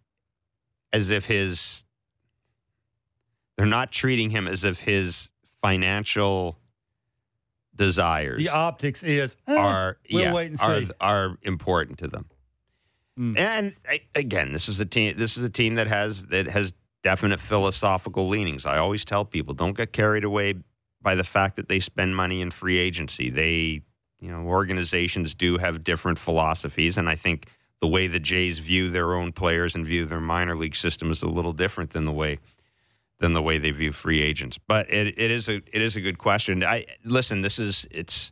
as 0.91 1.09
if 1.09 1.25
his 1.25 1.85
they're 3.55 3.65
not 3.65 3.91
treating 3.91 4.29
him 4.29 4.47
as 4.47 4.65
if 4.65 4.81
his 4.81 5.29
financial 5.61 6.57
desires 7.75 8.37
The 8.39 8.49
optics 8.49 9.03
is 9.03 9.37
are 9.47 9.97
we'll 10.11 10.23
yeah, 10.23 10.55
are, 10.61 10.81
are 10.99 11.37
important 11.43 11.99
to 11.99 12.07
them. 12.07 12.25
Mm. 13.19 13.37
And 13.37 13.75
I, 13.87 14.01
again, 14.15 14.53
this 14.53 14.69
is 14.69 14.79
a 14.79 14.85
team. 14.85 15.15
This 15.17 15.37
is 15.37 15.43
a 15.43 15.49
team 15.49 15.75
that 15.75 15.87
has 15.87 16.25
that 16.27 16.47
has 16.47 16.73
definite 17.03 17.41
philosophical 17.41 18.27
leanings. 18.27 18.65
I 18.65 18.77
always 18.77 19.03
tell 19.03 19.25
people, 19.25 19.53
don't 19.53 19.75
get 19.75 19.91
carried 19.91 20.23
away 20.23 20.55
by 21.01 21.15
the 21.15 21.23
fact 21.23 21.55
that 21.57 21.67
they 21.69 21.79
spend 21.79 22.15
money 22.15 22.41
in 22.41 22.51
free 22.51 22.77
agency. 22.77 23.29
They, 23.29 23.81
you 24.19 24.31
know, 24.31 24.47
organizations 24.47 25.33
do 25.35 25.57
have 25.57 25.83
different 25.83 26.19
philosophies, 26.19 26.97
and 26.97 27.09
I 27.09 27.15
think 27.15 27.47
the 27.81 27.87
way 27.87 28.07
the 28.07 28.19
Jays 28.19 28.59
view 28.59 28.89
their 28.89 29.13
own 29.13 29.31
players 29.31 29.75
and 29.75 29.85
view 29.85 30.05
their 30.05 30.19
minor 30.19 30.55
league 30.55 30.75
system 30.75 31.11
is 31.11 31.21
a 31.21 31.27
little 31.27 31.53
different 31.53 31.91
than 31.91 32.05
the 32.05 32.11
way 32.13 32.39
than 33.19 33.33
the 33.33 33.41
way 33.41 33.57
they 33.57 33.71
view 33.71 33.91
free 33.91 34.21
agents. 34.21 34.57
But 34.65 34.89
it, 34.93 35.19
it 35.19 35.29
is 35.31 35.49
a 35.49 35.55
it 35.55 35.81
is 35.81 35.97
a 35.97 36.01
good 36.01 36.17
question. 36.17 36.63
I 36.63 36.85
listen. 37.03 37.41
This 37.41 37.59
is 37.59 37.85
it's. 37.91 38.31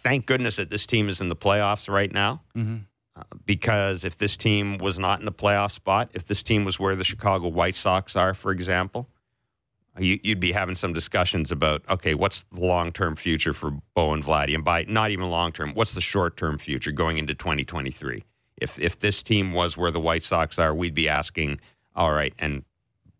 Thank 0.00 0.26
goodness 0.26 0.56
that 0.56 0.70
this 0.70 0.86
team 0.86 1.08
is 1.08 1.20
in 1.20 1.28
the 1.28 1.36
playoffs 1.36 1.92
right 1.92 2.10
now 2.12 2.42
Mhm. 2.56 2.84
Because 3.44 4.04
if 4.04 4.18
this 4.18 4.36
team 4.36 4.78
was 4.78 4.98
not 4.98 5.20
in 5.20 5.24
the 5.24 5.32
playoff 5.32 5.72
spot, 5.72 6.10
if 6.14 6.26
this 6.26 6.42
team 6.42 6.64
was 6.64 6.78
where 6.78 6.94
the 6.96 7.04
Chicago 7.04 7.48
White 7.48 7.76
Sox 7.76 8.16
are, 8.16 8.34
for 8.34 8.50
example, 8.52 9.08
you, 9.98 10.20
you'd 10.22 10.40
be 10.40 10.52
having 10.52 10.74
some 10.74 10.92
discussions 10.92 11.50
about 11.50 11.82
okay, 11.88 12.14
what's 12.14 12.44
the 12.52 12.60
long 12.60 12.92
term 12.92 13.16
future 13.16 13.52
for 13.52 13.72
Bo 13.94 14.12
and 14.12 14.22
Vladdy, 14.24 14.54
and 14.54 14.64
by 14.64 14.84
not 14.88 15.10
even 15.10 15.26
long 15.26 15.52
term, 15.52 15.72
what's 15.74 15.94
the 15.94 16.00
short 16.00 16.36
term 16.36 16.58
future 16.58 16.92
going 16.92 17.18
into 17.18 17.34
2023? 17.34 18.24
If 18.58 18.78
if 18.78 18.98
this 19.00 19.22
team 19.22 19.52
was 19.52 19.76
where 19.76 19.90
the 19.90 20.00
White 20.00 20.22
Sox 20.22 20.58
are, 20.58 20.74
we'd 20.74 20.94
be 20.94 21.08
asking, 21.08 21.60
all 21.96 22.12
right, 22.12 22.32
and 22.38 22.64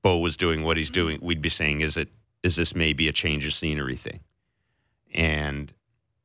Bo 0.03 0.19
was 0.19 0.37
doing 0.37 0.63
what 0.63 0.77
he's 0.77 0.91
doing, 0.91 1.19
we'd 1.21 1.43
be 1.43 1.49
saying, 1.49 1.81
is 1.81 1.97
it 1.97 2.09
is 2.45 2.55
this 2.57 2.75
maybe 2.75 3.09
a 3.09 3.13
change 3.13 3.45
of 3.45 3.55
scenery 3.55 3.97
thing? 3.97 4.21
And 5.13 5.73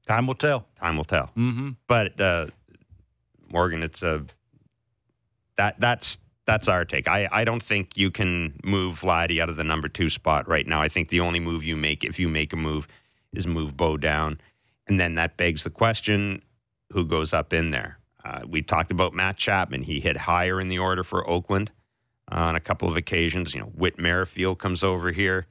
Time 0.05 0.27
will 0.27 0.35
tell. 0.35 0.67
time 0.79 0.97
will 0.97 1.05
tell 1.05 1.31
Mm-hmm. 1.37 1.69
but 1.87 2.19
uh, 2.19 2.47
Morgan, 3.53 3.83
it's 3.83 4.01
a 4.01 4.25
that 5.57 5.79
that's 5.79 6.17
that's 6.45 6.67
our 6.67 6.83
take. 6.83 7.07
I, 7.07 7.29
I 7.31 7.45
don't 7.45 7.63
think 7.63 7.95
you 7.95 8.11
can 8.11 8.59
move 8.65 8.99
Vladdy 8.99 9.39
out 9.39 9.47
of 9.47 9.55
the 9.55 9.63
number 9.63 9.87
two 9.87 10.09
spot 10.09 10.47
right 10.47 10.67
now. 10.67 10.81
I 10.81 10.89
think 10.89 11.07
the 11.07 11.21
only 11.21 11.39
move 11.39 11.63
you 11.63 11.77
make, 11.77 12.03
if 12.03 12.19
you 12.19 12.27
make 12.27 12.51
a 12.51 12.57
move, 12.57 12.87
is 13.31 13.47
move 13.47 13.77
Bo 13.77 13.95
down, 13.95 14.41
and 14.87 14.99
then 14.99 15.15
that 15.15 15.37
begs 15.37 15.63
the 15.63 15.69
question: 15.69 16.41
who 16.91 17.05
goes 17.05 17.33
up 17.33 17.53
in 17.53 17.71
there. 17.71 17.99
Uh, 18.25 18.41
we 18.47 18.61
talked 18.61 18.91
about 18.91 19.13
Matt 19.13 19.37
Chapman. 19.37 19.83
He 19.83 19.99
hit 19.99 20.17
higher 20.17 20.59
in 20.59 20.69
the 20.69 20.79
order 20.79 21.03
for 21.03 21.29
Oakland 21.29 21.71
uh, 22.31 22.35
on 22.35 22.55
a 22.55 22.59
couple 22.59 22.87
of 22.89 22.97
occasions. 22.97 23.53
You 23.53 23.61
know, 23.61 23.67
Whit 23.67 23.99
Merrifield 23.99 24.59
comes 24.59 24.83
over 24.83 25.11
here. 25.11 25.45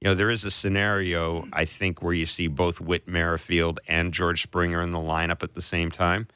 You 0.00 0.08
know, 0.08 0.14
there 0.14 0.30
is 0.30 0.44
a 0.44 0.50
scenario, 0.50 1.48
I 1.52 1.64
think, 1.64 2.02
where 2.02 2.14
you 2.14 2.26
see 2.26 2.46
both 2.46 2.80
Whit 2.80 3.08
Merrifield 3.08 3.80
and 3.88 4.14
George 4.14 4.42
Springer 4.42 4.80
in 4.80 4.90
the 4.90 4.98
lineup 4.98 5.42
at 5.42 5.54
the 5.54 5.62
same 5.62 5.90
time. 5.90 6.28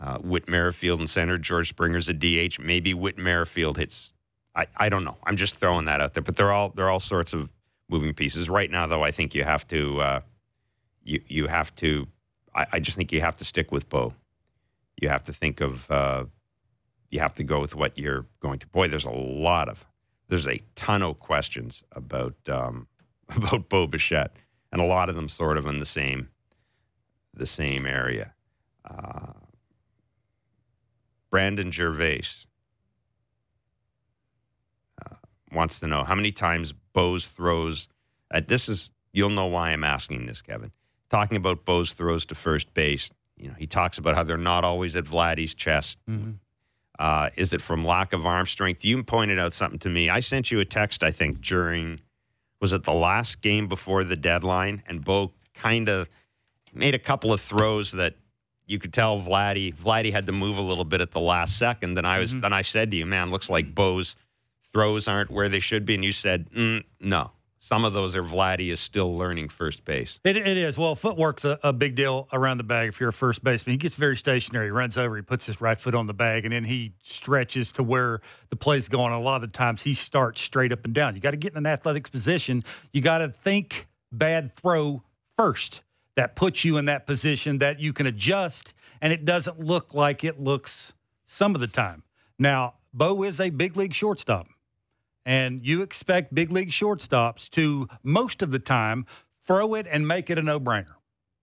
Uh, 0.00 0.18
Whit 0.18 0.48
Merrifield 0.48 1.00
in 1.00 1.06
center, 1.06 1.38
George 1.38 1.70
Springer's 1.70 2.08
a 2.08 2.12
DH. 2.12 2.58
Maybe 2.60 2.92
Whit 2.92 3.16
Merrifield 3.16 3.78
hits. 3.78 4.12
I, 4.54 4.66
I 4.76 4.88
don't 4.88 5.04
know. 5.04 5.16
I'm 5.24 5.36
just 5.36 5.56
throwing 5.56 5.86
that 5.86 6.00
out 6.00 6.14
there. 6.14 6.22
But 6.22 6.36
they're 6.36 6.52
all 6.52 6.70
they're 6.70 6.90
all 6.90 7.00
sorts 7.00 7.32
of 7.32 7.48
moving 7.88 8.12
pieces. 8.12 8.48
Right 8.50 8.70
now, 8.70 8.86
though, 8.86 9.02
I 9.02 9.10
think 9.10 9.34
you 9.34 9.44
have 9.44 9.66
to 9.68 10.00
uh, 10.00 10.20
you 11.02 11.22
you 11.26 11.46
have 11.46 11.74
to. 11.76 12.06
I, 12.54 12.66
I 12.72 12.80
just 12.80 12.96
think 12.96 13.12
you 13.12 13.20
have 13.22 13.36
to 13.38 13.44
stick 13.44 13.72
with 13.72 13.88
Bo. 13.88 14.12
You 15.00 15.08
have 15.08 15.24
to 15.24 15.32
think 15.32 15.60
of. 15.60 15.90
Uh, 15.90 16.24
you 17.10 17.20
have 17.20 17.34
to 17.34 17.44
go 17.44 17.60
with 17.60 17.74
what 17.74 17.96
you're 17.96 18.26
going 18.40 18.58
to. 18.58 18.66
Boy, 18.66 18.88
there's 18.88 19.06
a 19.06 19.10
lot 19.10 19.68
of 19.68 19.86
there's 20.28 20.48
a 20.48 20.60
ton 20.74 21.02
of 21.02 21.18
questions 21.20 21.82
about 21.92 22.34
um, 22.48 22.86
about 23.34 23.68
Bo 23.68 23.86
Bichette, 23.86 24.36
and 24.72 24.80
a 24.80 24.84
lot 24.86 25.08
of 25.08 25.16
them 25.16 25.28
sort 25.28 25.56
of 25.56 25.66
in 25.66 25.78
the 25.78 25.86
same 25.86 26.28
the 27.32 27.46
same 27.46 27.86
area. 27.86 28.32
Uh, 28.88 29.32
Brandon 31.30 31.70
Gervais 31.70 32.22
uh, 35.04 35.14
wants 35.52 35.80
to 35.80 35.86
know 35.86 36.04
how 36.04 36.14
many 36.14 36.32
times 36.32 36.72
Bo's 36.92 37.28
throws. 37.28 37.88
Uh, 38.30 38.40
this 38.46 38.68
is 38.68 38.90
you'll 39.12 39.30
know 39.30 39.46
why 39.46 39.70
I'm 39.70 39.84
asking 39.84 40.26
this, 40.26 40.42
Kevin. 40.42 40.72
Talking 41.10 41.36
about 41.36 41.64
Bo's 41.64 41.92
throws 41.92 42.26
to 42.26 42.34
first 42.34 42.72
base. 42.74 43.10
You 43.36 43.48
know, 43.48 43.54
he 43.58 43.66
talks 43.66 43.98
about 43.98 44.14
how 44.14 44.24
they're 44.24 44.36
not 44.36 44.64
always 44.64 44.96
at 44.96 45.04
Vladdy's 45.04 45.54
chest. 45.54 45.98
Mm-hmm. 46.08 46.32
Uh, 46.98 47.28
is 47.36 47.52
it 47.52 47.60
from 47.60 47.84
lack 47.84 48.12
of 48.12 48.24
arm 48.24 48.46
strength? 48.46 48.84
You 48.84 49.02
pointed 49.02 49.38
out 49.38 49.52
something 49.52 49.78
to 49.80 49.90
me. 49.90 50.08
I 50.08 50.20
sent 50.20 50.50
you 50.50 50.60
a 50.60 50.64
text, 50.64 51.02
I 51.02 51.10
think, 51.10 51.40
during 51.40 52.00
was 52.60 52.72
it 52.72 52.84
the 52.84 52.92
last 52.92 53.42
game 53.42 53.68
before 53.68 54.02
the 54.02 54.16
deadline, 54.16 54.82
and 54.86 55.04
Bo 55.04 55.32
kind 55.54 55.88
of 55.88 56.08
made 56.72 56.94
a 56.94 56.98
couple 56.98 57.32
of 57.32 57.40
throws 57.40 57.92
that 57.92 58.14
you 58.66 58.78
could 58.78 58.92
tell 58.92 59.20
Vladdy 59.20 59.74
Vladdy 59.74 60.12
had 60.12 60.26
to 60.26 60.32
move 60.32 60.58
a 60.58 60.62
little 60.62 60.84
bit 60.84 61.00
at 61.00 61.12
the 61.12 61.20
last 61.20 61.58
second. 61.58 61.96
And 61.96 62.06
I 62.06 62.18
was 62.18 62.32
Mm-hmm. 62.32 62.40
then 62.40 62.52
I 62.52 62.62
said 62.62 62.90
to 62.90 62.96
you, 62.96 63.06
man, 63.06 63.30
looks 63.30 63.48
like 63.48 63.74
Bo's 63.74 64.16
throws 64.72 65.08
aren't 65.08 65.30
where 65.30 65.48
they 65.48 65.60
should 65.60 65.86
be, 65.86 65.94
and 65.94 66.04
you 66.04 66.12
said, 66.12 66.50
mm, 66.50 66.82
no. 67.00 67.30
Some 67.58 67.84
of 67.84 67.94
those 67.94 68.14
are 68.14 68.22
Vladdy 68.22 68.70
is 68.72 68.78
still 68.78 69.16
learning 69.16 69.48
first 69.48 69.84
base. 69.84 70.20
It, 70.22 70.36
it 70.36 70.56
is. 70.56 70.78
Well, 70.78 70.94
footwork's 70.94 71.44
a, 71.44 71.58
a 71.64 71.72
big 71.72 71.96
deal 71.96 72.28
around 72.32 72.58
the 72.58 72.64
bag 72.64 72.90
if 72.90 73.00
you're 73.00 73.08
a 73.08 73.12
first 73.12 73.42
baseman. 73.42 73.72
He 73.72 73.76
gets 73.78 73.96
very 73.96 74.16
stationary. 74.16 74.66
He 74.66 74.70
runs 74.70 74.96
over, 74.96 75.16
he 75.16 75.22
puts 75.22 75.46
his 75.46 75.60
right 75.60 75.80
foot 75.80 75.94
on 75.94 76.06
the 76.06 76.14
bag, 76.14 76.44
and 76.44 76.52
then 76.52 76.62
he 76.62 76.92
stretches 77.02 77.72
to 77.72 77.82
where 77.82 78.20
the 78.50 78.56
play's 78.56 78.88
going. 78.88 79.12
A 79.12 79.20
lot 79.20 79.36
of 79.36 79.40
the 79.40 79.48
times 79.48 79.82
he 79.82 79.94
starts 79.94 80.40
straight 80.42 80.72
up 80.72 80.84
and 80.84 80.94
down. 80.94 81.16
You 81.16 81.20
got 81.20 81.32
to 81.32 81.36
get 81.36 81.52
in 81.52 81.58
an 81.58 81.66
athletics 81.66 82.08
position. 82.08 82.62
You 82.92 83.00
got 83.00 83.18
to 83.18 83.30
think 83.30 83.88
bad 84.12 84.54
throw 84.54 85.02
first. 85.36 85.80
That 86.16 86.34
puts 86.34 86.64
you 86.64 86.78
in 86.78 86.86
that 86.86 87.06
position 87.06 87.58
that 87.58 87.78
you 87.78 87.92
can 87.92 88.06
adjust, 88.06 88.74
and 89.00 89.12
it 89.12 89.24
doesn't 89.24 89.60
look 89.60 89.94
like 89.94 90.24
it 90.24 90.40
looks 90.40 90.92
some 91.26 91.54
of 91.54 91.60
the 91.60 91.66
time. 91.66 92.02
Now, 92.38 92.74
Bo 92.92 93.22
is 93.22 93.40
a 93.40 93.50
big 93.50 93.76
league 93.76 93.94
shortstop 93.94 94.48
and 95.26 95.66
you 95.66 95.82
expect 95.82 96.34
big 96.34 96.50
league 96.50 96.70
shortstops 96.70 97.50
to 97.50 97.88
most 98.02 98.40
of 98.40 98.52
the 98.52 98.60
time 98.60 99.04
throw 99.44 99.74
it 99.74 99.86
and 99.90 100.06
make 100.06 100.30
it 100.30 100.38
a 100.38 100.42
no-brainer. 100.42 100.94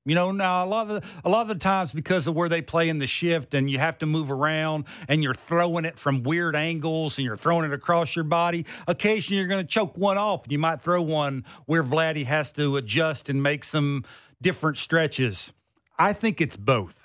You 0.05 0.15
know, 0.15 0.31
now 0.31 0.65
a 0.65 0.67
lot 0.67 0.89
of 0.89 1.01
the, 1.01 1.07
a 1.23 1.29
lot 1.29 1.43
of 1.43 1.47
the 1.47 1.55
times 1.55 1.93
because 1.93 2.27
of 2.27 2.35
where 2.35 2.49
they 2.49 2.61
play 2.61 2.89
in 2.89 2.99
the 2.99 3.07
shift 3.07 3.53
and 3.53 3.69
you 3.69 3.79
have 3.79 3.97
to 3.99 4.05
move 4.05 4.31
around 4.31 4.85
and 5.07 5.23
you're 5.23 5.33
throwing 5.33 5.85
it 5.85 5.97
from 5.97 6.23
weird 6.23 6.55
angles 6.55 7.17
and 7.17 7.25
you're 7.25 7.37
throwing 7.37 7.65
it 7.65 7.73
across 7.73 8.15
your 8.15 8.25
body, 8.25 8.65
occasionally 8.87 9.39
you're 9.39 9.47
going 9.47 9.63
to 9.63 9.69
choke 9.69 9.97
one 9.97 10.17
off 10.17 10.43
and 10.43 10.51
you 10.51 10.59
might 10.59 10.81
throw 10.81 11.01
one 11.01 11.45
where 11.67 11.83
Vladdy 11.83 12.25
has 12.25 12.51
to 12.53 12.75
adjust 12.75 13.29
and 13.29 13.41
make 13.41 13.63
some 13.63 14.03
different 14.41 14.77
stretches. 14.77 15.53
I 15.97 16.13
think 16.13 16.41
it's 16.41 16.57
both. 16.57 16.99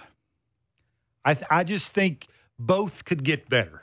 I 1.24 1.35
th- 1.35 1.47
I 1.51 1.64
just 1.64 1.93
think 1.93 2.26
both 2.59 3.05
could 3.05 3.22
get 3.24 3.49
better. 3.49 3.83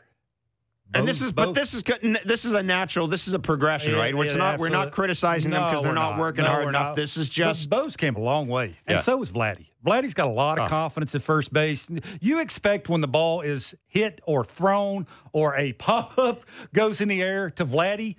And 0.93 1.07
this 1.07 1.19
Both- 1.19 1.25
is, 1.25 1.31
but 1.33 1.53
this 1.53 1.73
is 1.73 1.83
this 2.23 2.45
is 2.45 2.53
a 2.53 2.63
natural. 2.63 3.07
This 3.07 3.27
is 3.27 3.33
a 3.33 3.39
progression, 3.39 3.93
Yeah, 3.93 3.99
right? 3.99 4.15
It's 4.15 4.33
yeah, 4.33 4.37
not. 4.37 4.59
We're 4.59 4.69
not 4.69 4.87
absolutely. 4.87 4.91
criticizing 4.91 5.51
them 5.51 5.63
because 5.69 5.83
they're 5.83 5.91
we're 5.91 5.95
not, 5.95 6.19
working 6.19 6.45
No, 6.45 6.51
hard 6.51 6.67
enough. 6.69 6.89
not. 6.89 6.95
This 6.95 7.17
is 7.17 7.27
But 7.27 7.33
just 7.33 7.69
Bo's 7.69 7.97
came 7.97 8.15
a 8.15 8.19
long 8.19 8.47
way, 8.47 8.77
and 8.87 8.95
Yeah. 8.97 9.01
so 9.01 9.21
is 9.21 9.29
Vladdy. 9.31 9.67
Vladdy's 9.85 10.13
got 10.13 10.27
a 10.27 10.31
lot 10.31 10.57
of 10.59 10.65
Oh. 10.65 10.69
confidence 10.69 11.13
at 11.15 11.21
first 11.23 11.51
base. 11.51 11.89
You 12.21 12.39
expect 12.39 12.87
when 12.87 13.01
the 13.01 13.07
ball 13.07 13.41
is 13.41 13.75
hit 13.87 14.21
or 14.25 14.45
thrown 14.45 15.05
or 15.33 15.55
a 15.57 15.73
pop 15.73 16.17
up 16.17 16.45
goes 16.73 17.01
in 17.01 17.09
the 17.09 17.21
air 17.21 17.49
to 17.51 17.65
Vladdy, 17.65 18.15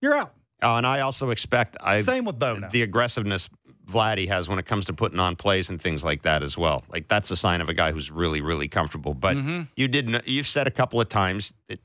you're 0.00 0.14
out. 0.14 0.34
Oh, 0.62 0.76
and 0.76 0.86
I 0.86 1.00
also 1.00 1.30
expect 1.30 1.76
I 1.80 2.00
Same 2.02 2.24
with 2.24 2.38
Bo 2.38 2.56
now. 2.58 2.68
the 2.68 2.82
aggressiveness 2.82 3.48
Vladdy 3.92 4.26
has 4.28 4.48
when 4.48 4.58
it 4.58 4.64
comes 4.66 4.86
to 4.86 4.92
putting 4.92 5.18
on 5.20 5.36
plays 5.36 5.70
and 5.70 5.80
things 5.80 6.02
like 6.02 6.22
that 6.22 6.42
as 6.42 6.56
well. 6.56 6.82
Like 6.90 7.08
that's 7.08 7.30
a 7.30 7.36
sign 7.36 7.60
of 7.60 7.68
a 7.68 7.74
guy 7.74 7.92
who's 7.92 8.10
really, 8.10 8.40
really 8.40 8.68
comfortable. 8.68 9.14
But 9.14 9.36
Mm-hmm. 9.36 9.62
you 9.76 9.88
didn't. 9.88 10.26
you've 10.26 10.46
said 10.48 10.66
a 10.66 10.70
couple 10.70 11.00
of 11.00 11.08
times 11.08 11.52
it, 11.68 11.80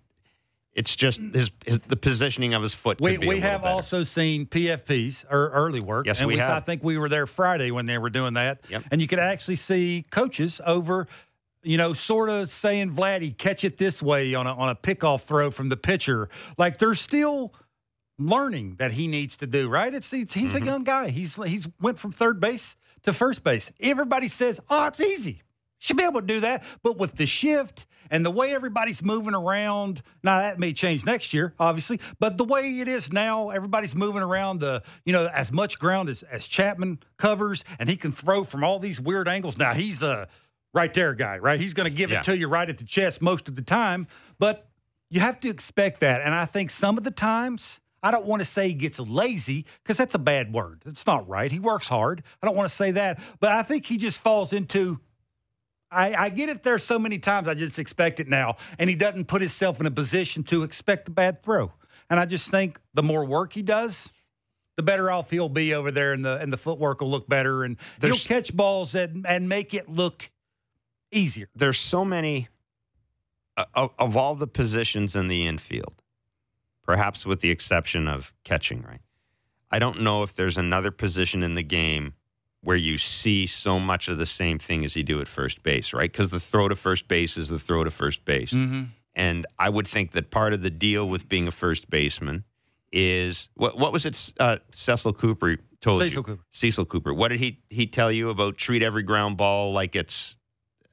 it's 0.74 0.95
just 0.95 1.20
his, 1.34 1.49
his 1.66 1.80
the 1.80 1.95
positioning 1.95 2.53
of 2.53 2.62
his 2.62 2.74
foot. 2.76 3.01
we 3.01 3.18
we 3.18 3.39
have 3.39 3.64
better. 3.64 3.74
also 3.74 4.03
seen 4.03 4.45
PFPs 4.45 5.26
or 5.32 5.49
early 5.49 5.80
work. 5.80 6.05
Yes, 6.05 6.20
and 6.20 6.28
we 6.28 6.39
I 6.39 6.45
have. 6.45 6.66
think 6.66 6.84
we 6.84 6.97
were 6.99 7.10
there 7.10 7.26
Friday 7.26 7.72
when 7.72 7.88
they 7.88 7.97
were 7.97 8.12
doing 8.12 8.36
that. 8.36 8.62
Yep. 8.70 8.84
And 8.91 9.01
you 9.01 9.08
could 9.08 9.18
actually 9.20 9.55
see 9.55 10.05
coaches 10.12 10.62
over, 10.66 11.08
you 11.64 11.78
know, 11.78 11.93
sort 11.93 12.30
of 12.30 12.51
saying, 12.51 12.91
Vladdy, 12.91 13.36
catch 13.36 13.64
it 13.64 13.78
this 13.78 14.03
way 14.03 14.36
on 14.36 14.45
a, 14.45 14.53
on 14.53 14.70
a 14.70 14.76
pickoff 14.76 15.24
throw 15.24 15.49
from 15.49 15.70
the 15.70 15.78
pitcher. 15.78 16.30
Like 16.60 16.78
they're 16.78 16.93
still 16.93 17.53
learning 18.20 18.76
that 18.80 18.93
he 18.93 19.07
needs 19.07 19.38
to 19.38 19.47
do, 19.47 19.70
right? 19.70 19.93
It's, 19.93 20.11
it's 20.13 20.34
he's 20.34 20.53
Mm-hmm. 20.53 20.63
a 20.63 20.65
young 20.65 20.84
guy. 20.84 21.09
He's 21.09 21.36
he's 21.36 21.68
went 21.82 21.99
from 21.99 22.11
third 22.11 22.39
base 22.39 22.76
to 23.03 23.13
first 23.13 23.43
base. 23.43 23.72
Everybody 23.80 24.28
says, 24.28 24.59
oh, 24.70 24.88
it's 24.88 24.99
easy. 25.01 25.41
Should 25.80 25.97
be 25.97 26.03
able 26.03 26.22
to 26.22 26.26
do 26.28 26.39
that. 26.39 26.63
But 26.82 26.97
with 26.97 27.15
the 27.18 27.28
shift 27.28 27.86
and 28.09 28.26
the 28.26 28.32
way 28.32 28.55
everybody's 28.55 29.03
moving 29.03 29.36
around, 29.36 30.01
now 30.24 30.39
that 30.39 30.57
may 30.57 30.74
change 30.74 31.05
next 31.05 31.34
year, 31.34 31.53
obviously, 31.59 31.99
but 32.20 32.38
the 32.38 32.43
way 32.45 32.80
it 32.80 32.88
is 32.88 33.11
now, 33.13 33.49
everybody's 33.51 33.95
moving 33.95 34.24
around 34.24 34.59
the, 34.61 34.82
you 35.05 35.13
know, 35.13 35.28
as 35.28 35.51
much 35.51 35.78
ground 35.78 36.09
as, 36.09 36.24
as 36.24 36.47
Chapman 36.47 36.97
covers, 37.18 37.63
and 37.78 37.88
he 37.88 37.95
can 37.95 38.11
throw 38.11 38.43
from 38.43 38.63
all 38.63 38.80
these 38.80 38.99
weird 38.99 39.28
angles. 39.28 39.55
Now 39.57 39.74
he's 39.76 40.01
a 40.01 40.28
right 40.74 40.91
there 40.93 41.13
guy, 41.13 41.38
right? 41.38 41.59
He's 41.59 41.76
going 41.76 41.89
to 41.89 41.95
give 41.95 42.09
Yeah. 42.09 42.20
it 42.20 42.24
to 42.24 42.36
you 42.38 42.47
right 42.47 42.68
at 42.68 42.80
the 42.80 42.84
chest 42.84 43.22
most 43.22 43.47
of 43.47 43.55
the 43.55 43.61
time, 43.61 44.07
but 44.39 44.68
you 45.11 45.20
have 45.20 45.39
to 45.41 45.49
expect 45.49 45.99
that. 45.99 46.22
And 46.22 46.34
I 46.34 46.45
think 46.45 46.72
some 46.72 46.97
of 46.97 47.03
the 47.03 47.11
times, 47.11 47.80
I 48.08 48.12
don't 48.12 48.26
want 48.26 48.39
to 48.39 48.45
say 48.45 48.70
he 48.70 48.74
gets 48.74 48.99
lazy 48.99 49.66
because 49.84 49.97
that's 49.97 50.16
a 50.16 50.20
bad 50.20 50.53
word. 50.53 50.82
It's 50.86 51.05
not 51.05 51.28
right. 51.28 51.51
He 51.51 51.60
works 51.60 51.88
hard. 51.88 52.24
I 52.41 52.45
don't 52.47 52.55
want 52.55 52.70
to 52.70 52.76
say 52.76 52.91
that, 52.91 53.20
but 53.41 53.51
I 53.51 53.64
think 53.64 53.86
he 53.86 53.97
just 53.97 54.20
falls 54.22 54.53
into. 54.53 54.99
I, 55.91 56.14
I 56.16 56.30
get 56.30 56.49
it 56.49 56.64
there 56.64 56.80
so 56.80 56.97
many 56.99 57.18
times. 57.20 57.47
I 57.47 57.53
just 57.53 57.80
expect 57.80 58.20
it 58.20 58.28
now, 58.28 58.58
and 58.80 58.89
he 58.89 58.95
doesn't 58.95 59.26
put 59.26 59.41
himself 59.41 59.80
in 59.80 59.86
a 59.86 59.91
position 59.91 60.43
to 60.45 60.64
expect 60.64 61.05
the 61.05 61.12
bad 61.12 61.43
throw. 61.43 61.74
And 62.10 62.20
I 62.20 62.26
just 62.26 62.49
think 62.49 62.80
the 62.93 63.03
more 63.03 63.26
work 63.26 63.51
he 63.53 63.62
does, 63.62 64.12
the 64.78 64.84
better 64.84 65.12
off 65.12 65.30
he'll 65.30 65.49
be 65.49 65.74
over 65.74 65.91
there, 65.91 66.14
and 66.14 66.24
the 66.24 66.38
and 66.39 66.51
the 66.53 66.58
footwork 66.58 67.01
will 67.01 67.10
look 67.10 67.28
better, 67.28 67.64
and 67.66 67.78
There's- 67.99 68.24
he'll 68.26 68.38
catch 68.38 68.55
balls 68.55 68.95
and 68.95 69.26
and 69.28 69.49
make 69.49 69.74
it 69.74 69.89
look 69.89 70.30
easier. 71.12 71.49
there's 71.55 71.80
so 71.80 72.03
many 72.05 72.47
uh, 73.58 73.66
of, 73.74 73.91
of 73.97 74.16
all 74.18 74.36
the 74.36 74.47
positions 74.47 75.16
in 75.16 75.28
the 75.30 75.47
infield, 75.47 75.95
perhaps 76.88 77.25
with 77.25 77.41
the 77.41 77.51
exception 77.51 78.07
of 78.07 78.33
catching, 78.43 78.81
right? 78.81 79.01
I 79.69 79.77
don't 79.77 80.01
know 80.01 80.23
if 80.23 80.33
there's 80.33 80.57
another 80.57 80.89
position 80.89 81.43
in 81.43 81.53
the 81.53 81.61
game 81.61 82.13
where 82.63 82.77
you 82.77 82.97
see 82.97 83.45
so 83.45 83.79
much 83.79 84.07
of 84.07 84.17
the 84.17 84.25
same 84.25 84.57
thing 84.57 84.83
as 84.83 84.95
you 84.95 85.03
do 85.03 85.21
at 85.21 85.27
first 85.27 85.61
base, 85.61 85.93
right? 85.93 86.11
Because 86.11 86.31
the 86.31 86.39
throw 86.39 86.67
to 86.69 86.75
first 86.75 87.07
base 87.07 87.38
is 87.38 87.49
the 87.49 87.59
throw 87.59 87.83
to 87.83 87.91
first 87.91 88.25
base. 88.25 88.51
Mm-hmm. 88.51 88.83
And 89.15 89.45
I 89.59 89.69
would 89.69 89.88
think 89.88 90.13
that 90.13 90.31
part 90.31 90.53
of 90.53 90.61
the 90.61 90.69
deal 90.69 91.07
with 91.07 91.27
being 91.27 91.47
a 91.47 91.51
first 91.51 91.89
baseman 91.89 92.45
is 92.93 93.49
what 93.55 93.77
what 93.77 93.91
was 93.91 94.05
it 94.05 94.33
uh, 94.39 94.57
Cecil 94.71 95.13
Cooper 95.13 95.57
told 95.81 96.01
Cecil 96.01 96.19
you? 96.19 96.23
Cooper. 96.23 96.43
Cecil 96.53 96.85
Cooper. 96.85 97.13
What 97.13 97.29
did 97.29 97.39
he 97.39 97.59
he 97.69 97.85
tell 97.85 98.11
you 98.11 98.29
about 98.29 98.57
treat 98.57 98.81
every 98.81 99.03
ground 99.03 99.35
ball 99.35 99.73
like 99.73 99.95
it's 99.95 100.38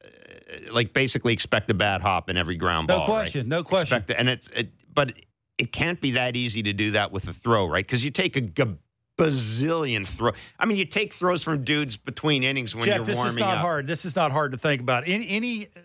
uh, 0.02 0.72
like 0.72 0.92
basically 0.92 1.32
expect 1.32 1.70
a 1.70 1.74
bad 1.74 2.00
hop 2.00 2.28
in 2.28 2.36
every 2.36 2.56
ground 2.56 2.88
ball? 2.88 3.00
No 3.00 3.06
ball, 3.06 3.16
question, 3.16 3.40
right? 3.42 3.48
no 3.48 3.62
question. 3.62 3.96
Expect 3.96 4.10
it, 4.10 4.16
and 4.18 4.28
it's 4.28 4.48
it, 4.48 4.72
but 4.92 5.12
it 5.58 5.72
can't 5.72 6.00
be 6.00 6.12
that 6.12 6.36
easy 6.36 6.62
to 6.62 6.72
do 6.72 6.92
that 6.92 7.12
with 7.12 7.28
a 7.28 7.32
throw, 7.32 7.66
right? 7.66 7.86
Because 7.86 8.04
you 8.04 8.10
take 8.10 8.36
a 8.36 8.40
g- 8.40 8.76
bazillion 9.18 10.06
throw. 10.06 10.32
I 10.58 10.66
mean, 10.66 10.76
you 10.76 10.84
take 10.84 11.12
throws 11.12 11.42
from 11.42 11.64
dudes 11.64 11.96
between 11.96 12.42
innings 12.42 12.74
when 12.74 12.86
Jeff, 12.86 12.96
you're 12.96 13.04
this 13.04 13.16
warming 13.16 13.34
is 13.34 13.38
not 13.38 13.58
up. 13.58 13.60
hard. 13.60 13.86
This 13.86 14.04
is 14.04 14.16
not 14.16 14.32
hard 14.32 14.52
to 14.52 14.58
think 14.58 14.80
about. 14.80 15.04
Any, 15.06 15.28
any 15.28 15.66
uh, 15.66 15.80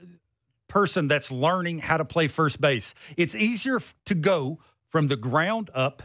person 0.68 1.08
that's 1.08 1.32
learning 1.32 1.80
how 1.80 1.98
to 1.98 2.06
play 2.06 2.28
first 2.28 2.60
base, 2.60 2.94
it's 3.18 3.36
easier 3.36 3.80
to 4.06 4.16
go 4.16 4.60
from 4.90 5.08
the 5.08 5.16
ground 5.18 5.70
up 5.76 6.02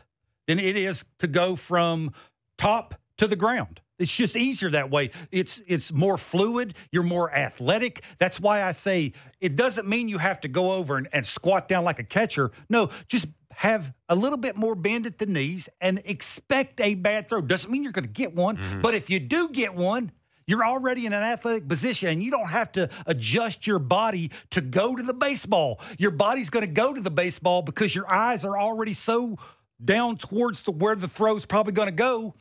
than 0.46 0.58
it 0.58 0.76
is 0.76 1.04
to 1.18 1.26
go 1.26 1.56
from 1.56 2.12
top 2.58 2.94
to 3.16 3.26
the 3.26 3.36
ground. 3.36 3.80
It's 3.98 4.14
just 4.14 4.34
easier 4.34 4.70
that 4.70 4.90
way. 4.90 5.10
It's 5.30 5.62
it's 5.68 5.92
more 5.92 6.18
fluid. 6.18 6.74
You're 6.90 7.04
more 7.04 7.32
athletic. 7.32 8.02
That's 8.18 8.40
why 8.40 8.64
I 8.64 8.72
say 8.72 9.12
it 9.40 9.54
doesn't 9.54 9.88
mean 9.88 10.08
you 10.08 10.18
have 10.18 10.40
to 10.40 10.48
go 10.48 10.72
over 10.72 10.96
and, 10.96 11.08
and 11.12 11.24
squat 11.24 11.68
down 11.68 11.84
like 11.84 12.00
a 12.00 12.04
catcher. 12.04 12.50
No, 12.68 12.90
just 13.06 13.28
have 13.56 13.92
a 14.08 14.14
little 14.14 14.38
bit 14.38 14.56
more 14.56 14.74
bend 14.74 15.06
at 15.06 15.18
the 15.18 15.26
knees 15.26 15.68
and 15.80 16.02
expect 16.04 16.80
a 16.80 16.94
bad 16.94 17.28
throw. 17.28 17.40
Doesn't 17.40 17.70
mean 17.70 17.82
you're 17.82 17.92
going 17.92 18.06
to 18.06 18.10
get 18.10 18.34
one, 18.34 18.56
mm-hmm. 18.56 18.80
but 18.80 18.94
if 18.94 19.10
you 19.10 19.20
do 19.20 19.48
get 19.48 19.74
one, 19.74 20.12
you're 20.46 20.64
already 20.64 21.06
in 21.06 21.12
an 21.12 21.22
athletic 21.22 21.68
position 21.68 22.08
and 22.08 22.22
you 22.22 22.30
don't 22.30 22.48
have 22.48 22.70
to 22.72 22.90
adjust 23.06 23.66
your 23.66 23.78
body 23.78 24.30
to 24.50 24.60
go 24.60 24.94
to 24.94 25.02
the 25.02 25.14
baseball. 25.14 25.80
Your 25.98 26.10
body's 26.10 26.50
going 26.50 26.66
to 26.66 26.72
go 26.72 26.92
to 26.92 27.00
the 27.00 27.10
baseball 27.10 27.62
because 27.62 27.94
your 27.94 28.10
eyes 28.12 28.44
are 28.44 28.58
already 28.58 28.94
so 28.94 29.38
down 29.82 30.16
towards 30.16 30.62
the, 30.62 30.72
where 30.72 30.94
the 30.94 31.08
throw's 31.08 31.46
probably 31.46 31.72
going 31.72 31.88
to 31.88 31.92
go 31.92 32.34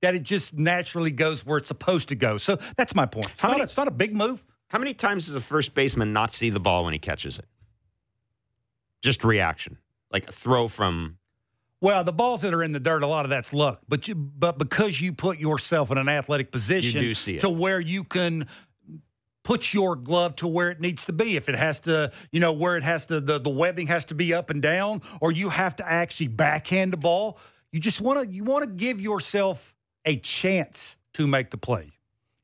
that 0.00 0.14
it 0.14 0.22
just 0.22 0.54
naturally 0.56 1.10
goes 1.10 1.44
where 1.44 1.58
it's 1.58 1.68
supposed 1.68 2.08
to 2.10 2.14
go. 2.14 2.38
So 2.38 2.58
that's 2.76 2.94
my 2.94 3.06
point. 3.06 3.30
It's, 3.30 3.40
How 3.40 3.48
not, 3.48 3.54
many- 3.54 3.64
it's 3.64 3.76
not 3.76 3.88
a 3.88 3.92
big 3.92 4.14
move. 4.14 4.44
How 4.68 4.78
many 4.78 4.92
times 4.92 5.26
does 5.26 5.34
a 5.34 5.40
first 5.40 5.74
baseman 5.74 6.12
not 6.12 6.32
see 6.32 6.50
the 6.50 6.60
ball 6.60 6.84
when 6.84 6.92
he 6.92 6.98
catches 6.98 7.38
it? 7.38 7.46
Just 9.00 9.24
reaction, 9.24 9.78
like 10.10 10.28
a 10.28 10.32
throw 10.32 10.68
from. 10.68 11.18
Well, 11.80 12.02
the 12.02 12.12
balls 12.12 12.40
that 12.40 12.52
are 12.52 12.64
in 12.64 12.72
the 12.72 12.80
dirt, 12.80 13.02
a 13.02 13.06
lot 13.06 13.24
of 13.24 13.30
that's 13.30 13.52
luck. 13.52 13.82
But 13.88 14.08
you, 14.08 14.14
but 14.14 14.58
because 14.58 15.00
you 15.00 15.12
put 15.12 15.38
yourself 15.38 15.90
in 15.90 15.98
an 15.98 16.08
athletic 16.08 16.50
position 16.50 17.00
do 17.00 17.14
see 17.14 17.36
it. 17.36 17.40
to 17.40 17.48
where 17.48 17.78
you 17.78 18.02
can 18.02 18.48
put 19.48 19.72
your 19.72 19.96
glove 19.96 20.36
to 20.36 20.46
where 20.46 20.70
it 20.70 20.78
needs 20.78 21.06
to 21.06 21.12
be. 21.12 21.34
If 21.34 21.48
it 21.48 21.54
has 21.54 21.80
to, 21.80 22.12
you 22.32 22.38
know, 22.38 22.52
where 22.52 22.76
it 22.76 22.82
has 22.82 23.06
to, 23.06 23.18
the, 23.18 23.38
the 23.38 23.48
webbing 23.48 23.86
has 23.86 24.04
to 24.06 24.14
be 24.14 24.34
up 24.34 24.50
and 24.50 24.60
down, 24.60 25.00
or 25.22 25.32
you 25.32 25.48
have 25.48 25.74
to 25.76 25.90
actually 25.90 26.28
backhand 26.28 26.92
the 26.92 26.98
ball. 26.98 27.38
You 27.72 27.80
just 27.80 28.00
want 28.00 28.20
to 28.20 28.26
you 28.26 28.44
want 28.44 28.64
to 28.64 28.70
give 28.70 29.00
yourself 29.00 29.74
a 30.04 30.16
chance 30.16 30.96
to 31.14 31.26
make 31.26 31.50
the 31.50 31.56
play. 31.56 31.92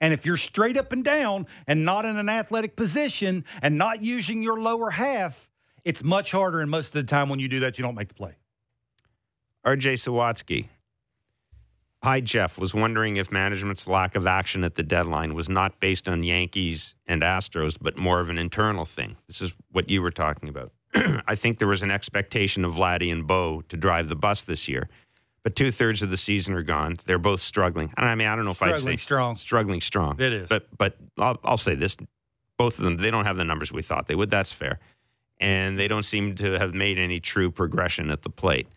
And 0.00 0.14
if 0.14 0.24
you're 0.24 0.38
straight 0.38 0.78
up 0.78 0.92
and 0.92 1.04
down 1.04 1.46
and 1.66 1.84
not 1.84 2.06
in 2.06 2.16
an 2.16 2.28
athletic 2.28 2.74
position 2.74 3.44
and 3.60 3.76
not 3.76 4.02
using 4.02 4.42
your 4.42 4.60
lower 4.60 4.90
half, 4.90 5.50
it's 5.84 6.02
much 6.02 6.30
harder. 6.30 6.60
And 6.60 6.70
most 6.70 6.88
of 6.88 6.92
the 6.94 7.02
time, 7.04 7.28
when 7.28 7.38
you 7.38 7.48
do 7.48 7.60
that, 7.60 7.78
you 7.78 7.82
don't 7.82 7.94
make 7.94 8.08
the 8.08 8.14
play. 8.14 8.36
RJ 9.66 9.94
Sawatsky. 9.94 10.68
Hi, 12.02 12.20
Jeff. 12.20 12.58
Was 12.58 12.74
wondering 12.74 13.16
if 13.16 13.32
management's 13.32 13.86
lack 13.86 14.14
of 14.14 14.26
action 14.26 14.62
at 14.62 14.74
the 14.74 14.82
deadline 14.82 15.34
was 15.34 15.48
not 15.48 15.80
based 15.80 16.06
on 16.06 16.22
Yankees 16.22 16.94
and 17.06 17.22
Astros, 17.22 17.78
but 17.80 17.96
more 17.96 18.20
of 18.20 18.28
an 18.28 18.36
internal 18.36 18.84
thing. 18.84 19.16
This 19.26 19.40
is 19.40 19.54
what 19.72 19.88
you 19.88 20.02
were 20.02 20.10
talking 20.10 20.50
about. 20.50 20.70
I 21.26 21.34
think 21.34 21.58
there 21.58 21.68
was 21.68 21.82
an 21.82 21.90
expectation 21.90 22.64
of 22.64 22.74
Vladdy 22.74 23.10
and 23.10 23.26
Bo 23.26 23.62
to 23.70 23.76
drive 23.78 24.10
the 24.10 24.16
bus 24.16 24.42
this 24.42 24.68
year, 24.68 24.90
but 25.42 25.56
two 25.56 25.70
thirds 25.70 26.02
of 26.02 26.10
the 26.10 26.18
season 26.18 26.52
are 26.54 26.62
gone. 26.62 26.98
They're 27.06 27.18
both 27.18 27.40
struggling. 27.40 27.90
And 27.96 28.04
I 28.06 28.14
mean, 28.14 28.28
I 28.28 28.36
don't 28.36 28.44
know 28.44 28.50
if 28.50 28.58
Struggling 28.58 28.98
say 28.98 29.02
strong. 29.02 29.36
struggling 29.36 29.80
strong. 29.80 30.20
It 30.20 30.32
is. 30.34 30.48
But 30.50 30.66
but 30.76 30.96
I'll, 31.18 31.40
I'll 31.42 31.56
say 31.56 31.74
this: 31.74 31.96
both 32.58 32.78
of 32.78 32.84
them, 32.84 32.98
they 32.98 33.10
don't 33.10 33.24
have 33.24 33.38
the 33.38 33.44
numbers 33.44 33.72
we 33.72 33.80
thought 33.80 34.08
they 34.08 34.14
would. 34.14 34.28
That's 34.28 34.52
fair, 34.52 34.78
and 35.40 35.78
they 35.78 35.88
don't 35.88 36.02
seem 36.04 36.34
to 36.36 36.52
have 36.58 36.74
made 36.74 36.98
any 36.98 37.18
true 37.20 37.50
progression 37.50 38.10
at 38.10 38.22
the 38.22 38.30
plate. 38.30 38.68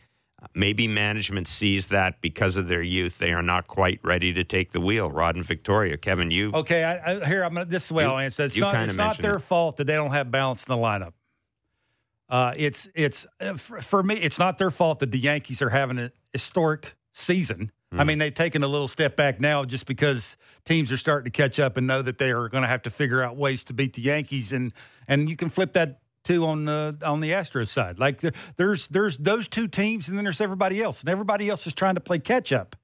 Maybe 0.53 0.87
management 0.87 1.47
sees 1.47 1.87
that 1.87 2.21
because 2.21 2.57
of 2.57 2.67
their 2.67 2.83
youth, 2.83 3.17
they 3.17 3.31
are 3.33 3.41
not 3.41 3.67
quite 3.67 3.99
ready 4.03 4.31
to 4.33 4.43
take 4.43 4.71
the 4.71 4.79
wheel. 4.79 5.09
Rod 5.09 5.35
and 5.35 5.43
Victoria, 5.45 5.97
Kevin, 5.97 6.29
you 6.29 6.51
Okay, 6.53 6.83
I, 6.83 7.13
I, 7.21 7.25
here 7.25 7.43
I'm. 7.43 7.53
Gonna, 7.55 7.65
this 7.65 7.83
is 7.83 7.89
the 7.89 7.95
way 7.95 8.03
You- 8.03 8.09
I'll 8.11 8.17
answer. 8.19 8.43
It's 8.43 8.55
not. 8.55 8.75
It's 8.87 8.95
not 8.95 9.17
their 9.17 9.37
it. 9.37 9.41
fault 9.41 9.77
that 9.77 9.85
they 9.87 9.93
don't 9.95 10.11
have 10.11 10.29
balance 10.29 10.63
in 10.65 10.71
the 10.75 10.77
lineup. 10.81 11.13
Uh, 12.29 12.53
it's 12.57 12.87
it's 12.93 13.25
uh, 13.39 13.55
for, 13.55 13.81
for 13.81 14.03
me. 14.03 14.15
It's 14.15 14.37
not 14.37 14.57
their 14.57 14.71
fault 14.71 14.99
that 14.99 15.11
the 15.11 15.19
Yankees 15.19 15.61
are 15.61 15.69
having 15.69 15.97
a 15.97 16.11
historic 16.33 16.95
season. 17.13 17.71
I 17.93 18.01
Hmm. 18.01 18.07
mean, 18.07 18.17
they've 18.19 18.33
taken 18.33 18.63
a 18.63 18.67
little 18.67 18.89
step 18.89 19.15
back 19.15 19.39
now 19.39 19.63
just 19.63 19.85
because 19.85 20.35
teams 20.65 20.91
are 20.91 20.97
starting 20.97 21.31
to 21.31 21.35
catch 21.35 21.57
up 21.57 21.77
and 21.77 21.87
know 21.87 22.01
that 22.01 22.17
they 22.17 22.31
are 22.31 22.49
going 22.49 22.63
to 22.63 22.67
have 22.67 22.81
to 22.81 22.89
figure 22.89 23.23
out 23.23 23.37
ways 23.37 23.63
to 23.65 23.73
beat 23.73 23.93
the 23.93 24.01
Yankees, 24.01 24.51
and 24.51 24.73
and 25.07 25.29
you 25.29 25.37
can 25.37 25.47
flip 25.49 25.71
that 25.73 25.99
too 26.27 26.45
on 26.45 26.65
the 26.65 26.97
on 27.03 27.21
the 27.21 27.31
Astros 27.31 27.69
side. 27.69 27.97
Like 27.97 28.19
there, 28.19 28.33
there's 28.57 28.87
there's 28.87 29.17
those 29.17 29.47
two 29.47 29.67
teams, 29.67 30.09
and 30.09 30.17
then 30.17 30.25
there's 30.25 30.41
everybody 30.41 30.83
else, 30.83 30.99
and 30.99 31.09
everybody 31.09 31.49
else 31.49 31.65
is 31.65 31.73
trying 31.73 31.95
to 31.95 32.01
play 32.01 32.19
catch 32.19 32.51
up. 32.51 32.75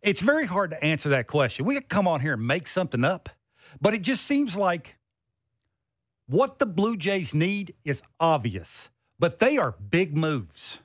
It's 0.00 0.20
very 0.20 0.46
hard 0.46 0.70
to 0.70 0.82
answer 0.82 1.08
that 1.08 1.26
question. 1.26 1.64
We 1.64 1.74
could 1.74 1.88
come 1.88 2.06
on 2.06 2.20
here 2.20 2.34
and 2.34 2.46
make 2.46 2.68
something 2.68 3.04
up, 3.04 3.28
but 3.80 3.94
it 3.94 4.02
just 4.02 4.24
seems 4.24 4.56
like 4.56 4.96
what 6.26 6.60
the 6.60 6.66
Blue 6.66 6.96
Jays 6.96 7.34
need 7.34 7.74
is 7.84 8.00
obvious, 8.20 8.90
but 9.18 9.40
they 9.40 9.58
are 9.58 9.72
big 9.72 10.16
moves. 10.16 10.78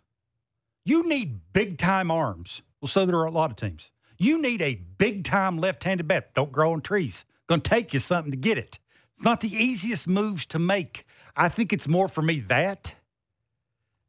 You 0.84 1.07
need 1.07 1.41
big 1.53 1.78
time 1.78 2.10
arms. 2.10 2.64
Well, 2.82 2.89
so 2.89 3.05
there 3.05 3.18
are 3.18 3.26
a 3.26 3.32
lot 3.32 3.51
of 3.51 3.57
teams. 3.57 3.91
You 4.18 4.41
need 4.41 4.62
a 4.62 4.76
big 4.76 5.24
time 5.24 5.60
left 5.60 5.84
handed 5.84 6.07
bat. 6.07 6.34
Don't 6.34 6.51
grow 6.51 6.74
on 6.74 6.82
trees. 6.82 7.24
To 7.49 7.57
take 7.60 7.93
you 7.93 7.99
something 7.99 8.32
to 8.32 8.38
get 8.38 8.57
it. 8.57 8.80
It's 9.16 9.24
not 9.26 9.41
the 9.41 9.53
easiest 9.53 10.07
moves 10.07 10.45
to 10.47 10.60
make. 10.60 11.05
I 11.40 11.48
think 11.48 11.72
it's 11.72 11.88
more 11.88 12.10
for 12.10 12.22
me 12.22 12.42
that 12.42 12.94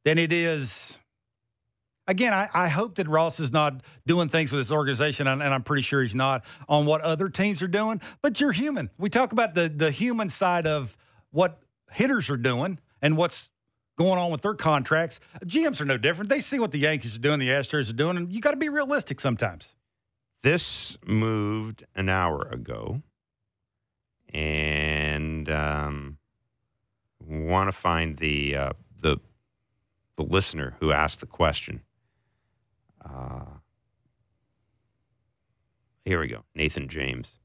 than 0.05 0.18
it 0.18 0.33
is. 0.33 0.99
Again, 2.09 2.35
I, 2.35 2.49
I 2.53 2.68
hope 2.68 2.97
that 2.97 3.07
Ross 3.07 3.39
is 3.39 3.53
not 3.53 3.83
doing 4.05 4.28
things 4.28 4.51
with 4.51 4.59
his 4.59 4.72
organization, 4.72 5.28
and, 5.28 5.41
and 5.41 5.55
I'm 5.55 5.62
pretty 5.62 5.83
sure 5.83 6.03
he's 6.03 6.14
not 6.14 6.45
on 6.68 6.87
what 6.87 7.03
other 7.03 7.28
teams 7.28 7.62
are 7.62 7.68
doing. 7.68 8.01
But 8.20 8.41
you're 8.41 8.51
human. 8.51 8.91
We 8.99 9.11
talk 9.11 9.31
about 9.31 9.55
the 9.55 9.68
the 9.68 9.93
human 9.93 10.28
side 10.28 10.66
of 10.66 10.97
what 11.31 11.61
hitters 11.93 12.28
are 12.28 12.37
doing 12.37 12.81
and 13.01 13.16
what's 13.16 13.49
going 13.97 14.18
on 14.18 14.33
with 14.33 14.43
their 14.43 14.55
contracts. 14.55 15.20
GMs 15.45 15.81
are 15.81 15.85
no 15.85 15.99
different. 15.99 16.31
They 16.31 16.41
see 16.41 16.59
what 16.59 16.72
the 16.72 16.78
Yankees 16.78 17.14
are 17.14 17.20
doing, 17.20 17.39
the 17.39 17.49
Astros 17.49 17.91
are 17.91 17.95
doing, 17.95 18.16
and 18.16 18.33
you 18.33 18.41
got 18.41 18.53
to 18.53 18.57
be 18.57 18.68
realistic 18.68 19.20
sometimes. 19.20 19.76
This 20.43 20.97
moved 21.07 21.85
an 21.95 22.09
hour 22.09 22.49
ago, 22.51 23.03
and 24.33 25.49
um, 25.49 26.16
want 27.31 27.68
to 27.68 27.72
find 27.72 28.16
the 28.18 28.57
uh, 28.57 28.72
the 29.01 29.18
the 30.16 30.22
listener 30.24 30.76
who 30.81 30.93
asked 30.93 31.20
the 31.20 31.26
question. 31.26 31.81
Uh, 33.05 33.45
here 36.05 36.20
we 36.20 36.28
go, 36.28 36.45
Nathan 36.55 36.89
James. 36.89 37.37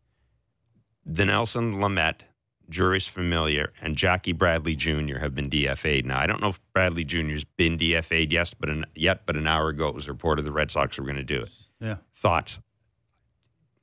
The 1.05 1.25
Nelson 1.25 1.79
Lamette, 1.79 2.23
Jeurys 2.69 3.07
Familia, 3.07 3.67
and 3.81 3.95
Jackie 3.95 4.31
Bradley 4.33 4.75
Jr. 4.75 5.19
have 5.19 5.35
been 5.35 5.49
DFA'd. 5.49 6.05
Now, 6.05 6.19
I 6.19 6.25
don't 6.25 6.41
know 6.41 6.47
if 6.49 6.59
Bradley 6.73 7.03
Jr.'s 7.03 7.43
been 7.57 7.77
DFA'd 7.77 8.31
yes, 8.33 8.53
but 8.55 8.69
an, 8.69 8.85
yet, 8.95 9.21
but 9.25 9.35
an 9.35 9.45
hour 9.45 9.69
ago 9.69 9.87
it 9.87 9.95
was 9.95 10.07
reported 10.09 10.45
the 10.45 10.51
Red 10.51 10.71
Sox 10.71 10.97
were 10.97 11.03
going 11.03 11.15
to 11.17 11.23
do 11.23 11.43
it 11.43 11.51
Yeah. 11.79 11.97
thoughts? 12.15 12.59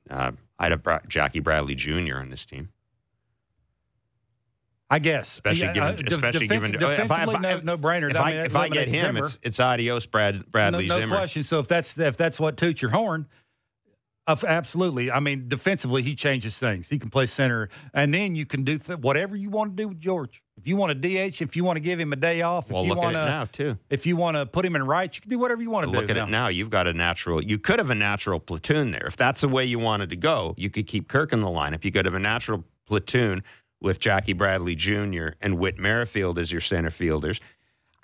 Uh, 0.09 0.31
I'd 0.59 0.71
have 0.71 0.83
brought 0.83 1.07
Jackie 1.07 1.39
Bradley 1.39 1.75
Jr. 1.75 2.17
on 2.17 2.29
this 2.29 2.45
team, 2.45 2.69
I 4.93 4.99
guess, 4.99 5.31
especially 5.33 5.61
Yeah, 5.63 5.73
given, 5.73 5.89
uh, 5.89 6.07
especially 6.07 6.47
defense- 6.47 6.71
given. 6.71 6.75
if 6.75 6.83
I- 6.83 6.91
if 6.93 7.01
defensively, 7.01 7.35
I- 7.35 7.53
no, 7.55 7.59
no 7.61 7.77
brainer. 7.77 8.11
If 8.11 8.17
I, 8.17 8.31
mean, 8.31 8.45
if 8.45 8.55
I 8.55 8.69
get 8.69 8.89
him, 8.89 9.15
Zimmer. 9.15 9.25
it's, 9.25 9.39
it's 9.41 9.59
adios, 9.59 10.05
Brad, 10.05 10.45
Bradley 10.51 10.85
no, 10.87 10.95
no 10.95 11.01
Zimmer. 11.01 11.15
question. 11.15 11.43
So 11.43 11.59
if 11.59 11.67
that's 11.67 11.97
if 11.97 12.15
that's 12.15 12.39
what 12.39 12.57
toots 12.57 12.81
your 12.81 12.91
horn, 12.91 13.25
of 14.25 14.43
absolutely. 14.45 15.11
I 15.11 15.19
mean, 15.19 15.49
defensively, 15.49 16.01
he 16.01 16.15
changes 16.15 16.57
things. 16.57 16.87
He 16.87 16.97
can 16.97 17.09
play 17.09 17.25
center, 17.25 17.67
and 17.93 18.13
then 18.13 18.35
you 18.35 18.45
can 18.45 18.63
do 18.63 18.77
th- 18.77 18.99
whatever 18.99 19.35
you 19.35 19.49
want 19.49 19.75
to 19.75 19.83
do 19.83 19.89
with 19.89 19.99
George. 19.99 20.41
If 20.57 20.65
you 20.67 20.77
want 20.77 20.91
to 20.91 20.95
DH, 21.29 21.41
if 21.41 21.55
you 21.57 21.63
want 21.65 21.75
to 21.77 21.81
give 21.81 21.99
him 21.99 22.13
a 22.13 22.15
day 22.15 22.41
off, 22.41 22.69
Well, 22.69 22.83
if 22.83 22.87
you 22.89 22.95
want 22.95 23.15
it 23.17 23.19
to, 23.19 23.25
now 23.25 23.45
too. 23.51 23.77
if 23.89 24.05
you 24.05 24.15
want 24.15 24.37
to 24.37 24.45
put 24.45 24.65
him 24.65 24.75
in 24.77 24.83
right, 24.85 25.13
you 25.13 25.19
can 25.21 25.29
do 25.29 25.39
whatever 25.39 25.61
you 25.61 25.69
want 25.71 25.87
to 25.87 25.91
do. 25.91 25.99
Look 25.99 26.09
at 26.09 26.15
it 26.15 26.29
now. 26.29 26.47
You've 26.47 26.69
got 26.69 26.87
a 26.87 26.93
natural. 26.93 27.43
You 27.43 27.57
could 27.57 27.79
have 27.79 27.89
a 27.89 27.95
natural 27.95 28.39
platoon 28.39 28.91
there. 28.91 29.05
If 29.07 29.17
that's 29.17 29.41
the 29.41 29.49
way 29.49 29.65
you 29.65 29.79
wanted 29.79 30.09
to 30.11 30.15
go, 30.15 30.53
you 30.57 30.69
could 30.69 30.87
keep 30.87 31.07
Kirk 31.09 31.33
in 31.33 31.41
the 31.41 31.47
lineup. 31.47 31.83
You 31.83 31.91
could 31.91 32.05
have 32.05 32.13
a 32.13 32.19
natural 32.19 32.63
platoon 32.85 33.43
with 33.83 33.99
Jackie 33.99 34.33
Bradley 34.33 34.73
Jr. 34.75 35.29
and 35.41 35.59
Whit 35.59 35.77
Merrifield 35.77 36.39
as 36.39 36.51
your 36.51 36.61
center 36.61 36.89
fielders. 36.89 37.39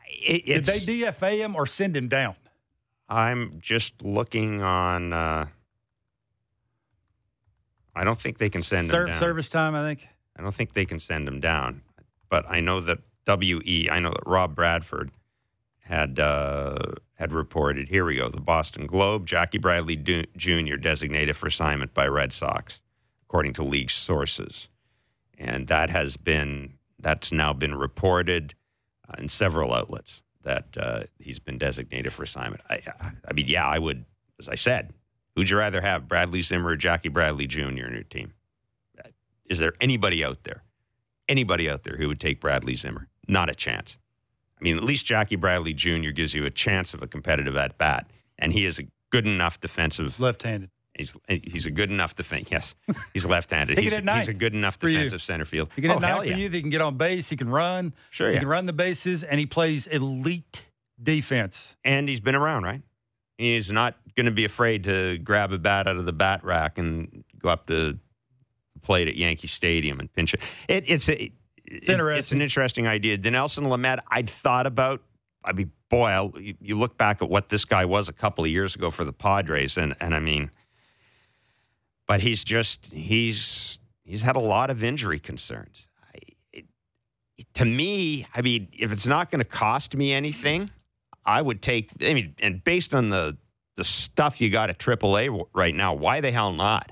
It, 0.08 0.46
Did 0.46 0.66
they 0.66 0.80
DFA 0.80 1.38
him 1.38 1.56
or 1.56 1.66
send 1.66 1.96
him 1.96 2.10
down? 2.10 2.36
I'm 3.08 3.60
just 3.60 4.04
looking 4.04 4.62
on. 4.62 5.14
Uh, 5.14 5.48
I 7.96 8.04
don't 8.04 8.20
think 8.20 8.38
they 8.38 8.50
can 8.50 8.62
send 8.62 8.90
Ser- 8.90 9.04
him 9.04 9.12
down. 9.12 9.20
Service 9.20 9.50
time, 9.50 9.74
I 9.74 9.84
think. 9.84 10.08
I 10.38 10.44
don't 10.44 10.54
think 10.54 10.74
they 10.74 10.86
can 10.86 11.00
send 11.00 11.28
him 11.28 11.40
down. 11.40 11.82
But 12.30 12.46
I 12.48 12.60
know 12.60 12.82
that 12.82 13.00
WE, 13.28 13.90
I 13.90 14.00
know 14.00 14.12
that 14.12 14.24
Rob 14.28 14.56
Bradford 14.56 15.12
had 15.80 16.20
uh, 16.20 16.78
had 17.16 17.32
reported. 17.32 17.88
Here 17.88 18.06
we 18.06 18.18
go. 18.18 18.30
The 18.30 18.42
Boston 18.42 18.86
Globe. 18.86 19.26
Jackie 19.26 19.58
Bradley 19.58 19.96
Jr. 19.96 20.76
designated 20.76 21.36
for 21.38 21.48
assignment 21.48 21.94
by 21.94 22.06
Red 22.08 22.34
Sox, 22.34 22.82
according 23.28 23.54
to 23.54 23.64
league 23.64 23.90
sources, 23.92 24.70
and 25.40 25.68
that 25.68 25.90
has 25.90 26.18
been 26.18 26.74
that's 27.00 27.32
now 27.32 27.54
been 27.54 27.76
reported 27.76 28.54
uh, 29.08 29.16
in 29.18 29.28
several 29.28 29.74
outlets 29.74 30.22
that 30.44 30.66
uh, 30.78 31.04
he's 31.18 31.40
been 31.40 31.58
designated 31.58 32.14
for 32.14 32.24
assignment. 32.24 32.62
I, 32.70 32.82
I 33.28 33.34
mean, 33.34 33.48
yeah, 33.48 33.66
I 33.66 33.80
would, 33.80 34.06
as 34.40 34.50
I 34.50 34.56
said, 34.56 34.94
who'd 35.36 35.50
you 35.50 35.58
rather 35.58 35.82
have, 35.82 36.08
Bradley 36.08 36.42
Zimmer 36.42 36.72
or 36.72 36.76
Jackie 36.76 37.10
Bradley 37.10 37.48
Jr. 37.48 37.68
in 37.68 37.78
your 37.78 38.04
team? 38.04 38.34
Is 39.50 39.60
there 39.60 39.74
anybody 39.82 40.24
out 40.24 40.44
there, 40.44 40.64
anybody 41.28 41.70
out 41.70 41.84
there 41.84 41.98
who 41.98 42.08
would 42.08 42.20
take 42.20 42.40
Bradley 42.40 42.76
Zimmer? 42.76 43.08
Not 43.28 43.50
a 43.50 43.56
chance. 43.56 43.98
I 44.60 44.64
mean, 44.64 44.78
at 44.78 44.84
least 44.84 45.06
Jackie 45.06 45.38
Bradley 45.38 45.74
Jr. 45.74 46.10
gives 46.10 46.34
you 46.34 46.46
a 46.46 46.52
chance 46.52 46.94
of 46.94 47.02
a 47.02 47.08
competitive 47.08 47.56
at 47.56 47.78
bat, 47.78 48.12
and 48.38 48.54
he 48.54 48.66
is 48.66 48.80
a 48.80 48.84
good 49.10 49.26
enough 49.26 49.60
defensive 49.60 50.20
Left-handed. 50.20 50.70
He's 51.00 51.16
eh, 51.30 51.40
he's 51.44 51.66
a 51.66 51.72
good 51.72 51.90
enough 51.90 52.16
defense. 52.16 52.50
Yes, 52.52 52.76
he's 53.14 53.26
left-handed. 53.26 53.78
He 53.80 53.90
can 53.90 54.06
he's, 54.06 54.18
he's 54.20 54.30
a 54.30 54.34
good 54.34 54.54
enough 54.54 54.78
defensive 54.78 55.22
center 55.22 55.46
field. 55.46 55.70
He 55.76 55.82
can 55.82 55.92
hit 55.92 55.98
oh, 55.98 56.00
nine 56.00 56.18
for 56.20 56.26
yeah. 56.26 56.36
you. 56.36 56.50
He 56.50 56.62
can 56.62 56.70
get 56.70 56.82
on 56.82 56.98
base. 56.98 57.30
He 57.30 57.38
can 57.38 57.50
run. 57.50 57.94
Sure, 58.12 58.28
He 58.28 58.34
yeah. 58.36 58.42
can 58.42 58.50
run 58.50 58.66
the 58.66 58.74
bases, 58.74 59.24
and 59.24 59.40
he 59.40 59.46
plays 59.46 59.88
elite 59.88 60.64
defense. 61.02 61.76
and 61.86 62.10
he's 62.10 62.20
been 62.20 62.36
around, 62.36 62.64
right? 62.64 62.82
He's 63.38 63.72
not 63.72 63.96
going 64.18 64.26
to 64.26 64.34
be 64.34 64.44
afraid 64.44 64.84
to 64.84 65.18
grab 65.20 65.54
a 65.54 65.58
bat 65.58 65.88
out 65.88 65.96
of 65.96 66.06
the 66.06 66.12
bat 66.12 66.44
rack 66.44 66.78
and 66.78 67.24
go 67.42 67.48
up 67.48 67.68
to 67.68 67.94
the 67.94 68.00
plate 68.82 69.08
at 69.08 69.16
Yankee 69.16 69.48
Stadium 69.48 70.00
and 70.02 70.14
pinch 70.14 70.34
it. 70.34 70.42
it 70.68 70.84
it's 70.90 71.08
a, 71.08 71.24
it- 71.24 71.32
it's, 71.72 71.88
it's 71.88 72.32
an 72.32 72.42
interesting 72.42 72.88
idea. 72.88 73.16
Dinelson 73.18 73.68
Lamet, 73.68 74.00
I'd 74.10 74.30
thought 74.30 74.66
about. 74.66 75.04
I 75.46 75.54
mean, 75.54 75.72
boy, 75.90 76.08
I'll, 76.08 76.34
you 76.40 76.56
you 76.60 76.76
look 76.76 76.98
back 76.98 77.22
at 77.22 77.30
what 77.30 77.50
this 77.50 77.64
guy 77.64 77.86
was 77.86 78.10
a 78.10 78.14
couple 78.14 78.44
of 78.44 78.50
years 78.50 78.76
ago 78.76 78.90
for 78.90 79.06
the 79.06 79.14
Padres, 79.14 79.78
and 79.78 79.96
and 80.02 80.16
I 80.16 80.20
mean, 80.20 80.50
but 82.10 82.22
he's 82.22 82.44
just 82.44 82.92
he's 82.92 83.80
he's 84.04 84.24
had 84.24 84.36
a 84.36 84.40
lot 84.40 84.72
of 84.72 84.84
injury 84.84 85.20
concerns. 85.20 85.86
I, 86.04 86.18
it, 86.52 86.66
to 87.54 87.66
me, 87.66 88.26
I 88.34 88.42
mean, 88.42 88.68
if 88.74 88.92
it's 88.92 89.06
not 89.06 89.30
going 89.30 89.40
to 89.40 89.46
cost 89.46 89.96
me 89.96 90.12
anything, 90.12 90.72
I 91.24 91.40
would 91.40 91.62
take. 91.62 91.92
I 92.02 92.16
mean, 92.16 92.34
and 92.42 92.64
based 92.64 92.96
on 92.96 93.10
the 93.10 93.38
the 93.76 93.84
stuff 93.84 94.42
you 94.42 94.50
got 94.50 94.72
at 94.72 94.80
AAA 94.80 95.46
right 95.54 95.76
now, 95.76 95.94
why 95.94 96.20
the 96.20 96.32
hell 96.32 96.52
not? 96.52 96.92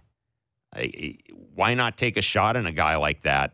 I, 0.74 1.15
why 1.55 1.74
not 1.74 1.97
take 1.97 2.15
a 2.15 2.22
shot 2.22 2.55
on 2.55 2.68
a 2.68 2.72
guy 2.72 2.95
like 2.97 3.24
that, 3.24 3.53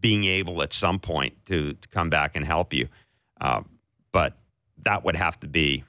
being 0.00 0.24
able 0.24 0.62
at 0.62 0.72
some 0.72 0.98
point 0.98 1.34
to, 1.46 1.74
to 1.74 1.88
come 1.90 2.10
back 2.10 2.34
and 2.34 2.44
help 2.44 2.74
you? 2.74 2.88
Uh, 3.40 3.62
but 4.10 4.36
that 4.78 5.04
would 5.04 5.14
have 5.14 5.38
to 5.40 5.46
be 5.46 5.84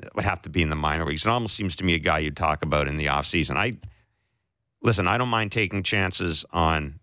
that 0.00 0.16
would 0.16 0.24
have 0.24 0.42
to 0.42 0.48
be 0.48 0.62
in 0.62 0.70
the 0.70 0.76
minor 0.76 1.06
leagues. 1.06 1.24
It 1.24 1.30
almost 1.30 1.54
seems 1.54 1.76
to 1.76 1.84
me 1.84 1.94
a 1.94 2.00
guy 2.00 2.18
you'd 2.18 2.36
talk 2.36 2.64
about 2.64 2.88
in 2.88 2.96
the 2.96 3.06
offseason. 3.06 3.56
I 3.56 3.74
listen. 4.86 5.08
I 5.08 5.18
don't 5.18 5.28
mind 5.28 5.52
taking 5.52 5.82
chances 5.82 6.44
on 6.52 7.00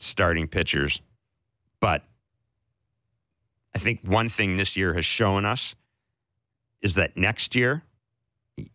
starting 0.00 0.48
pitchers, 0.48 1.00
but 1.80 2.02
I 3.74 3.78
think 3.78 4.00
one 4.02 4.30
thing 4.30 4.56
this 4.56 4.76
year 4.76 4.94
has 4.94 5.04
shown 5.04 5.44
us 5.44 5.76
is 6.80 6.94
that 6.94 7.16
next 7.16 7.54
year 7.54 7.82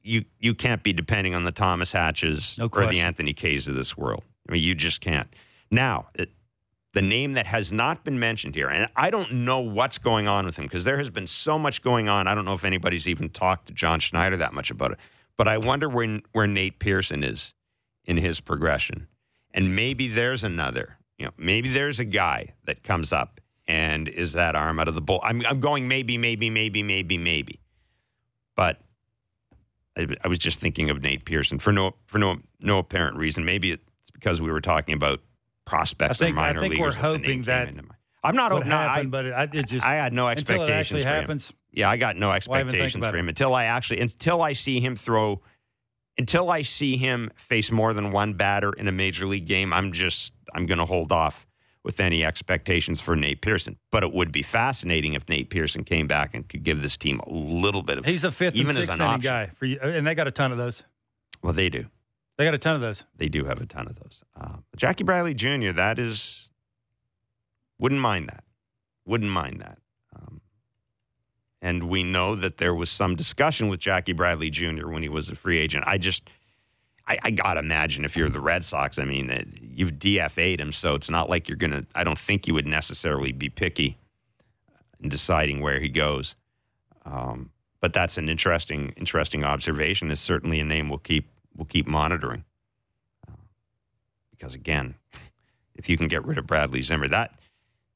you 0.04 0.26
you 0.40 0.54
can't 0.54 0.84
be 0.84 0.94
depending 0.94 1.34
on 1.34 1.44
the 1.44 1.52
Thomas 1.52 1.92
Hatches 1.92 2.56
No 2.60 2.70
or 2.72 2.86
the. 2.86 3.00
Anthony 3.00 3.34
Kays 3.34 3.68
of 3.68 3.74
this 3.76 3.98
world. 3.98 4.24
I 4.48 4.54
mean, 4.54 4.64
you 4.64 4.76
just 4.76 5.02
can't. 5.02 5.28
Now, 5.72 6.10
it, 6.14 6.30
the 6.94 7.02
name 7.02 7.34
that 7.34 7.48
has 7.48 7.72
not 7.72 8.04
been 8.04 8.20
mentioned 8.20 8.54
here, 8.54 8.70
and 8.70 8.88
I 8.96 9.10
don't 9.10 9.32
know 9.32 9.60
what's 9.60 9.98
going 9.98 10.28
on 10.28 10.46
with 10.46 10.58
him 10.58 10.66
because 10.66 10.84
there 10.84 10.98
has 10.98 11.10
been 11.10 11.26
so 11.26 11.58
much 11.58 11.82
going 11.82 12.10
on. 12.10 12.28
I 12.28 12.36
don't 12.36 12.46
know 12.46 12.54
if 12.54 12.66
anybody's 12.66 13.08
even 13.08 13.30
talked 13.30 13.68
to 13.68 13.74
John 13.74 14.00
Schneider 14.00 14.38
that 14.38 14.54
much 14.54 14.70
about 14.70 14.92
it. 14.92 15.00
But 15.36 15.48
I 15.48 15.58
wonder 15.58 15.90
when 15.90 16.22
where 16.34 16.46
Nate 16.46 16.78
Pearson 16.78 17.24
is 17.24 17.56
in 18.06 18.18
his 18.18 18.40
progression, 18.40 19.08
and 19.54 19.76
maybe 19.76 20.08
there's 20.08 20.44
another. 20.44 20.98
You 21.18 21.26
know, 21.28 21.32
maybe 21.38 21.70
there's 21.70 22.00
a 22.00 22.06
guy 22.06 22.54
that 22.66 22.84
comes 22.84 23.14
up 23.14 23.40
and 23.68 24.08
is 24.08 24.34
that 24.34 24.56
arm 24.56 24.80
out 24.80 24.88
of 24.88 24.96
the 24.96 25.02
bull. 25.02 25.20
I'm 25.24 25.46
I'm 25.46 25.60
going 25.60 25.88
maybe, 25.88 26.18
maybe, 26.18 26.50
maybe, 26.50 26.84
maybe, 26.84 27.18
maybe, 27.18 27.60
but. 28.56 28.80
I, 29.98 30.08
I 30.24 30.30
was 30.30 30.40
just 30.40 30.62
thinking 30.62 30.90
of 30.90 31.02
Nate 31.02 31.26
Pearson 31.26 31.60
for 31.60 31.74
no 31.74 31.96
for 32.06 32.18
no 32.18 32.38
no 32.62 32.78
apparent 32.78 33.18
reason. 33.18 33.44
Maybe 33.44 33.72
it's 33.72 33.84
because 34.14 34.40
we 34.40 34.50
were 34.50 34.62
talking 34.62 34.94
about 34.94 35.20
prospects 35.66 36.22
I 36.22 36.26
think- 36.28 36.38
or 36.38 36.40
I 36.40 36.48
minor 36.54 36.60
think 36.62 36.80
we're 36.80 36.94
hoping 36.94 37.42
that. 37.44 37.74
I'm 38.24 38.36
not 38.36 38.54
hoping. 38.54 38.70
no, 38.70 38.78
I, 38.78 39.04
but 39.04 39.26
it, 39.26 39.50
it 39.54 39.68
just 39.68 39.86
I 39.86 39.96
had 39.96 40.14
no 40.14 40.28
until 40.28 40.62
it 40.62 40.70
expectations 40.70 40.72
actually 40.80 41.02
for 41.02 41.08
him. 41.10 41.16
happens. 41.16 41.54
Yeah, 41.74 41.90
I 41.90 41.98
got 41.98 42.16
no 42.16 42.30
Why 42.30 42.38
even 42.38 42.48
think 42.48 42.56
expectations 42.84 43.04
for 43.04 43.16
it? 43.18 43.20
him 43.20 43.28
until 43.28 43.54
I 43.54 43.66
actually 43.66 44.00
until 44.00 44.42
I 44.42 44.54
see 44.54 44.80
him 44.80 44.96
throw 44.96 45.42
until 46.22 46.52
I 46.52 46.62
see 46.62 46.98
him 46.98 47.32
face 47.36 47.72
more 47.72 47.94
than 47.94 48.12
one 48.12 48.34
batter 48.34 48.72
in 48.74 48.88
a 48.88 48.92
major 48.92 49.26
league 49.26 49.48
game. 49.48 49.74
I'm 49.74 49.92
just 49.92 50.34
I'm 50.54 50.66
going 50.68 50.78
to 50.78 50.86
hold 50.86 51.12
off 51.12 51.48
with 51.84 52.00
any 52.00 52.24
expectations 52.24 53.02
for 53.02 53.16
Nate 53.16 53.42
Pearson. 53.42 53.78
But 53.92 54.04
it 54.04 54.14
would 54.14 54.32
be 54.32 54.44
fascinating 54.44 55.14
if 55.14 55.28
Nate 55.28 55.50
Pearson 55.50 55.84
came 55.84 56.08
back 56.08 56.36
and 56.36 56.48
could 56.48 56.64
give 56.64 56.82
this 56.84 56.96
team 56.96 57.20
a 57.26 57.30
little 57.32 57.82
bit 57.82 57.98
of 57.98 58.06
He's 58.06 58.24
a 58.24 58.32
fifth 58.32 58.56
even 58.56 58.70
and 58.76 58.78
as 58.78 58.84
sixth 58.86 58.94
an 58.94 59.02
inning 59.02 59.14
option. 59.16 59.30
guy 59.32 59.46
for 59.56 59.66
you, 59.66 59.80
and 59.82 60.06
they 60.06 60.14
got 60.14 60.28
a 60.28 60.32
ton 60.32 60.52
of 60.52 60.58
those. 60.60 60.84
Well, 61.42 61.54
they 61.54 61.70
do. 61.70 61.88
They 62.38 62.46
got 62.46 62.54
a 62.54 62.60
ton 62.60 62.76
of 62.76 62.82
those. 62.82 63.04
They 63.18 63.30
do 63.30 63.46
have 63.46 63.60
a 63.62 63.66
ton 63.66 63.88
of 63.88 63.96
those. 63.96 64.24
Uh, 64.40 64.58
Jackie 64.76 65.04
Bradley 65.04 65.34
Jr. 65.34 65.72
That 65.72 65.98
is 65.98 66.52
wouldn't 67.80 68.02
mind 68.02 68.30
that. 68.30 68.44
Wouldn't 69.06 69.32
mind 69.32 69.62
that. 69.62 69.80
And 71.62 71.90
we 71.90 72.04
know 72.04 72.36
that 72.36 72.58
there 72.58 72.74
was 72.74 72.90
some 72.90 73.16
discussion 73.16 73.68
with 73.68 73.80
Jackie 73.80 74.14
Bradley 74.14 74.50
Jr. 74.50 74.88
when 74.88 75.04
he 75.04 75.10
was 75.10 75.30
a 75.30 75.36
free 75.36 75.60
agent. 75.60 75.84
I 75.86 76.00
just, 76.00 76.28
I, 77.08 77.20
I 77.24 77.32
gotta 77.32 77.60
imagine 77.60 78.04
if 78.04 78.18
you're 78.18 78.30
the 78.30 78.40
Red 78.40 78.64
Sox, 78.64 78.98
I 78.98 79.06
mean, 79.06 79.30
you've 79.62 79.94
DFA'd 79.94 80.60
him, 80.60 80.72
so 80.72 80.96
it's 80.96 81.10
not 81.10 81.30
like 81.30 81.48
you're 81.48 81.58
gonna. 81.58 81.86
I 81.94 82.04
don't 82.04 82.18
think 82.18 82.48
you 82.48 82.56
would 82.56 82.66
necessarily 82.66 83.32
be 83.32 83.50
picky 83.50 83.98
in 85.00 85.10
deciding 85.10 85.62
where 85.62 85.80
he 85.80 85.90
goes. 85.90 86.36
Um, 87.06 87.52
but 87.80 87.94
that's 87.94 88.18
an 88.18 88.30
interesting, 88.30 88.94
interesting 88.98 89.44
observation. 89.44 90.10
Is 90.10 90.20
certainly 90.20 90.60
a 90.60 90.64
name 90.64 90.90
we'll 90.90 91.00
keep 91.00 91.30
we'll 91.56 91.66
keep 91.66 91.88
monitoring. 91.88 92.44
Uh, 93.28 93.34
because 94.32 94.56
again, 94.56 94.96
if 95.76 95.90
you 95.90 95.98
can 95.98 96.08
get 96.08 96.26
rid 96.26 96.38
of 96.38 96.48
Bradley 96.48 96.82
Zimmer, 96.82 97.08
that 97.08 97.34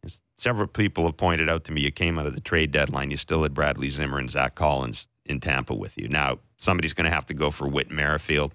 as 0.06 0.22
several 0.38 0.68
people 0.68 1.06
have 1.06 1.18
pointed 1.18 1.50
out 1.50 1.64
to 1.66 1.72
me. 1.72 1.82
You 1.82 1.92
came 1.92 2.18
out 2.20 2.26
of 2.28 2.36
the 2.36 2.42
trade 2.42 2.72
deadline, 2.72 3.12
you 3.12 3.18
still 3.18 3.44
had 3.44 3.54
Bradley 3.54 3.90
Zimmer 3.90 4.20
and 4.20 4.30
Zack 4.30 4.56
Collins 4.56 5.08
in 5.26 5.40
Tampa 5.40 5.74
with 5.74 5.98
you. 5.98 6.08
Now 6.08 6.40
somebody's 6.58 6.94
going 6.94 7.06
to 7.06 7.12
have 7.12 7.26
to 7.28 7.34
go 7.34 7.52
for 7.52 7.68
Whit 7.68 7.90
Merrifield, 7.92 8.54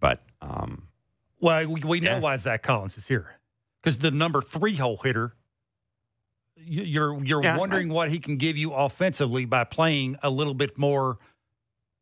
but 0.00 0.22
um, 0.40 0.88
Well, 1.40 1.66
we, 1.68 1.80
we 1.82 2.00
know 2.00 2.12
Yeah. 2.12 2.20
why 2.20 2.36
Zack 2.36 2.62
Collins 2.62 2.96
is 2.96 3.06
here 3.06 3.36
because 3.82 3.98
the 3.98 4.10
number 4.10 4.40
three 4.42 4.76
hole 4.76 4.96
hitter. 5.02 5.34
you- 6.56 6.82
You're 6.82 7.22
you're 7.24 7.42
Yeah, 7.42 7.58
wondering 7.58 7.88
what 7.88 8.10
he 8.10 8.18
can 8.18 8.36
give 8.36 8.56
you 8.56 8.72
offensively 8.72 9.44
by 9.44 9.64
playing 9.64 10.16
a 10.22 10.30
little 10.30 10.54
bit 10.54 10.78
more 10.78 11.18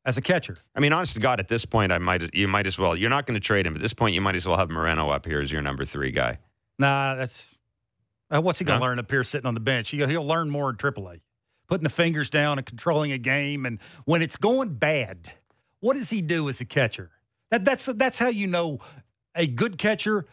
as 0.07 0.17
a 0.19 0.23
catcher. 0.23 0.57
I 0.77 0.81
mean, 0.81 0.93
honest 0.93 1.15
to 1.15 1.21
God, 1.21 1.41
at 1.41 1.49
this 1.49 1.65
point, 1.65 1.91
I 1.91 1.99
might 1.99 2.35
you 2.35 2.47
might 2.49 2.67
as 2.67 2.79
well. 2.79 2.95
You're 2.97 3.11
not 3.11 3.27
going 3.27 3.35
to 3.35 3.41
trade 3.47 3.67
him 3.67 3.75
at 3.75 3.81
this 3.83 3.95
point. 3.95 4.15
You 4.15 4.21
might 4.21 4.35
as 4.37 4.47
well 4.47 4.57
have 4.59 4.71
Moreno 4.71 5.09
up 5.11 5.25
here 5.27 5.41
as 5.41 5.51
your 5.51 5.63
number 5.63 5.85
three 5.85 6.11
guy. 6.11 6.39
Nah, 6.79 7.15
that's 7.15 7.54
uh, 8.35 8.41
what's 8.41 8.59
he 8.59 8.65
going 8.65 8.79
to 8.81 8.85
No? 8.85 8.91
learn 8.91 8.99
up 8.99 9.11
here 9.11 9.25
sitting 9.25 9.47
on 9.47 9.55
the 9.55 9.61
bench? 9.61 9.91
He, 9.91 9.99
he'll 9.99 10.27
learn 10.27 10.51
more 10.51 10.71
in 10.71 10.77
AAA, 10.77 11.21
putting 11.69 11.85
the 11.85 11.91
fingers 11.91 12.31
down 12.31 12.59
and 12.59 12.67
controlling 12.67 13.13
a 13.13 13.19
game. 13.19 13.65
And 13.67 13.79
when 14.05 14.23
it's 14.23 14.37
going 14.37 14.75
bad, 14.75 15.33
what 15.81 15.95
does 15.97 16.11
he 16.11 16.21
do 16.23 16.49
as 16.49 16.61
a 16.61 16.65
catcher? 16.65 17.11
That, 17.51 17.65
that's 17.65 17.87
that's 17.87 18.19
how 18.19 18.29
you 18.29 18.47
know 18.47 18.81
a 19.35 19.47
good 19.47 19.79
catcher 19.79 20.27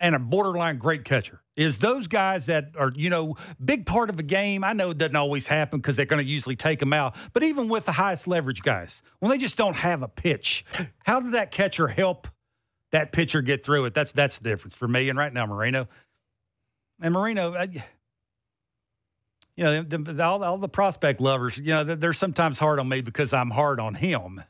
and 0.00 0.14
a 0.14 0.18
borderline 0.18 0.78
great 0.78 1.04
catcher 1.04 1.42
is 1.54 1.78
those 1.78 2.06
guys 2.06 2.46
that 2.46 2.70
are 2.78 2.92
you 2.94 3.10
know 3.10 3.36
big 3.62 3.84
part 3.84 4.08
of 4.08 4.18
a 4.18 4.22
game. 4.22 4.64
I 4.64 4.72
know 4.72 4.90
it 4.90 4.98
doesn't 4.98 5.16
always 5.16 5.46
happen 5.46 5.80
because 5.80 5.96
they're 5.96 6.06
going 6.06 6.24
to 6.24 6.30
usually 6.30 6.56
take 6.56 6.78
them 6.78 6.92
out. 6.92 7.14
But 7.32 7.42
even 7.42 7.68
with 7.68 7.84
the 7.84 7.92
highest 7.92 8.26
leverage 8.26 8.62
guys, 8.62 9.02
when 9.18 9.30
they 9.30 9.38
just 9.38 9.58
don't 9.58 9.76
have 9.76 10.02
a 10.02 10.08
pitch, 10.08 10.64
how 11.04 11.20
did 11.20 11.32
that 11.32 11.50
catcher 11.50 11.88
help? 11.88 12.28
that 12.92 13.10
pitcher 13.10 13.40
get 13.42 13.64
through 13.64 13.86
it. 13.86 13.94
That's 13.94 14.12
that's 14.12 14.38
the 14.38 14.44
difference 14.48 14.74
for 14.74 14.86
me. 14.86 15.08
And 15.08 15.18
right 15.18 15.32
now, 15.32 15.46
Moreno 15.46 15.88
and 17.02 17.12
Moreno, 17.12 17.52
I, 17.54 17.68
you 19.56 19.64
know, 19.64 19.82
the, 19.82 19.98
the, 19.98 20.22
all, 20.24 20.42
all 20.42 20.56
the 20.58 20.68
prospect 20.68 21.20
lovers, 21.20 21.58
you 21.58 21.66
know, 21.66 21.84
they're, 21.84 22.12
sometimes 22.14 22.58
hard 22.58 22.80
on 22.80 22.88
me 22.88 23.00
because 23.02 23.32
I'm 23.32 23.50
hard 23.50 23.80
on 23.80 23.94
him. 23.94 24.42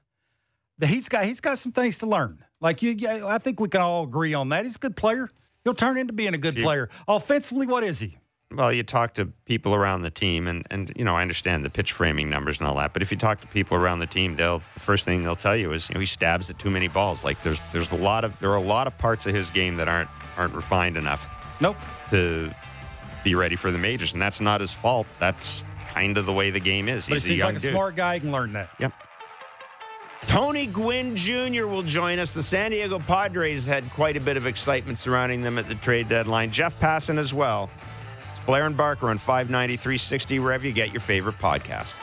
But 0.78 0.88
he's 0.88 1.08
got 1.08 1.24
he's 1.24 1.40
got 1.40 1.58
some 1.58 1.72
things 1.72 1.98
to 1.98 2.06
learn. 2.06 2.44
Like 2.60 2.82
you, 2.82 2.92
yeah, 2.92 3.26
I 3.26 3.38
think 3.38 3.60
we 3.60 3.68
can 3.68 3.80
all 3.80 4.04
agree 4.04 4.34
on 4.34 4.48
that. 4.50 4.64
He's 4.64 4.76
a 4.76 4.78
good 4.78 4.96
player. 4.96 5.28
He'll 5.64 5.74
turn 5.74 5.96
into 5.96 6.12
being 6.12 6.34
a 6.34 6.38
good 6.38 6.56
Yeah. 6.56 6.64
player. 6.64 6.88
Offensively, 7.06 7.66
what 7.66 7.84
is 7.84 8.00
he? 8.00 8.18
Well, 8.52 8.72
you 8.72 8.82
talk 8.82 9.14
to 9.14 9.26
people 9.46 9.74
around 9.74 10.02
the 10.02 10.10
team, 10.10 10.46
and, 10.46 10.66
and 10.70 10.92
you 10.96 11.04
know 11.04 11.14
I 11.14 11.22
understand 11.22 11.64
the 11.64 11.70
pitch 11.70 11.92
framing 11.92 12.28
numbers 12.28 12.58
and 12.58 12.68
all 12.68 12.76
that. 12.76 12.92
But 12.92 13.02
if 13.02 13.10
you 13.10 13.16
talk 13.16 13.40
to 13.42 13.46
people 13.46 13.76
around 13.76 14.00
the 14.00 14.06
team, 14.06 14.36
they'll 14.36 14.60
the 14.74 14.80
first 14.80 15.04
thing 15.04 15.22
they'll 15.22 15.36
tell 15.36 15.56
you 15.56 15.72
is 15.72 15.88
you 15.88 15.94
know 15.94 16.00
he 16.00 16.06
stabs 16.06 16.50
at 16.50 16.58
too 16.58 16.70
many 16.70 16.88
balls. 16.88 17.24
Like 17.24 17.42
there's 17.42 17.60
there's 17.72 17.92
a 17.92 17.96
lot 17.96 18.24
of 18.24 18.38
there 18.40 18.50
are 18.50 18.56
a 18.56 18.60
lot 18.60 18.86
of 18.86 18.96
parts 18.98 19.26
of 19.26 19.34
his 19.34 19.50
game 19.50 19.76
that 19.76 19.88
aren't 19.88 20.10
aren't 20.36 20.54
refined 20.54 20.96
enough 20.96 21.26
Nope. 21.62 21.76
to 22.10 22.50
be 23.24 23.34
ready 23.34 23.56
for 23.56 23.70
the 23.70 23.78
majors, 23.78 24.12
and 24.12 24.20
that's 24.20 24.40
not 24.40 24.60
his 24.60 24.72
fault. 24.72 25.06
That's 25.18 25.64
kind 25.94 26.18
of 26.18 26.26
the 26.26 26.32
way 26.32 26.50
the 26.50 26.60
game 26.60 26.88
is. 26.88 27.06
But 27.08 27.14
He's 27.14 27.24
he 27.24 27.34
a 27.34 27.36
young 27.38 27.48
like 27.54 27.56
a 27.58 27.60
dude. 27.60 27.70
smart 27.70 27.96
guy. 27.96 28.14
He 28.14 28.20
can 28.20 28.32
learn 28.32 28.52
that. 28.54 28.70
Yep. 28.80 28.92
Tony 30.26 30.66
Gwynn 30.66 31.16
Jr. 31.16 31.66
will 31.66 31.82
join 31.82 32.18
us. 32.18 32.32
The 32.34 32.42
San 32.42 32.70
Diego 32.70 32.98
Padres 32.98 33.66
had 33.66 33.88
quite 33.90 34.16
a 34.16 34.20
bit 34.20 34.36
of 34.36 34.46
excitement 34.46 34.98
surrounding 34.98 35.42
them 35.42 35.58
at 35.58 35.68
the 35.68 35.74
trade 35.76 36.08
deadline. 36.08 36.50
Jeff 36.50 36.78
Passan 36.80 37.18
as 37.18 37.34
well. 37.34 37.68
It's 38.30 38.44
Blair 38.44 38.66
and 38.66 38.76
Barker 38.76 39.08
on 39.08 39.18
590, 39.18 39.76
360, 39.76 40.38
wherever 40.38 40.66
you 40.66 40.72
get 40.72 40.92
your 40.92 41.00
favorite 41.00 41.38
podcast. 41.38 41.94